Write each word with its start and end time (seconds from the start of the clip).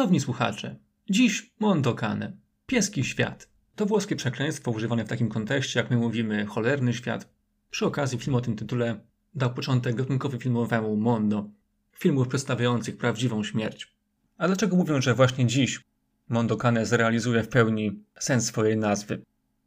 Szanowni 0.00 0.20
słuchacze, 0.20 0.76
dziś 1.10 1.52
Mondokane, 1.58 2.32
pieski 2.66 3.04
świat. 3.04 3.48
To 3.76 3.86
włoskie 3.86 4.16
przekleństwo 4.16 4.70
używane 4.70 5.04
w 5.04 5.08
takim 5.08 5.28
kontekście, 5.28 5.80
jak 5.80 5.90
my 5.90 5.96
mówimy 5.96 6.46
cholerny 6.46 6.94
świat. 6.94 7.28
Przy 7.70 7.86
okazji 7.86 8.18
film 8.18 8.34
o 8.34 8.40
tym 8.40 8.56
tytule 8.56 9.00
dał 9.34 9.54
początek 9.54 9.94
gatunkowi 9.94 10.38
filmowemu 10.38 10.96
Mondo, 10.96 11.50
filmów 11.92 12.28
przedstawiających 12.28 12.96
prawdziwą 12.96 13.44
śmierć. 13.44 13.94
A 14.38 14.46
dlaczego 14.46 14.76
mówią, 14.76 15.00
że 15.00 15.14
właśnie 15.14 15.46
dziś 15.46 15.80
Mondokane 16.28 16.86
zrealizuje 16.86 17.42
w 17.42 17.48
pełni 17.48 18.04
sens 18.18 18.46
swojej 18.46 18.76
nazwy? 18.76 19.22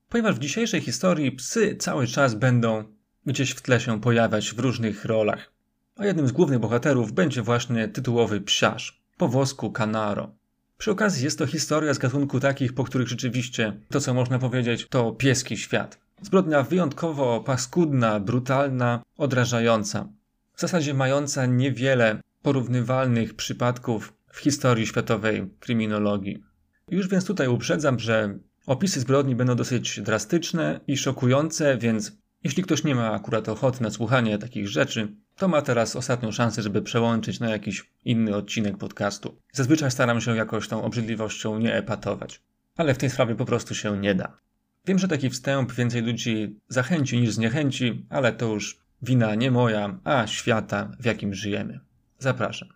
Ponieważ 0.09 0.35
w 0.35 0.40
dzisiejszej 0.40 0.81
historii 0.81 1.31
psy 1.31 1.76
cały 1.76 2.07
czas 2.07 2.35
będą 2.35 2.84
gdzieś 3.26 3.52
w 3.52 3.62
tle 3.62 3.79
się 3.79 4.02
pojawiać 4.02 4.54
w 4.54 4.59
różnych 4.59 5.05
rolach. 5.05 5.54
A 5.95 6.05
jednym 6.05 6.27
z 6.27 6.31
głównych 6.31 6.59
bohaterów 6.59 7.12
będzie 7.12 7.41
właśnie 7.41 7.88
tytułowy 7.88 8.41
psiarz, 8.41 9.02
po 9.17 9.27
włosku 9.27 9.72
Canaro. 9.72 10.31
Przy 10.77 10.91
okazji 10.91 11.26
jest 11.26 11.40
to 11.40 11.48
historia 11.48 11.94
z 11.94 11.98
gatunku 11.98 12.40
takich, 12.40 12.73
po 12.73 12.84
których 12.84 13.08
rzeczywiście 13.08 13.73
to, 13.90 14.02
co 14.02 14.13
można 14.13 14.40
powiedzieć, 14.40 14.88
to 14.90 15.12
pieski 15.12 15.58
świat. 15.58 15.99
Zbrodnia 16.21 16.63
wyjątkowo 16.63 17.40
paskudna, 17.40 18.20
brutalna, 18.20 19.04
odrażająca. 19.18 20.07
W 20.55 20.62
zasadzie 20.62 20.94
mająca 20.94 21.45
niewiele 21.45 22.21
porównywalnych 22.41 23.34
przypadków 23.35 24.13
w 24.27 24.40
historii 24.40 24.87
światowej 24.87 25.49
kryminologii. 25.59 26.43
Już 26.90 27.07
więc 27.07 27.26
tutaj 27.26 27.48
uprzedzam, 27.48 27.99
że 27.99 28.40
opisy 28.65 28.99
zbrodni 28.99 29.35
będą 29.35 29.55
dosyć 29.55 30.02
drastyczne 30.02 30.80
i 30.87 30.98
szokujące, 30.98 31.77
więc 31.77 32.12
jeśli 32.44 32.63
ktoś 32.63 32.84
nie 32.84 32.96
ma 32.96 33.12
akurat 33.12 33.49
ochoty 33.49 33.84
na 33.84 33.90
słuchanie 33.90 34.38
takich 34.38 34.68
rzeczy, 34.68 35.16
to 35.36 35.48
ma 35.48 35.62
teraz 35.62 35.96
ostatnią 35.96 36.32
szansę, 36.32 36.62
żeby 36.62 36.82
przełączyć 36.82 37.40
na 37.40 37.49
jakiś 37.49 37.91
inny 38.05 38.36
odcinek 38.36 38.77
podcastu. 38.77 39.38
Zazwyczaj 39.52 39.91
staram 39.91 40.22
się 40.22 40.36
jakoś 40.36 40.68
tą 40.68 40.84
obrzydliwością 40.84 41.60
nie 41.60 41.76
epatować, 41.76 42.41
ale 42.77 42.94
w 42.94 42.98
tej 42.98 43.10
sprawie 43.10 43.36
po 43.36 43.46
prostu 43.46 43.76
się 43.76 43.98
nie 43.98 44.16
da. 44.16 44.38
Wiem, 44.86 44.99
że 44.99 45.08
taki 45.08 45.30
wstęp 45.30 45.71
więcej 45.71 46.02
ludzi 46.02 46.60
zachęci 46.68 47.21
niż 47.21 47.32
zniechęci, 47.32 48.05
ale 48.10 48.34
to 48.34 48.46
już 48.46 48.80
wina 49.02 49.36
nie 49.36 49.52
moja, 49.52 49.99
a 50.04 50.27
świata, 50.27 50.91
w 50.99 51.05
jakim 51.05 51.34
żyjemy. 51.34 51.80
Zapraszam. 52.20 52.70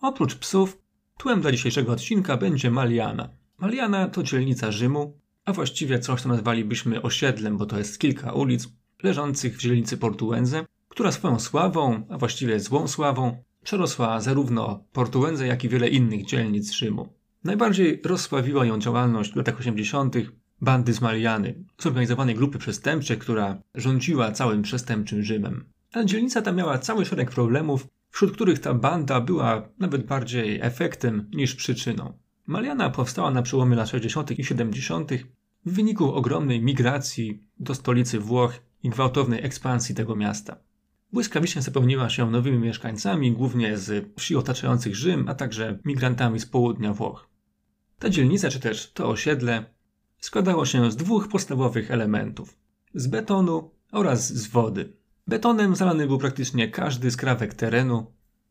Oprócz 0.00 0.34
psów, 0.34 0.83
tłem 1.18 1.40
dla 1.40 1.52
dzisiejszego 1.52 1.92
odcinka 1.92 2.36
będzie 2.36 2.70
Maliana. 2.70 3.28
Maliana 3.58 4.08
to 4.08 4.22
dzielnica 4.22 4.72
Rzymu, 4.72 5.18
a 5.44 5.52
właściwie 5.52 5.98
coś, 5.98 6.22
co 6.22 6.28
nazwalibyśmy 6.28 7.02
osiedlem, 7.02 7.56
bo 7.56 7.66
to 7.66 7.78
jest 7.78 7.98
kilka 7.98 8.32
ulic 8.32 8.68
leżących 9.02 9.56
w 9.56 9.60
dzielnicy 9.60 9.96
Portuense, 9.96 10.64
która 10.88 11.12
swoją 11.12 11.40
sławą, 11.40 12.06
a 12.10 12.18
właściwie 12.18 12.60
złą 12.60 12.88
sławą, 12.88 13.42
przerosła 13.62 14.20
zarówno 14.20 14.84
Portuense, 14.92 15.46
jak 15.46 15.64
i 15.64 15.68
wiele 15.68 15.88
innych 15.88 16.26
dzielnic 16.26 16.72
Rzymu. 16.72 17.08
Najbardziej 17.44 18.00
rozsławiła 18.04 18.64
ją 18.64 18.78
działalność 18.78 19.32
w 19.32 19.36
latach 19.36 19.60
80. 19.60 20.16
bandy 20.60 20.92
z 20.92 21.00
Maliany, 21.00 21.64
zorganizowanej 21.78 22.34
grupy 22.34 22.58
przestępczej, 22.58 23.18
która 23.18 23.58
rządziła 23.74 24.32
całym 24.32 24.62
przestępczym 24.62 25.22
Rzymem. 25.22 25.64
Ale 25.92 26.06
dzielnica 26.06 26.42
ta 26.42 26.52
miała 26.52 26.78
cały 26.78 27.04
szereg 27.04 27.30
problemów, 27.30 27.86
wśród 28.14 28.32
których 28.32 28.58
ta 28.58 28.74
banda 28.74 29.20
była 29.20 29.68
nawet 29.78 30.06
bardziej 30.06 30.60
efektem 30.62 31.30
niż 31.32 31.54
przyczyną. 31.54 32.18
Maliana 32.46 32.90
powstała 32.90 33.30
na 33.30 33.42
przełomie 33.42 33.76
lat 33.76 33.88
60. 33.88 34.38
i 34.38 34.44
70. 34.44 35.10
w 35.66 35.72
wyniku 35.72 36.14
ogromnej 36.14 36.62
migracji 36.62 37.42
do 37.60 37.74
stolicy 37.74 38.18
Włoch 38.18 38.54
i 38.82 38.90
gwałtownej 38.90 39.44
ekspansji 39.44 39.94
tego 39.94 40.16
miasta. 40.16 40.56
Błyskawicznie 41.12 41.62
zapełniła 41.62 42.10
się 42.10 42.30
nowymi 42.30 42.58
mieszkańcami, 42.58 43.32
głównie 43.32 43.78
z 43.78 44.06
wsi 44.16 44.36
otaczających 44.36 44.96
Rzym, 44.96 45.28
a 45.28 45.34
także 45.34 45.78
migrantami 45.84 46.40
z 46.40 46.46
południa 46.46 46.92
Włoch. 46.92 47.28
Ta 47.98 48.10
dzielnica, 48.10 48.50
czy 48.50 48.60
też 48.60 48.92
to 48.92 49.08
osiedle, 49.08 49.64
składało 50.20 50.66
się 50.66 50.90
z 50.90 50.96
dwóch 50.96 51.28
podstawowych 51.28 51.90
elementów: 51.90 52.56
z 52.94 53.06
betonu 53.06 53.70
oraz 53.92 54.32
z 54.32 54.46
wody. 54.46 54.92
Betonem 55.26 55.76
zalany 55.76 56.06
był 56.06 56.18
praktycznie 56.18 56.68
każdy 56.68 57.10
skrawek 57.10 57.54
terenu 57.54 58.06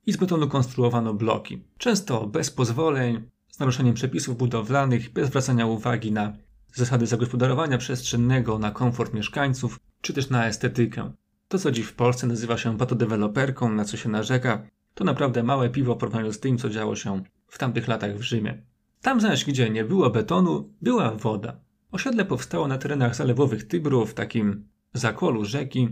i 0.06 0.13
z 0.13 0.17
betonu 0.17 0.47
konstruowano 0.47 1.13
bloki, 1.13 1.63
często 1.78 2.28
bez 2.28 2.51
pozwoleń, 2.51 3.29
z 3.51 3.59
naruszeniem 3.59 3.94
przepisów 3.94 4.38
budowlanych, 4.38 5.13
bez 5.13 5.28
zwracania 5.28 5.66
uwagi 5.66 6.12
na 6.12 6.33
zasady 6.73 7.07
zagospodarowania 7.07 7.78
przestrzennego, 7.78 8.59
na 8.59 8.72
komfort 8.72 9.13
mieszkańców, 9.13 9.79
czy 10.01 10.13
też 10.13 10.29
na 10.29 10.47
estetykę. 10.47 11.13
To, 11.47 11.59
co 11.59 11.72
dziś 11.72 11.85
w 11.85 11.94
Polsce 11.94 12.28
nazywa 12.28 12.57
się 12.57 12.78
patodeweloperką, 12.78 13.69
na 13.69 13.85
co 13.85 13.97
się 13.97 14.09
narzeka, 14.09 14.67
to 14.94 15.03
naprawdę 15.03 15.44
małe 15.44 15.69
piwo 15.69 15.95
w 15.95 15.97
porównaniu 15.97 16.33
z 16.33 16.39
tym, 16.39 16.57
co 16.57 16.69
działo 16.69 16.95
się 16.95 17.23
w 17.47 17.57
tamtych 17.57 17.88
latach 17.88 18.17
w 18.17 18.22
Rzymie. 18.22 18.62
Tam 19.01 19.22
zaś, 19.22 19.45
gdzie 19.45 19.69
nie 19.69 19.83
było 19.83 20.09
betonu, 20.09 20.73
była 20.81 21.12
woda. 21.12 21.59
Osiedle 21.91 22.25
powstało 22.25 22.67
na 22.67 22.78
terenach 22.78 23.16
zalewowych 23.16 23.67
Tybru, 23.67 24.06
w 24.06 24.13
takim 24.13 24.67
zakolu 24.94 25.45
rzeki 25.45 25.89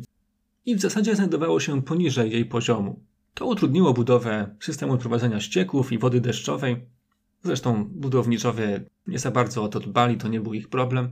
i 0.66 0.76
w 0.76 0.82
zasadzie 0.82 1.16
znajdowało 1.16 1.60
się 1.60 1.82
poniżej 1.82 2.32
jej 2.32 2.46
poziomu. 2.46 3.06
To 3.34 3.46
utrudniło 3.46 3.94
budowę 3.94 4.56
systemu 4.60 4.98
prowadzenia 4.98 5.40
ścieków 5.40 5.92
i 5.92 5.98
wody 5.98 6.22
deszczowej, 6.22 6.86
Zresztą 7.44 7.86
budowniczowie 7.86 8.86
nie 9.08 9.20
za 9.20 9.32
bardzo 9.32 9.64
o 9.64 9.68
to 9.68 9.80
dbali, 9.80 10.18
to 10.18 10.28
nie 10.28 10.42
był 10.42 10.54
ich 10.54 10.70
problem. 10.70 11.12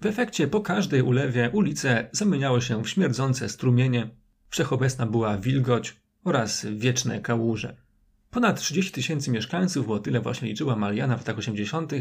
W 0.00 0.06
efekcie 0.06 0.48
po 0.48 0.60
każdej 0.60 1.02
ulewie 1.02 1.50
ulice 1.52 2.08
zamieniały 2.12 2.62
się 2.62 2.82
w 2.82 2.88
śmierdzące 2.88 3.48
strumienie, 3.48 4.10
wszechobecna 4.48 5.06
była 5.06 5.38
wilgoć 5.38 5.96
oraz 6.24 6.66
wieczne 6.66 7.20
kałuże. 7.20 7.76
Ponad 8.30 8.60
30 8.60 8.92
tysięcy 8.92 9.30
mieszkańców, 9.30 9.86
bo 9.86 9.98
tyle 9.98 10.20
właśnie 10.20 10.48
liczyła 10.48 10.76
Maliana 10.76 11.16
w 11.16 11.20
latach 11.20 11.38
80., 11.38 11.92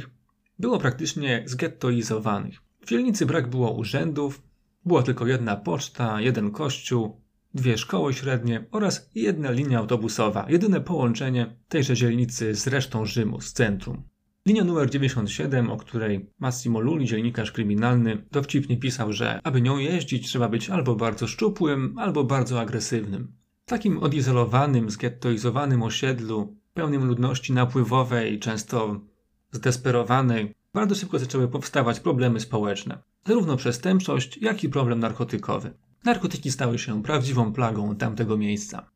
było 0.59 0.79
praktycznie 0.79 1.43
zgettoizowanych. 1.45 2.55
W 2.81 2.89
dzielnicy 2.89 3.25
brak 3.25 3.49
było 3.49 3.71
urzędów, 3.71 4.41
była 4.85 5.03
tylko 5.03 5.27
jedna 5.27 5.55
poczta, 5.55 6.21
jeden 6.21 6.51
kościół, 6.51 7.21
dwie 7.53 7.77
szkoły 7.77 8.13
średnie 8.13 8.65
oraz 8.71 9.09
jedna 9.15 9.51
linia 9.51 9.79
autobusowa, 9.79 10.45
jedyne 10.49 10.81
połączenie 10.81 11.55
tejże 11.67 11.95
dzielnicy 11.95 12.55
z 12.55 12.67
resztą 12.67 13.05
Rzymu, 13.05 13.41
z 13.41 13.53
centrum. 13.53 14.03
Linia 14.45 14.63
numer 14.63 14.89
97, 14.89 15.71
o 15.71 15.77
której 15.77 16.29
Massimo 16.39 16.79
Luli, 16.79 17.05
dziennikarz 17.05 17.51
kryminalny, 17.51 18.25
dowcipnie 18.31 18.77
pisał, 18.77 19.13
że 19.13 19.39
aby 19.43 19.61
nią 19.61 19.77
jeździć 19.77 20.27
trzeba 20.27 20.49
być 20.49 20.69
albo 20.69 20.95
bardzo 20.95 21.27
szczupłym, 21.27 21.95
albo 21.97 22.23
bardzo 22.23 22.61
agresywnym. 22.61 23.33
W 23.65 23.69
takim 23.69 23.97
odizolowanym, 23.97 24.89
zgettoizowanym 24.89 25.83
osiedlu, 25.83 26.55
pełnym 26.73 27.05
ludności 27.05 27.53
napływowej, 27.53 28.39
często 28.39 29.01
zdesperowanej, 29.51 30.53
bardzo 30.73 30.95
szybko 30.95 31.19
zaczęły 31.19 31.47
powstawać 31.47 31.99
problemy 31.99 32.39
społeczne. 32.39 32.97
Zarówno 33.27 33.57
przestępczość, 33.57 34.37
jak 34.37 34.63
i 34.63 34.69
problem 34.69 34.99
narkotykowy. 34.99 35.73
Narkotyki 36.05 36.51
stały 36.51 36.79
się 36.79 37.03
prawdziwą 37.03 37.53
plagą 37.53 37.95
tamtego 37.95 38.37
miejsca. 38.37 38.89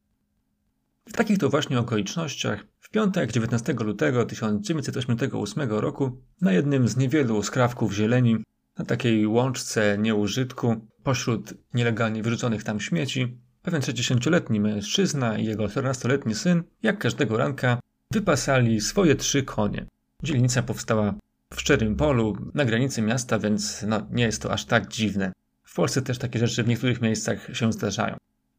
W 1.09 1.13
takich 1.13 1.38
to 1.38 1.49
właśnie 1.49 1.79
okolicznościach, 1.79 2.65
w 2.79 2.89
piątek 2.89 3.31
19 3.31 3.73
lutego 3.73 4.25
1988 4.25 5.69
roku, 5.69 6.21
na 6.41 6.51
jednym 6.51 6.88
z 6.88 6.97
niewielu 6.97 7.44
skrawków 7.44 7.94
zieleni, 7.94 8.38
na 8.77 8.85
takiej 8.85 9.27
łączce 9.27 9.97
nieużytku, 9.97 10.75
pośród 11.03 11.53
nielegalnie 11.74 12.24
wyrzuconych 12.24 12.63
tam 12.63 12.79
śmieci, 12.79 13.38
pewien 13.62 13.81
60-letni 13.81 14.59
mężczyzna 14.59 15.38
i 15.38 15.45
jego 15.45 15.65
14-letni 15.65 16.35
syn, 16.35 16.63
jak 16.83 16.97
każdego 16.97 17.38
ranka, 17.38 17.79
wypasali 18.12 18.81
swoje 18.81 19.15
trzy 19.15 19.44
konie. 19.44 19.85
Dzielnica 20.24 20.63
powstała 20.63 21.13
w 21.53 21.61
szczerym 21.61 21.95
polu, 21.95 22.38
na 22.53 22.65
granicy 22.65 23.01
miasta, 23.01 23.39
więc 23.39 23.83
no, 23.88 24.07
nie 24.11 24.23
jest 24.23 24.41
to 24.41 24.51
aż 24.51 24.65
tak 24.65 24.88
dziwne. 24.88 25.31
Polsce 25.77 26.01
też 26.01 26.17
takie 26.17 26.39
rzeczy 26.39 26.63
w 26.63 26.67
niektórych 26.67 27.01
miejscach 27.01 27.57
się 27.57 27.73
zdarzają. 27.73 28.15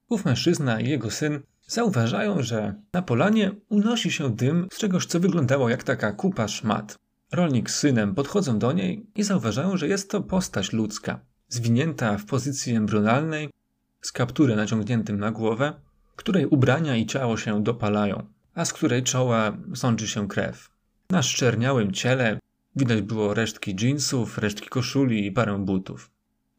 Ów 0.08 0.25
mężczyzna 0.25 0.81
i 0.81 0.88
jego 0.88 1.11
syn 1.11 1.40
zauważają, 1.67 2.43
że 2.43 2.75
na 2.93 3.02
polanie 3.02 3.50
unosi 3.69 4.11
się 4.11 4.37
dym 4.37 4.67
z 4.73 4.79
czegoś, 4.79 5.06
co 5.06 5.20
wyglądało 5.20 5.69
jak 5.69 5.82
taka 5.82 6.12
kupa 6.12 6.49
szmat. 6.49 6.96
Rolnik 7.32 7.70
z 7.70 7.79
synem 7.79 8.14
podchodzą 8.14 8.58
do 8.58 8.73
niej 8.73 9.06
i 9.14 9.23
zauważają, 9.23 9.76
że 9.76 9.88
jest 9.88 10.11
to 10.11 10.20
postać 10.20 10.73
ludzka, 10.73 11.20
zwinięta 11.49 12.19
w 12.19 12.25
pozycji 12.25 12.75
embrionalnej, 12.75 13.50
z 14.00 14.12
kapturem 14.12 14.56
naciągniętym 14.56 15.19
na 15.19 15.31
głowę, 15.31 15.75
której 16.17 16.46
ubrania 16.46 16.96
i 16.96 17.06
ciało 17.06 17.37
się 17.37 17.62
dopalają, 17.62 18.26
a 18.55 18.64
z 18.64 18.73
której 18.73 19.02
czoła 19.02 19.56
sączy 19.75 20.08
się 20.08 20.29
krew. 20.29 20.70
Na 21.11 21.23
szczerniałym 21.23 21.93
ciele 21.93 22.38
widać 22.79 23.03
było 23.03 23.35
resztki 23.35 23.75
dżinsów, 23.75 24.39
resztki 24.39 24.69
koszuli 24.69 25.27
i 25.27 25.33
parę 25.33 25.59
butów. 25.59 26.11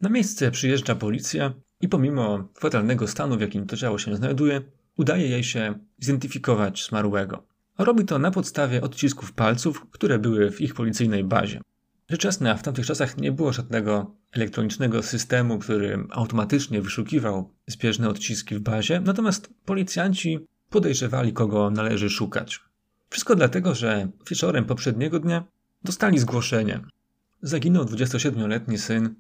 Na 0.02 0.10
miejsce 0.10 0.52
przyjeżdża 0.52 0.96
policja 0.96 1.54
i 1.82 1.90
pomimo 1.90 2.50
fatalnego 2.54 3.08
stanu, 3.08 3.38
w 3.38 3.42
jakim 3.42 3.68
to 3.68 3.78
ciało 3.78 3.98
się 3.98 4.16
znajduje, 4.16 4.62
udaje 4.98 5.28
jej 5.28 5.44
się 5.44 5.80
zidentyfikować 6.00 6.88
zmarłego. 6.90 7.44
Robi 7.78 8.06
to 8.06 8.20
na 8.20 8.32
podstawie 8.32 8.82
odcisków 8.82 9.34
palców, 9.34 9.86
które 9.92 10.20
były 10.20 10.52
w 10.52 10.62
ich 10.62 10.74
policyjnej 10.74 11.24
bazie. 11.24 11.62
Rzecz 12.10 12.24
jasna, 12.24 12.56
w 12.56 12.64
tamtych 12.64 12.86
czasach 12.86 13.18
nie 13.18 13.32
było 13.32 13.54
żadnego 13.54 14.16
elektronicznego 14.32 15.04
systemu, 15.04 15.60
który 15.60 16.08
automatycznie 16.10 16.82
wyszukiwał 16.82 17.54
zbieżne 17.68 18.10
odciski 18.10 18.56
w 18.56 18.60
bazie, 18.60 19.00
natomiast 19.00 19.50
policjanci 19.66 20.40
podejrzewali, 20.70 21.34
kogo 21.34 21.72
należy 21.72 22.10
szukać. 22.10 22.60
Wszystko 23.10 23.36
dlatego, 23.36 23.76
że 23.76 24.10
wieczorem 24.30 24.66
poprzedniego 24.66 25.20
dnia 25.20 25.44
dostali 25.84 26.20
zgłoszenie. 26.20 26.80
Zaginął 27.42 27.84
27-letni 27.84 28.78
syn 28.78 29.16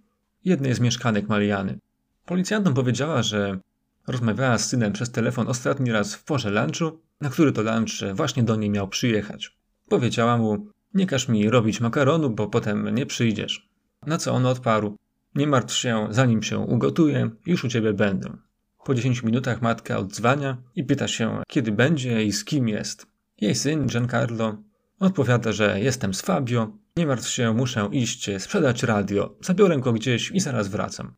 jednej 0.46 0.74
z 0.74 0.80
mieszkanek 0.80 1.30
Mariany. 1.30 1.80
Policjantom 2.26 2.74
powiedziała, 2.74 3.24
że 3.24 3.60
rozmawiała 4.08 4.58
z 4.58 4.70
synem 4.70 4.94
przez 4.94 5.12
telefon 5.12 5.48
ostatni 5.48 5.92
raz 5.92 6.16
w 6.16 6.24
porze 6.24 6.50
lunchu, 6.50 7.00
na 7.22 7.30
który 7.30 7.52
to 7.52 7.62
lunch 7.62 8.14
właśnie 8.14 8.44
do 8.44 8.56
niej 8.56 8.70
miał 8.70 8.88
przyjechać. 8.88 9.58
Powiedziała 9.90 10.38
mu, 10.38 10.68
nie 10.94 11.08
każ 11.08 11.28
mi 11.28 11.50
robić 11.50 11.82
makaronu, 11.82 12.30
bo 12.30 12.48
potem 12.48 12.96
nie 12.96 13.06
przyjdziesz. 13.06 13.70
Na 14.06 14.18
co 14.18 14.34
on 14.34 14.46
odparł, 14.46 14.96
nie 15.36 15.48
martw 15.48 15.76
się, 15.76 16.08
zanim 16.10 16.44
się 16.44 16.60
ugotuję, 16.60 17.30
już 17.46 17.64
u 17.64 17.68
ciebie 17.68 17.94
będę. 17.94 18.38
Po 18.86 18.96
10 18.96 19.24
minutach 19.24 19.62
matka 19.62 19.98
odzwania 19.98 20.58
i 20.76 20.84
pyta 20.84 21.08
się, 21.08 21.44
kiedy 21.48 21.72
będzie 21.72 22.24
i 22.24 22.32
z 22.32 22.46
kim 22.46 22.68
jest. 22.68 23.08
Jej 23.42 23.56
syn, 23.56 23.88
Giancarlo, 23.88 24.58
odpowiada, 25.00 25.52
że 25.52 25.80
jestem 25.80 26.14
z 26.14 26.22
Fabio, 26.22 26.72
nie 26.98 27.08
martw 27.08 27.30
się, 27.30 27.54
muszę 27.54 27.90
iść 27.92 28.30
sprzedać 28.38 28.84
radio, 28.84 29.36
zabiorę 29.42 29.78
go 29.78 29.94
gdzieś 29.94 30.32
i 30.32 30.40
zaraz 30.40 30.68
wracam. 30.68 31.16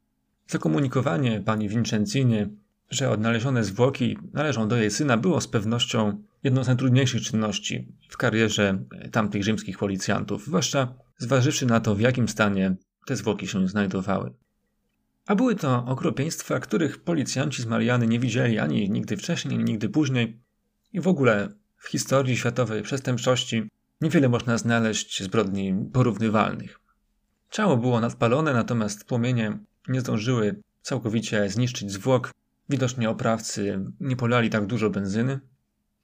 Zakomunikowanie 0.47 1.41
pani 1.45 1.69
Vincencinie, 1.69 2.49
że 2.89 3.09
odnalezione 3.09 3.63
zwłoki 3.63 4.17
należą 4.33 4.67
do 4.67 4.77
jej 4.77 4.91
syna, 4.91 5.17
było 5.17 5.41
z 5.41 5.47
pewnością 5.47 6.23
jedną 6.43 6.63
z 6.63 6.67
najtrudniejszych 6.67 7.21
czynności 7.21 7.87
w 8.09 8.17
karierze 8.17 8.83
tamtych 9.11 9.43
rzymskich 9.43 9.77
policjantów, 9.77 10.45
zwłaszcza 10.45 10.93
zważywszy 11.17 11.65
na 11.65 11.79
to, 11.79 11.95
w 11.95 11.99
jakim 11.99 12.27
stanie 12.27 12.75
te 13.05 13.15
zwłoki 13.15 13.47
się 13.47 13.67
znajdowały. 13.67 14.33
A 15.27 15.35
były 15.35 15.55
to 15.55 15.85
okropieństwa, 15.85 16.59
których 16.59 17.03
policjanci 17.03 17.61
z 17.61 17.65
Mariany 17.65 18.07
nie 18.07 18.19
widzieli 18.19 18.59
ani 18.59 18.89
nigdy 18.89 19.17
wcześniej, 19.17 19.55
ani 19.55 19.63
nigdy 19.63 19.89
później. 19.89 20.41
I 20.93 21.01
w 21.01 21.07
ogóle 21.07 21.49
w 21.81 21.87
historii 21.87 22.37
światowej 22.37 22.81
przestępczości 22.81 23.69
niewiele 24.01 24.29
można 24.29 24.57
znaleźć 24.57 25.23
zbrodni 25.23 25.89
porównywalnych. 25.93 26.79
Ciało 27.49 27.77
było 27.77 27.99
nadpalone, 27.99 28.53
natomiast 28.53 29.05
płomienie 29.05 29.57
nie 29.87 30.01
zdążyły 30.01 30.61
całkowicie 30.81 31.49
zniszczyć 31.49 31.91
zwłok. 31.91 32.31
Widocznie 32.69 33.09
oprawcy 33.09 33.85
nie 33.99 34.15
polali 34.15 34.49
tak 34.49 34.65
dużo 34.65 34.89
benzyny. 34.89 35.39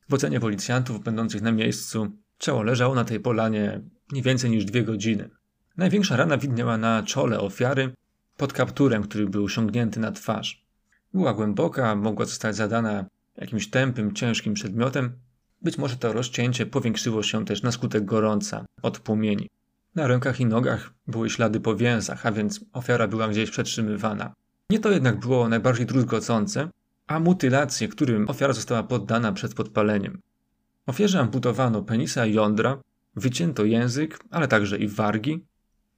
W 0.10 0.14
ocenie 0.14 0.40
policjantów 0.40 1.04
będących 1.04 1.42
na 1.42 1.52
miejscu 1.52 2.12
ciało 2.40 2.64
leżało 2.64 2.96
na 2.96 3.06
tej 3.06 3.20
polanie 3.20 3.82
nie 4.12 4.22
więcej 4.22 4.50
niż 4.50 4.66
dwie 4.66 4.84
godziny. 4.84 5.30
Największa 5.78 6.16
rana 6.16 6.38
widniała 6.38 6.78
na 6.78 7.04
czole 7.04 7.40
ofiary, 7.40 7.94
pod 8.38 8.54
kapturem, 8.54 9.04
który 9.04 9.28
był 9.28 9.44
osiągnięty 9.44 10.00
na 10.00 10.12
twarz. 10.12 10.66
Była 11.14 11.34
głęboka, 11.34 11.96
mogła 11.96 12.26
zostać 12.26 12.56
zadana 12.56 13.06
jakimś 13.38 13.70
tępym, 13.70 14.14
ciężkim 14.14 14.54
przedmiotem. 14.54 15.27
Być 15.62 15.77
może 15.77 15.95
to 15.95 16.13
rozcięcie 16.13 16.65
powiększyło 16.65 17.24
się 17.24 17.45
też 17.45 17.63
na 17.63 17.71
skutek 17.71 18.06
gorąca 18.06 18.65
od 18.81 19.00
płomieni. 19.00 19.50
Na 19.95 20.07
rękach 20.07 20.39
i 20.39 20.45
nogach 20.45 20.94
były 21.07 21.30
ślady 21.30 21.59
po 21.59 21.75
więzach, 21.75 22.25
a 22.25 22.31
więc 22.31 22.59
ofiara 22.74 23.07
była 23.07 23.27
gdzieś 23.27 23.51
przetrzymywana. 23.51 24.33
Nie 24.69 24.80
to 24.80 24.92
jednak 24.92 25.19
było 25.19 25.50
najbardziej 25.50 25.86
druzgocące, 25.86 26.69
a 27.07 27.19
mutylacje, 27.19 27.88
którym 27.88 28.30
ofiara 28.30 28.54
została 28.54 28.83
poddana 28.83 29.31
przed 29.31 29.54
podpaleniem. 29.54 30.21
Ofierze 30.86 31.19
amputowano 31.19 31.81
penisa 31.81 32.25
i 32.25 32.33
jądra, 32.33 32.81
wycięto 33.15 33.65
język, 33.65 34.19
ale 34.31 34.48
także 34.48 34.77
i 34.77 34.88
wargi, 34.88 35.45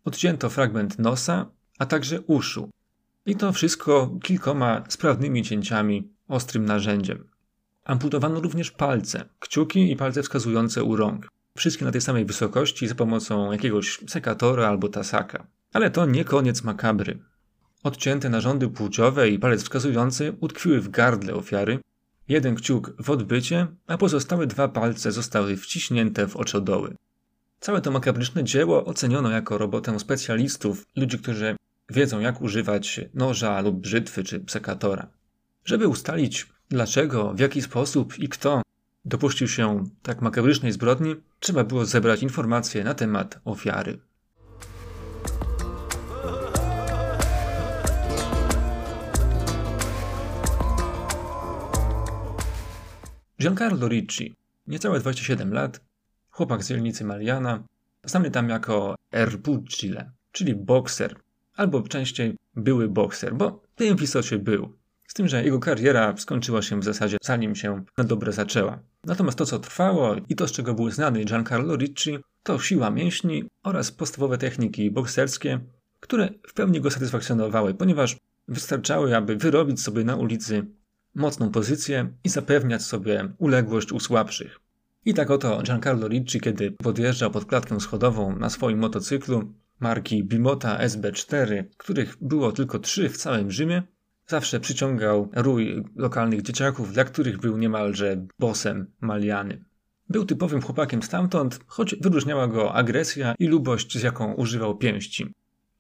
odcięto 0.06 0.50
fragment 0.50 1.00
nosa, 1.00 1.46
a 1.80 1.86
także 1.86 2.22
uszu. 2.22 2.70
I 3.26 3.36
to 3.36 3.54
wszystko 3.54 4.18
kilkoma 4.24 4.84
sprawnymi 4.88 5.44
cięciami 5.44 6.10
ostrym 6.28 6.66
narzędziem. 6.66 7.29
Amputowano 7.90 8.40
również 8.40 8.72
palce, 8.72 9.26
kciuki 9.40 9.92
i 9.92 9.96
palce 9.96 10.24
wskazujące 10.24 10.84
u 10.84 10.96
rąk. 10.96 11.28
Wszystkie 11.58 11.86
na 11.86 11.92
tej 11.92 12.02
samej 12.02 12.26
wysokości 12.26 12.88
za 12.88 12.96
pomocą 12.96 13.52
jakiegoś 13.52 14.00
sekatora 14.08 14.68
albo 14.68 14.90
tasaka. 14.90 15.48
Ale 15.74 15.92
to 15.92 16.06
nie 16.06 16.26
koniec 16.26 16.64
makabry. 16.64 17.20
Odcięte 17.84 18.30
narządy 18.30 18.68
płciowe 18.68 19.30
i 19.30 19.40
palec 19.40 19.64
wskazujący 19.64 20.36
utkwiły 20.40 20.82
w 20.82 20.90
gardle 20.90 21.34
ofiary, 21.34 21.80
jeden 22.28 22.56
kciuk 22.56 22.94
w 23.04 23.10
odbycie, 23.10 23.68
a 23.88 23.98
pozostałe 23.98 24.48
dwa 24.48 24.68
palce 24.68 25.12
zostały 25.12 25.58
wciśnięte 25.58 26.28
w 26.28 26.38
oczodoły. 26.38 26.96
Całe 27.60 27.82
to 27.82 27.92
makabryczne 27.92 28.44
dzieło 28.44 28.86
oceniono 28.86 29.30
jako 29.30 29.58
robotę 29.58 30.00
specjalistów, 30.00 30.86
ludzi, 30.96 31.20
którzy 31.20 31.56
wiedzą 31.90 32.20
jak 32.20 32.42
używać 32.42 33.02
noża 33.14 33.62
lub 33.62 33.80
brzytwy 33.80 34.24
czy 34.24 34.44
sekatora. 34.48 35.08
Żeby 35.66 35.88
ustalić 35.88 36.48
dlaczego, 36.70 37.34
w 37.34 37.40
jaki 37.40 37.62
sposób? 37.62 38.20
I 38.20 38.30
kto? 38.30 38.62
Dopuścił 39.06 39.48
się 39.48 39.84
tak 40.02 40.22
makabrycznej 40.22 40.72
zbrodni, 40.72 41.16
trzeba 41.40 41.64
było 41.64 41.86
zebrać 41.86 42.24
informacje 42.24 42.84
na 42.84 42.94
temat 42.94 43.40
ofiary. 43.46 44.00
Giancarlo 53.42 53.88
Ricci, 53.88 54.36
niecałe 54.68 55.00
27 55.00 55.54
lat, 55.54 55.82
chłopak 56.30 56.64
z 56.64 56.70
dzielnicy 56.70 57.06
Mariana, 57.06 57.64
znany 58.04 58.32
tam 58.32 58.50
jako 58.50 58.96
Erpugile, 59.12 60.12
czyli 60.32 60.56
bokser, 60.56 61.16
albo 61.56 61.82
częściej 61.82 62.36
były 62.56 62.90
bokser, 62.90 63.36
bo 63.36 63.64
tym 63.76 63.98
w 63.98 64.02
istocie 64.02 64.40
był. 64.40 64.79
Z 65.10 65.14
tym, 65.14 65.28
że 65.28 65.44
jego 65.44 65.60
kariera 65.60 66.18
skończyła 66.18 66.62
się 66.62 66.80
w 66.80 66.84
zasadzie 66.84 67.18
zanim 67.24 67.56
się 67.56 67.84
na 67.98 68.04
dobre 68.04 68.32
zaczęła. 68.32 68.80
Natomiast 69.04 69.38
to, 69.38 69.46
co 69.46 69.60
trwało 69.60 70.16
i 70.30 70.36
to, 70.36 70.48
z 70.48 70.52
czego 70.52 70.74
był 70.74 70.92
znany 70.92 71.26
Giancarlo 71.26 71.76
Ricci, 71.76 72.18
to 72.44 72.60
siła 72.60 72.90
mięśni 72.90 73.44
oraz 73.64 73.92
podstawowe 73.92 74.38
techniki 74.38 74.92
bokserskie, 74.92 75.60
które 76.00 76.30
w 76.48 76.54
pełni 76.54 76.82
go 76.82 76.92
satysfakcjonowały, 76.92 77.74
ponieważ 77.74 78.18
wystarczały, 78.48 79.18
aby 79.18 79.36
wyrobić 79.36 79.82
sobie 79.82 80.04
na 80.04 80.16
ulicy 80.16 80.66
mocną 81.16 81.52
pozycję 81.52 82.14
i 82.24 82.30
zapewniać 82.30 82.82
sobie 82.82 83.34
uległość 83.38 83.92
u 83.92 84.00
słabszych. 84.00 84.60
I 85.06 85.14
tak 85.14 85.32
oto 85.32 85.62
Giancarlo 85.64 86.08
Ricci, 86.08 86.40
kiedy 86.40 86.72
podjeżdżał 86.72 87.32
pod 87.32 87.46
klatkę 87.46 87.80
schodową 87.80 88.36
na 88.36 88.50
swoim 88.50 88.80
motocyklu 88.80 89.54
marki 89.80 90.24
Bimota 90.24 90.78
SB4, 90.78 91.64
których 91.78 92.18
było 92.22 92.52
tylko 92.52 92.80
trzy 92.80 93.10
w 93.10 93.18
całym 93.18 93.52
Rzymie, 93.52 93.84
zawsze 94.30 94.60
przyciągał 94.60 95.30
rój 95.36 95.84
lokalnych 95.96 96.42
dzieciaków, 96.42 96.94
dla 96.94 97.04
których 97.04 97.40
był 97.40 97.58
niemalże 97.58 98.26
bosem 98.40 98.92
Maliany. 99.02 99.66
Był 100.10 100.26
typowym 100.26 100.62
chłopakiem 100.62 101.04
stamtąd, 101.04 101.60
choć 101.68 101.96
wyróżniała 101.96 102.48
go 102.48 102.74
agresja 102.74 103.36
i 103.40 103.48
lubość, 103.48 103.98
z 103.98 104.04
jaką 104.04 104.34
używał 104.34 104.78
pięści. 104.78 105.34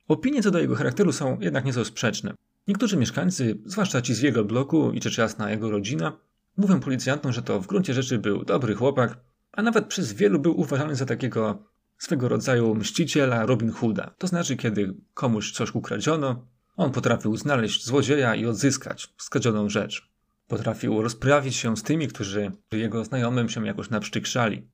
Opinie 0.07 0.43
co 0.43 0.51
do 0.51 0.59
jego 0.59 0.75
charakteru 0.75 1.11
są 1.11 1.39
jednak 1.39 1.65
nieco 1.65 1.85
sprzeczne. 1.85 2.33
Niektórzy 2.67 2.97
mieszkańcy, 2.97 3.57
zwłaszcza 3.65 4.01
ci 4.01 4.13
z 4.13 4.21
jego 4.21 4.45
bloku 4.45 4.91
i 4.91 5.01
rzecz 5.01 5.17
jasna 5.17 5.51
jego 5.51 5.69
rodzina, 5.69 6.17
mówią 6.57 6.79
policjantom, 6.79 7.31
że 7.31 7.41
to 7.41 7.59
w 7.59 7.67
gruncie 7.67 7.93
rzeczy 7.93 8.19
był 8.19 8.45
dobry 8.45 8.75
chłopak, 8.75 9.19
a 9.51 9.61
nawet 9.61 9.85
przez 9.85 10.13
wielu 10.13 10.39
był 10.39 10.59
uważany 10.59 10.95
za 10.95 11.05
takiego 11.05 11.63
swego 11.97 12.29
rodzaju 12.29 12.75
mściciela 12.75 13.45
Robin 13.45 13.71
Hooda. 13.71 14.13
To 14.17 14.27
znaczy, 14.27 14.55
kiedy 14.57 14.93
komuś 15.13 15.51
coś 15.51 15.75
ukradziono, 15.75 16.45
on 16.79 16.91
potrafił 16.91 17.37
znaleźć 17.37 17.85
złodzieja 17.85 18.35
i 18.35 18.45
odzyskać 18.45 19.13
skradzioną 19.17 19.69
rzecz. 19.69 20.09
Potrafił 20.47 21.01
rozprawić 21.01 21.55
się 21.55 21.77
z 21.77 21.83
tymi, 21.83 22.07
którzy 22.07 22.51
jego 22.71 23.05
znajomym 23.05 23.49
się 23.49 23.67
jakoś 23.67 23.89
naprzykrzali. 23.89 24.67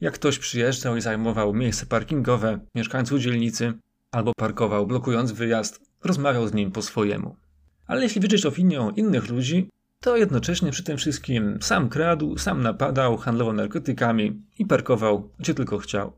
Jak 0.00 0.14
ktoś 0.14 0.38
przyjeżdżał 0.38 0.96
i 0.96 1.00
zajmował 1.00 1.54
miejsce 1.54 1.86
parkingowe 1.86 2.58
mieszkańców 2.74 3.20
dzielnicy, 3.20 3.72
albo 4.10 4.32
parkował 4.36 4.86
blokując 4.86 5.32
wyjazd, 5.32 5.80
rozmawiał 6.04 6.48
z 6.48 6.54
nim 6.54 6.70
po 6.70 6.82
swojemu. 6.82 7.36
Ale 7.86 8.02
jeśli 8.02 8.20
wierzyć 8.20 8.46
opinią 8.46 8.90
innych 8.90 9.28
ludzi, 9.28 9.70
to 10.00 10.16
jednocześnie 10.16 10.70
przy 10.70 10.84
tym 10.84 10.96
wszystkim 10.96 11.58
sam 11.62 11.88
kradł, 11.88 12.38
sam 12.38 12.62
napadał, 12.62 13.16
handlował 13.16 13.54
narkotykami 13.54 14.42
i 14.58 14.66
parkował 14.66 15.30
gdzie 15.38 15.54
tylko 15.54 15.78
chciał. 15.78 16.12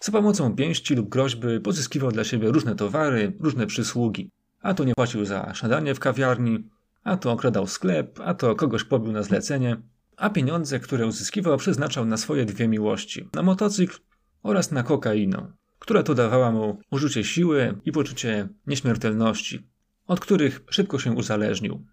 Za 0.00 0.12
pomocą 0.12 0.56
pięści 0.56 0.94
lub 0.94 1.08
groźby 1.08 1.60
pozyskiwał 1.60 2.12
dla 2.12 2.24
siebie 2.24 2.52
różne 2.52 2.76
towary, 2.76 3.36
różne 3.40 3.66
przysługi. 3.66 4.30
A 4.60 4.74
to 4.74 4.84
nie 4.84 4.94
płacił 4.94 5.24
za 5.24 5.52
śniadanie 5.54 5.94
w 5.94 6.00
kawiarni, 6.00 6.68
a 7.04 7.16
to 7.16 7.32
okradał 7.32 7.66
sklep, 7.66 8.20
a 8.24 8.34
to 8.34 8.54
kogoś 8.54 8.84
pobił 8.84 9.12
na 9.12 9.22
zlecenie, 9.22 9.76
a 10.16 10.30
pieniądze, 10.30 10.80
które 10.80 11.06
uzyskiwał, 11.06 11.58
przeznaczał 11.58 12.04
na 12.04 12.16
swoje 12.16 12.44
dwie 12.44 12.68
miłości: 12.68 13.28
na 13.34 13.42
motocykl 13.42 13.98
oraz 14.42 14.70
na 14.70 14.82
kokainę, 14.82 15.52
która 15.78 16.02
to 16.02 16.14
dawała 16.14 16.50
mu 16.50 16.78
uczucie 16.90 17.24
siły 17.24 17.80
i 17.84 17.92
poczucie 17.92 18.48
nieśmiertelności, 18.66 19.66
od 20.06 20.20
których 20.20 20.60
szybko 20.70 20.98
się 20.98 21.12
uzależnił. 21.12 21.84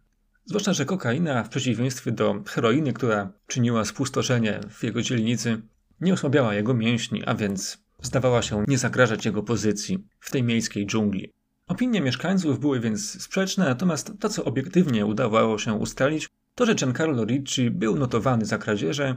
Zwłaszcza, 0.45 0.73
że 0.73 0.85
kokaina, 0.85 1.43
w 1.43 1.49
przeciwieństwie 1.49 2.11
do 2.11 2.43
heroiny, 2.47 2.93
która 2.93 3.31
czyniła 3.47 3.85
spustoszenie 3.85 4.59
w 4.69 4.83
jego 4.83 5.01
dzielnicy, 5.01 5.61
nie 6.01 6.13
osłabiała 6.13 6.53
jego 6.53 6.73
mięśni, 6.73 7.23
a 7.25 7.35
więc 7.35 7.77
zdawała 8.01 8.41
się 8.41 8.63
nie 8.67 8.77
zagrażać 8.77 9.25
jego 9.25 9.43
pozycji 9.43 10.07
w 10.19 10.31
tej 10.31 10.43
miejskiej 10.43 10.87
dżungli. 10.87 11.33
Opinie 11.67 12.01
mieszkańców 12.01 12.59
były 12.59 12.79
więc 12.79 13.21
sprzeczne, 13.21 13.65
natomiast 13.65 14.11
to, 14.19 14.29
co 14.29 14.45
obiektywnie 14.45 15.05
udawało 15.05 15.57
się 15.57 15.73
ustalić, 15.73 16.29
to, 16.55 16.65
że 16.65 16.75
Giancarlo 16.75 17.25
Ricci 17.25 17.71
był 17.71 17.95
notowany 17.95 18.45
za 18.45 18.57
kradzieże, 18.57 19.15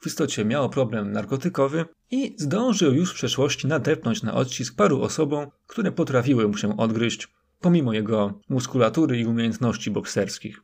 w 0.00 0.06
istocie 0.06 0.44
miał 0.44 0.70
problem 0.70 1.12
narkotykowy 1.12 1.84
i 2.10 2.34
zdążył 2.38 2.94
już 2.94 3.10
w 3.10 3.14
przeszłości 3.14 3.66
nadepnąć 3.66 4.22
na 4.22 4.34
odcisk 4.34 4.76
paru 4.76 5.02
osobom, 5.02 5.46
które 5.66 5.92
potrafiły 5.92 6.48
mu 6.48 6.56
się 6.56 6.76
odgryźć, 6.76 7.28
pomimo 7.60 7.92
jego 7.92 8.40
muskulatury 8.48 9.18
i 9.18 9.26
umiejętności 9.26 9.90
bokserskich. 9.90 10.62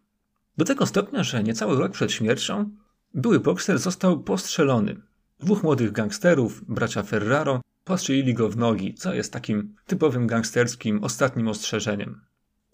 Do 0.57 0.64
tego 0.64 0.87
stopnia, 0.87 1.23
że 1.23 1.42
niecały 1.42 1.78
rok 1.78 1.92
przed 1.92 2.12
śmiercią 2.12 2.71
były 3.14 3.40
bokser 3.40 3.78
został 3.78 4.23
postrzelony. 4.23 4.97
Dwóch 5.40 5.62
młodych 5.62 5.92
gangsterów, 5.92 6.64
bracia 6.68 7.02
Ferraro, 7.02 7.61
postrzelili 7.88 8.35
go 8.35 8.49
w 8.49 8.57
nogi, 8.57 8.95
co 8.95 9.14
jest 9.14 9.33
takim 9.33 9.75
typowym 9.87 10.26
gangsterskim 10.26 11.04
ostatnim 11.04 11.49
ostrzeżeniem. 11.49 12.21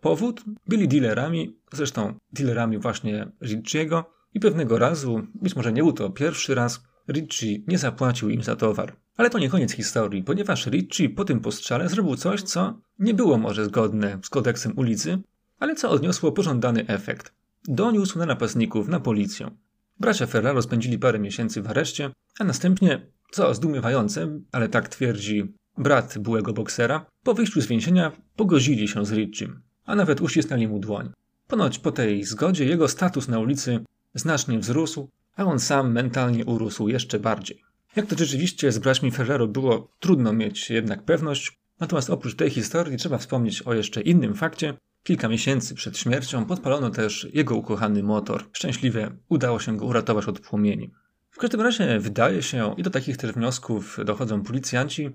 Powód? 0.00 0.44
Byli 0.66 0.88
dealerami, 0.88 1.56
zresztą 1.73 2.14
dealerami 2.33 2.78
właśnie 2.78 3.33
Ricciego 3.42 4.11
i 4.35 4.40
pewnego 4.40 4.78
razu, 4.78 5.26
być 5.35 5.56
może 5.56 5.73
nie 5.73 5.83
był 5.83 5.92
to 5.92 6.11
pierwszy 6.11 6.54
raz, 6.54 6.83
Ricci 7.09 7.64
nie 7.68 7.78
zapłacił 7.78 8.30
im 8.30 8.42
za 8.42 8.56
towar. 8.56 8.97
Ale 9.16 9.30
to 9.30 9.38
nie 9.38 9.49
koniec 9.49 9.73
historii, 9.73 10.23
ponieważ 10.23 10.66
Ricci 10.66 11.09
po 11.09 11.25
tym 11.25 11.40
postrzale 11.40 11.88
zrobił 11.88 12.16
coś, 12.16 12.42
co 12.42 12.80
nie 12.99 13.14
było 13.14 13.38
może 13.38 13.64
zgodne 13.64 14.18
z 14.23 14.28
kodeksem 14.28 14.73
ulicy, 14.76 15.18
ale 15.59 15.75
co 15.75 15.90
odniosło 15.90 16.33
pożądany 16.33 16.87
efekt. 16.87 17.35
Doniósł 17.68 18.18
na 18.18 18.26
napastników 18.26 18.88
na 18.88 19.00
policję. 19.00 19.50
Bracia 20.00 20.26
Ferraro 20.26 20.62
spędzili 20.62 20.99
parę 20.99 21.18
miesięcy 21.18 21.62
w 21.62 21.71
areszcie, 21.71 22.11
a 22.38 22.44
następnie, 22.44 23.06
co 23.34 23.54
zdumiewające, 23.54 24.40
ale 24.52 24.68
tak 24.68 24.88
twierdzi 24.88 25.54
brat 25.78 26.18
byłego 26.18 26.52
boksera, 26.52 27.06
po 27.22 27.34
wyjściu 27.34 27.60
z 27.60 27.66
więzienia 27.66 28.12
pogozili 28.36 28.88
się 28.88 29.04
z 29.06 29.12
Riccim, 29.12 29.60
a 29.84 29.94
nawet 29.94 30.20
uścisnęli 30.20 30.68
mu 30.68 30.78
dłoń. 30.78 31.10
Ponoć 31.48 31.78
po 31.78 31.92
tej 31.92 32.24
zgodzie 32.24 32.64
jego 32.64 32.88
status 32.88 33.28
na 33.28 33.38
ulicy 33.38 33.84
znacznie 34.14 34.58
wzrósł, 34.58 35.08
a 35.36 35.44
on 35.44 35.60
sam 35.60 35.92
mentalnie 35.92 36.44
urósł 36.44 36.88
jeszcze 36.88 37.18
bardziej. 37.18 37.62
Jak 37.96 38.06
to 38.06 38.16
rzeczywiście 38.18 38.72
z 38.72 38.78
braćmi 38.78 39.10
Ferrero 39.10 39.46
było, 39.46 39.88
trudno 40.00 40.32
mieć 40.32 40.70
jednak 40.70 41.02
pewność, 41.02 41.58
natomiast 41.80 42.10
oprócz 42.10 42.36
tej 42.36 42.50
historii 42.50 42.96
trzeba 42.96 43.18
wspomnieć 43.18 43.62
o 43.62 43.74
jeszcze 43.74 44.00
innym 44.00 44.34
fakcie. 44.34 44.74
Kilka 45.02 45.28
miesięcy 45.28 45.74
przed 45.74 45.98
śmiercią 45.98 46.44
podpalono 46.44 46.90
też 46.90 47.28
jego 47.32 47.56
ukochany 47.56 48.02
motor. 48.02 48.44
Szczęśliwie 48.52 49.10
udało 49.28 49.60
się 49.60 49.76
go 49.76 49.86
uratować 49.86 50.24
od 50.24 50.40
płomieni. 50.40 50.90
W 51.34 51.38
każdym 51.38 51.60
razie 51.60 52.00
wydaje 52.00 52.42
się, 52.42 52.74
i 52.76 52.82
do 52.82 52.90
takich 52.90 53.16
też 53.16 53.32
wniosków 53.32 53.98
dochodzą 54.04 54.42
policjanci, 54.42 55.10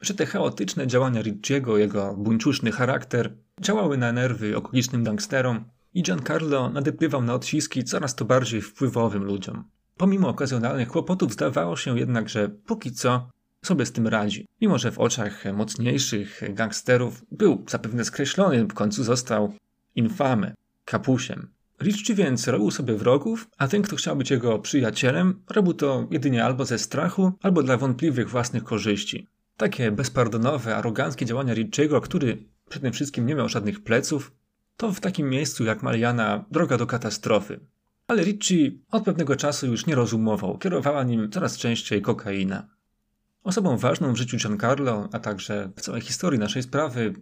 że 0.00 0.14
te 0.14 0.26
chaotyczne 0.26 0.86
działania 0.86 1.22
Ricciego, 1.22 1.78
jego 1.78 2.14
buńczuszny 2.14 2.72
charakter, 2.72 3.36
działały 3.60 3.98
na 3.98 4.12
nerwy 4.12 4.56
okolicznym 4.56 5.04
gangsterom 5.04 5.64
i 5.94 6.02
Giancarlo 6.02 6.70
nadepływał 6.70 7.22
na 7.22 7.34
odciski 7.34 7.84
coraz 7.84 8.14
to 8.14 8.24
bardziej 8.24 8.62
wpływowym 8.62 9.24
ludziom. 9.24 9.64
Pomimo 9.96 10.28
okazjonalnych 10.28 10.88
kłopotów 10.88 11.32
zdawało 11.32 11.76
się 11.76 11.98
jednak, 11.98 12.28
że 12.28 12.48
póki 12.48 12.92
co 12.92 13.30
sobie 13.64 13.86
z 13.86 13.92
tym 13.92 14.06
radzi. 14.06 14.46
Mimo, 14.60 14.78
że 14.78 14.92
w 14.92 14.98
oczach 14.98 15.44
mocniejszych 15.54 16.42
gangsterów 16.54 17.24
był 17.32 17.64
zapewne 17.68 18.04
skreślony, 18.04 18.64
w 18.64 18.74
końcu 18.74 19.04
został 19.04 19.52
infamy, 19.94 20.54
kapusiem. 20.84 21.57
Ricci 21.80 22.14
więc 22.14 22.48
robił 22.48 22.70
sobie 22.70 22.94
wrogów, 22.94 23.48
a 23.58 23.68
ten, 23.68 23.82
kto 23.82 23.96
chciał 23.96 24.16
być 24.16 24.30
jego 24.30 24.58
przyjacielem, 24.58 25.42
robił 25.50 25.74
to 25.74 26.06
jedynie 26.10 26.44
albo 26.44 26.64
ze 26.64 26.78
strachu, 26.78 27.32
albo 27.42 27.62
dla 27.62 27.76
wątpliwych 27.76 28.30
własnych 28.30 28.64
korzyści. 28.64 29.26
Takie 29.56 29.90
bezpardonowe, 29.90 30.76
aroganckie 30.76 31.26
działania 31.26 31.54
Ricciego, 31.54 32.00
który 32.00 32.44
przede 32.68 32.90
wszystkim 32.90 33.26
nie 33.26 33.34
miał 33.34 33.48
żadnych 33.48 33.84
pleców, 33.84 34.32
to 34.76 34.92
w 34.92 35.00
takim 35.00 35.30
miejscu 35.30 35.64
jak 35.64 35.82
Mariana 35.82 36.44
droga 36.50 36.78
do 36.78 36.86
katastrofy. 36.86 37.60
Ale 38.06 38.22
Ricci 38.24 38.82
od 38.90 39.04
pewnego 39.04 39.36
czasu 39.36 39.66
już 39.66 39.86
nie 39.86 39.94
rozumował, 39.94 40.58
kierowała 40.58 41.04
nim 41.04 41.30
coraz 41.30 41.56
częściej 41.56 42.02
kokaina. 42.02 42.68
Osobą 43.44 43.76
ważną 43.76 44.12
w 44.12 44.16
życiu 44.16 44.36
Giancarlo, 44.36 45.08
a 45.12 45.18
także 45.18 45.70
w 45.76 45.80
całej 45.80 46.00
historii 46.00 46.40
naszej 46.40 46.62
sprawy, 46.62 47.14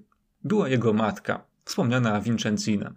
była 0.44 0.68
jego 0.68 0.92
matka, 0.92 1.44
wspomniana 1.64 2.20
Vincenzina. 2.20 2.94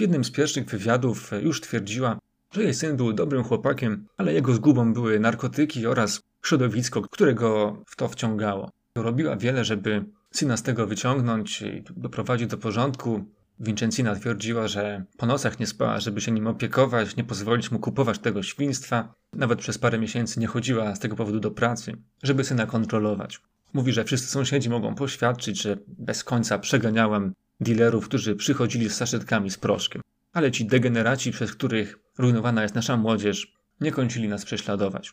W 0.00 0.02
jednym 0.02 0.24
z 0.24 0.30
pierwszych 0.30 0.66
wywiadów 0.66 1.30
już 1.42 1.60
twierdziła, 1.60 2.18
że 2.54 2.62
jej 2.62 2.74
syn 2.74 2.96
był 2.96 3.12
dobrym 3.12 3.44
chłopakiem, 3.44 4.06
ale 4.16 4.32
jego 4.32 4.54
zgubą 4.54 4.92
były 4.92 5.20
narkotyki 5.20 5.86
oraz 5.86 6.20
środowisko, 6.44 7.02
które 7.02 7.34
go 7.34 7.82
w 7.86 7.96
to 7.96 8.08
wciągało. 8.08 8.70
Robiła 8.96 9.36
wiele, 9.36 9.64
żeby 9.64 10.04
syna 10.34 10.56
z 10.56 10.62
tego 10.62 10.86
wyciągnąć 10.86 11.62
i 11.62 11.84
doprowadzić 11.96 12.48
do 12.48 12.58
porządku, 12.58 13.24
Vincencina 13.58 14.14
twierdziła, 14.14 14.68
że 14.68 15.04
po 15.16 15.26
nocach 15.26 15.60
nie 15.60 15.66
spała, 15.66 16.00
żeby 16.00 16.20
się 16.20 16.32
nim 16.32 16.46
opiekować, 16.46 17.16
nie 17.16 17.24
pozwolić 17.24 17.70
mu 17.70 17.78
kupować 17.78 18.18
tego 18.18 18.42
świństwa. 18.42 19.14
Nawet 19.32 19.58
przez 19.58 19.78
parę 19.78 19.98
miesięcy 19.98 20.40
nie 20.40 20.46
chodziła 20.46 20.94
z 20.94 20.98
tego 20.98 21.16
powodu 21.16 21.40
do 21.40 21.50
pracy, 21.50 21.92
żeby 22.22 22.44
syna 22.44 22.66
kontrolować. 22.66 23.40
Mówi, 23.72 23.92
że 23.92 24.04
wszyscy 24.04 24.28
sąsiedzi 24.28 24.70
mogą 24.70 24.94
poświadczyć, 24.94 25.62
że 25.62 25.76
bez 25.88 26.24
końca 26.24 26.58
przeganiałam 26.58 27.32
dealerów, 27.60 28.04
którzy 28.04 28.36
przychodzili 28.36 28.90
z 28.90 28.96
saszetkami 28.96 29.50
z 29.50 29.58
proszkiem. 29.58 30.02
Ale 30.32 30.50
ci 30.50 30.66
degeneraci, 30.66 31.32
przez 31.32 31.52
których 31.52 31.98
rujnowana 32.18 32.62
jest 32.62 32.74
nasza 32.74 32.96
młodzież, 32.96 33.54
nie 33.80 33.92
kończyli 33.92 34.28
nas 34.28 34.44
prześladować. 34.44 35.12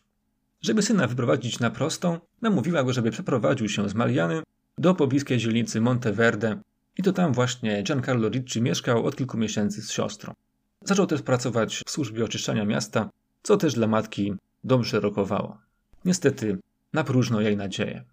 Żeby 0.62 0.82
syna 0.82 1.08
wyprowadzić 1.08 1.60
na 1.60 1.70
prostą, 1.70 2.20
namówiła 2.42 2.84
go, 2.84 2.94
żeby 2.94 3.12
przeprowadził 3.12 3.70
się 3.70 3.90
z 3.90 3.94
Mariany 3.94 4.44
do 4.78 4.96
pobliskiej 4.96 5.38
dzielnicy 5.38 5.82
Monteverde, 5.82 6.62
i 6.98 7.04
to 7.04 7.14
tam 7.14 7.34
właśnie 7.34 7.84
Giancarlo 7.84 8.30
Ricci 8.30 8.62
mieszkał 8.62 9.06
od 9.06 9.16
kilku 9.16 9.38
miesięcy 9.38 9.82
z 9.82 9.92
siostrą. 9.92 10.34
Zaczął 10.84 11.08
też 11.08 11.22
pracować 11.22 11.84
w 11.88 11.92
służbie 11.92 12.26
oczyszczania 12.26 12.66
miasta, 12.66 13.10
co 13.44 13.58
też 13.58 13.74
dla 13.74 13.88
matki 13.88 14.34
dobrze 14.64 15.00
rokowało. 15.00 15.58
Niestety, 16.06 16.58
na 16.94 17.04
próżno 17.04 17.42
jej 17.42 17.58
nadzieję. 17.58 18.04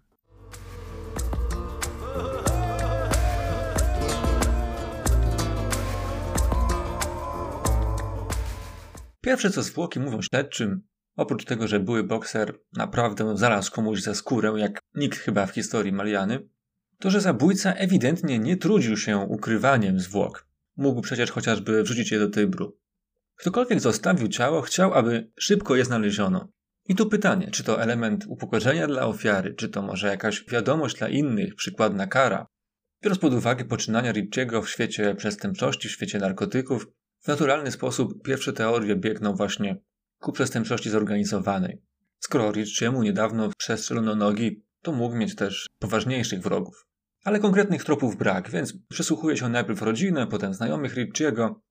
Pierwsze 9.25 9.49
co 9.49 9.63
zwłoki 9.63 9.99
mówią 9.99 10.21
śledczym, 10.21 10.81
oprócz 11.15 11.45
tego, 11.45 11.67
że 11.67 11.79
były 11.79 12.03
bokser 12.03 12.59
naprawdę 12.73 13.37
zaraz 13.37 13.69
komuś 13.69 14.01
za 14.01 14.15
skórę, 14.15 14.53
jak 14.57 14.79
nikt 14.95 15.19
chyba 15.19 15.45
w 15.45 15.51
historii 15.51 15.91
Mariany, 15.91 16.49
to, 16.99 17.09
że 17.09 17.21
zabójca 17.21 17.73
ewidentnie 17.73 18.39
nie 18.39 18.57
trudził 18.57 18.97
się 18.97 19.17
ukrywaniem 19.17 19.99
zwłok. 19.99 20.47
Mógł 20.77 21.01
przecież 21.01 21.31
chociażby 21.31 21.83
wrzucić 21.83 22.11
je 22.11 22.19
do 22.19 22.29
Tybru. 22.29 22.77
Ktokolwiek 23.35 23.79
zostawił 23.79 24.27
ciało, 24.27 24.61
chciał, 24.61 24.93
aby 24.93 25.31
szybko 25.39 25.75
je 25.75 25.85
znaleziono. 25.85 26.47
I 26.87 26.95
tu 26.95 27.09
pytanie, 27.09 27.51
czy 27.51 27.63
to 27.63 27.81
element 27.81 28.25
upokorzenia 28.27 28.87
dla 28.87 29.05
ofiary, 29.05 29.53
czy 29.53 29.69
to 29.69 29.81
może 29.81 30.07
jakaś 30.07 30.45
wiadomość 30.45 30.97
dla 30.97 31.09
innych, 31.09 31.55
przykładna 31.55 32.07
kara. 32.07 32.47
Biorąc 33.03 33.21
pod 33.21 33.33
uwagę 33.33 33.65
poczynania 33.65 34.11
Ricciego 34.11 34.61
w 34.61 34.69
świecie 34.69 35.15
przestępczości, 35.15 35.89
w 35.89 35.91
świecie 35.91 36.19
narkotyków, 36.19 36.87
w 37.25 37.27
naturalny 37.27 37.71
sposób 37.71 38.23
pierwsze 38.23 38.53
teorie 38.53 38.95
biegną 38.95 39.35
właśnie 39.35 39.77
ku 40.19 40.31
przestępczości 40.31 40.89
zorganizowanej. 40.89 41.81
Skoro 42.19 42.51
Ricciemu 42.51 43.03
niedawno 43.03 43.49
przestrzelono 43.57 44.15
nogi, 44.15 44.63
to 44.81 44.91
mógł 44.91 45.15
mieć 45.15 45.35
też 45.35 45.69
poważniejszych 45.79 46.41
wrogów. 46.41 46.87
Ale 47.23 47.39
konkretnych 47.39 47.83
tropów 47.83 48.17
brak, 48.17 48.49
więc 48.49 48.73
przesłuchuje 48.89 49.37
się 49.37 49.49
najpierw 49.49 49.81
rodzinę, 49.81 50.27
potem 50.27 50.53
znajomych 50.53 50.95
Ricciego, 50.95 51.61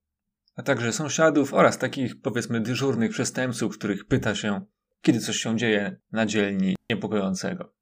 a 0.55 0.63
także 0.63 0.93
sąsiadów 0.93 1.53
oraz 1.53 1.77
takich 1.77 2.21
powiedzmy 2.21 2.61
dyżurnych 2.61 3.11
przestępców, 3.11 3.77
których 3.77 4.05
pyta 4.05 4.35
się, 4.35 4.65
kiedy 5.01 5.19
coś 5.19 5.37
się 5.37 5.57
dzieje 5.57 5.97
na 6.11 6.25
dzielni 6.25 6.75
niepokojącego. 6.89 7.73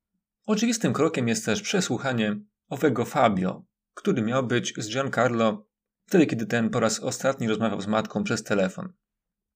Oczywistym 0.46 0.94
krokiem 0.94 1.28
jest 1.28 1.46
też 1.46 1.62
przesłuchanie 1.62 2.36
owego 2.70 3.06
Fabio, 3.06 3.66
który 3.94 4.22
miał 4.22 4.48
być 4.48 4.74
z 4.78 4.90
Giancarlo 4.94 5.73
wtedy, 6.06 6.26
kiedy 6.26 6.46
ten 6.46 6.70
po 6.70 6.80
raz 6.80 7.00
ostatni 7.00 7.48
rozmawiał 7.48 7.82
z 7.82 7.88
matką 7.88 8.24
przez 8.24 8.44
telefon. 8.44 8.94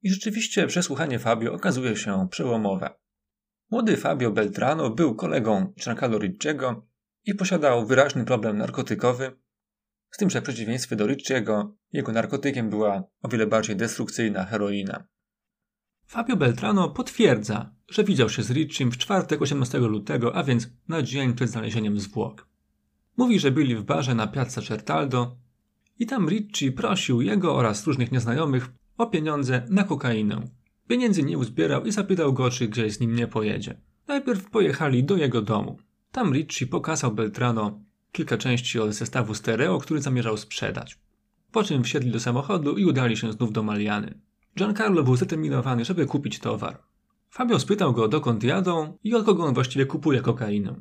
I 0.02 0.10
rzeczywiście 0.10 0.68
przesłuchanie 0.68 1.20
Fabio 1.20 1.54
okazuje 1.54 1.96
się 1.96 2.28
przełomowe. 2.32 2.90
Młody 3.72 3.98
Fabio 3.98 4.32
Beltrano 4.32 4.90
był 4.90 5.16
kolegą 5.16 5.74
Giancarlo 5.84 6.18
Ricciego 6.18 6.88
i 7.26 7.36
posiadał 7.36 7.86
wyraźny 7.86 8.26
problem 8.26 8.58
narkotykowy, 8.58 9.32
z 10.12 10.18
tym, 10.18 10.30
że 10.30 10.42
w 10.42 10.44
przeciwieństwie 10.44 10.96
do 10.96 11.08
Ricciego, 11.08 11.76
jego 11.94 12.12
narkotykiem 12.12 12.70
była 12.70 13.04
o 13.22 13.30
wiele 13.30 13.48
bardziej 13.48 13.76
destrukcyjna 13.76 14.46
heroina. 14.46 15.08
Fabio 16.06 16.36
Beltrano 16.36 16.90
potwierdza, 16.90 17.74
że 17.88 18.04
widział 18.04 18.30
się 18.30 18.44
z 18.44 18.52
Riccim 18.52 18.92
w 18.92 18.98
czwartek 18.98 19.42
18 19.42 19.78
lutego, 19.78 20.36
a 20.36 20.44
więc 20.44 20.70
na 20.88 21.02
dzień 21.02 21.34
przed 21.34 21.50
znalezieniem 21.50 22.00
zwłok. 22.00 22.48
Mówi, 23.18 23.40
że 23.40 23.52
byli 23.52 23.76
w 23.76 23.84
barze 23.84 24.16
na 24.16 24.28
Piazza 24.28 24.62
Certaldo 24.62 25.38
i 26.00 26.06
tam 26.06 26.30
Ricci 26.30 26.72
prosił 26.72 27.22
jego 27.22 27.56
oraz 27.56 27.88
różnych 27.88 28.12
nieznajomych 28.12 28.70
o 28.98 29.06
pieniądze 29.06 29.66
na 29.70 29.84
kokainę. 29.84 30.42
Pieniędzy 30.88 31.24
nie 31.24 31.38
uzbierał 31.38 31.86
i 31.86 31.92
zapytał 31.92 32.34
go, 32.34 32.50
czy 32.50 32.68
gdzieś 32.68 32.94
z 32.94 33.00
nim 33.00 33.16
nie 33.16 33.28
pojedzie. 33.28 33.82
Najpierw 34.08 34.50
pojechali 34.50 35.04
do 35.04 35.18
jego 35.18 35.42
domu. 35.42 35.78
Tam 36.12 36.34
Ricci 36.34 36.68
pokazał 36.68 37.12
Beltrano 37.12 37.80
kilka 38.12 38.38
części 38.38 38.80
od 38.80 38.94
zestawu 38.94 39.34
stereo, 39.34 39.78
który 39.78 40.02
zamierzał 40.02 40.38
sprzedać. 40.38 41.00
Po 41.52 41.64
czym 41.64 41.84
wsiedli 41.84 42.12
do 42.12 42.20
samochodu 42.20 42.78
i 42.78 42.86
udali 42.86 43.18
się 43.18 43.32
znów 43.32 43.52
do 43.52 43.64
Maliany. 43.64 44.20
Giancarlo 44.58 45.04
był 45.04 45.16
zdeterminowany, 45.16 45.86
żeby 45.86 46.06
kupić 46.06 46.40
towar. 46.40 46.80
Fabio 47.30 47.60
spytał 47.60 47.94
go, 47.94 48.08
dokąd 48.08 48.44
jadą 48.44 48.98
i 49.04 49.16
od 49.16 49.26
kogo 49.26 49.46
on 49.46 49.54
właściwie 49.54 49.86
kupuje 49.86 50.22
kokainę. 50.22 50.76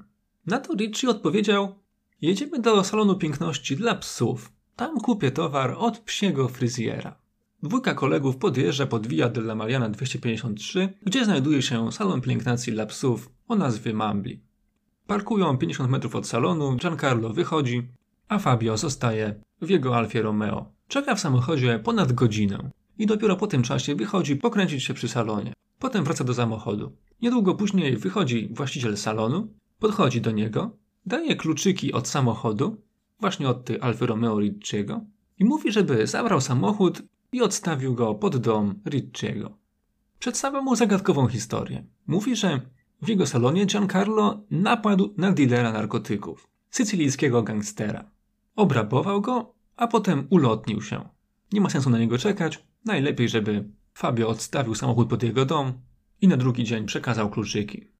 Na 0.46 0.58
to 0.58 0.75
Ricci 0.75 1.06
odpowiedział: 1.06 1.75
Jedziemy 2.20 2.58
do 2.58 2.85
salonu 2.85 3.16
piękności 3.16 3.76
dla 3.76 3.94
psów. 3.94 4.52
Tam 4.76 5.00
kupię 5.00 5.30
towar 5.30 5.75
od 5.78 5.99
psiego 5.99 6.49
fryzjera. 6.49 7.16
Dwójka 7.62 7.95
kolegów 7.95 8.37
podjeżdża 8.37 8.87
pod 8.87 9.06
Via 9.06 9.28
della 9.28 9.54
Mariana 9.54 9.88
253, 9.88 10.88
gdzie 11.02 11.25
znajduje 11.25 11.62
się 11.62 11.92
salon 11.92 12.21
pielęgnacji 12.21 12.73
dla 12.73 12.87
psów 12.87 13.30
o 13.49 13.56
nazwie 13.56 13.95
Mambli. 13.95 14.40
Parkują 15.06 15.59
50 15.59 15.90
metrów 15.90 16.14
od 16.14 16.26
salonu, 16.26 16.76
Giancarlo 16.76 17.28
wychodzi, 17.33 17.88
a 18.28 18.38
Fabio 18.38 18.76
zostaje 18.76 19.35
w 19.62 19.71
jego 19.71 19.97
Alfie 19.97 20.23
Romeo. 20.23 20.73
Czeka 20.88 21.14
w 21.14 21.21
samochodzie 21.21 21.78
ponad 21.85 22.12
godzinę 22.12 22.71
i 22.99 23.06
dopiero 23.06 23.37
po 23.37 23.47
tym 23.47 23.62
czasie 23.62 23.95
wychodzi 23.95 24.37
pokręcić 24.37 24.85
się 24.85 24.95
przy 24.95 25.09
salonie. 25.09 25.52
Potem 25.78 26.04
wraca 26.04 26.25
do 26.25 26.35
samochodu. 26.35 26.92
Niedługo 27.23 27.54
później 27.54 27.97
wychodzi 27.97 28.49
właściciel 28.52 28.97
salonu, 28.97 29.49
podchodzi 29.78 30.21
do 30.21 30.30
niego, 30.30 30.71
daje 31.06 31.37
kluczyki 31.37 31.92
od 31.92 32.09
samochodu, 32.09 32.86
właśnie 33.20 33.49
od 33.49 33.64
tej 33.64 33.80
Alfy 33.80 34.06
Romeo 34.06 34.40
Ricciego, 34.40 35.00
i 35.38 35.44
mówi, 35.44 35.73
żeby 35.73 36.06
zabrał 36.06 36.40
samochód 36.40 37.02
i 37.32 37.42
odstawił 37.42 37.94
go 37.94 38.14
pod 38.14 38.37
dom 38.37 38.80
Ricciego. 38.87 39.58
Przedstawia 40.18 40.61
mu 40.61 40.76
zagadkową 40.76 41.28
historię. 41.28 41.85
Mówi, 42.06 42.37
że 42.37 42.61
w 43.02 43.08
jego 43.08 43.26
salonie 43.26 43.66
Giancarlo 43.66 44.44
napadł 44.50 45.14
na 45.16 45.32
dealera 45.32 45.73
narkotyków, 45.73 46.49
sycylijskiego 46.70 47.42
gangstera. 47.42 48.11
Obrabował 48.56 49.20
go, 49.20 49.54
a 49.76 49.87
potem 49.87 50.26
ulotnił 50.30 50.82
się. 50.82 51.08
Nie 51.52 51.61
ma 51.61 51.70
sensu 51.70 51.90
na 51.90 51.99
niego 51.99 52.18
czekać, 52.18 52.66
najlepiej, 52.85 53.28
żeby 53.28 53.68
Fabio 53.94 54.28
odstawił 54.28 54.75
samochód 54.75 55.08
pod 55.08 55.23
jego 55.23 55.44
dom 55.44 55.73
i 56.20 56.28
na 56.28 56.37
drugi 56.37 56.64
dzień 56.64 56.87
przekazał 56.87 57.30
kluczyki. 57.30 57.90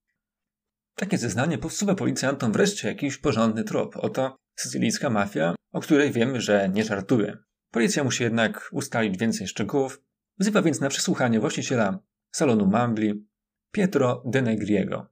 Takie 0.95 1.19
zeznanie 1.19 1.59
posuwa 1.59 1.95
policjantom 1.95 2.53
wreszcie 2.53 2.89
jakiś 2.89 3.19
porządny 3.19 3.65
trop. 3.65 3.97
Oto 3.97 4.37
sycylijska 4.57 5.11
mafia, 5.11 5.55
o 5.73 5.81
której 5.81 6.13
wiemy, 6.13 6.41
że 6.41 6.69
nie 6.69 6.85
żartuje. 6.85 7.37
Policja 7.71 8.05
musi 8.05 8.23
jednak 8.23 8.69
ustalić 8.73 9.19
więcej 9.19 9.47
szczegółów. 9.49 10.03
Wzywa 10.39 10.63
więc 10.63 10.81
na 10.81 10.89
przesłuchanie 10.89 11.41
właściciela 11.41 11.99
salonu 12.31 12.67
Mambli, 12.67 13.27
Pietro 13.71 14.23
De 14.27 14.43
Negriego. 14.43 15.07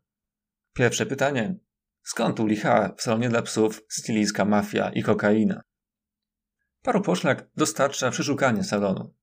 Pierwsze 0.74 1.06
pytanie. 1.06 1.54
Skąd 2.02 2.40
u 2.40 2.46
licha 2.46 2.94
w 2.96 3.02
salonie 3.02 3.28
dla 3.28 3.42
psów 3.42 3.82
sycylijska 3.88 4.44
mafia 4.44 4.90
i 4.90 5.02
kokaina? 5.02 5.62
Paroposzlak 6.82 7.48
dostarcza 7.56 8.10
przeszukanie 8.10 8.64
salonu. 8.64 9.14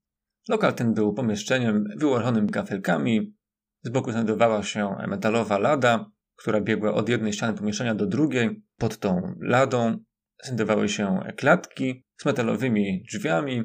Lokal 0.50 0.74
ten 0.74 0.94
był 0.94 1.13
pomieszczeniem 1.13 1.84
wyłożonym 1.98 2.50
kafelkami. 2.50 3.36
Z 3.84 3.90
boku 3.90 4.12
znajdowała 4.12 4.63
się 4.63 4.96
metalowa 5.08 5.58
lada, 5.58 6.12
która 6.36 6.62
biegła 6.62 6.94
od 6.94 7.10
jednej 7.10 7.34
ściany 7.34 7.58
pomieszczenia 7.58 7.96
do 7.96 8.06
drugiej. 8.06 8.63
Pod 8.78 9.00
tą 9.00 9.36
ladą 9.40 10.04
znajdowały 10.43 10.89
się 10.89 11.19
klatki 11.38 12.05
z 12.21 12.25
metalowymi 12.25 13.03
drzwiami, 13.11 13.63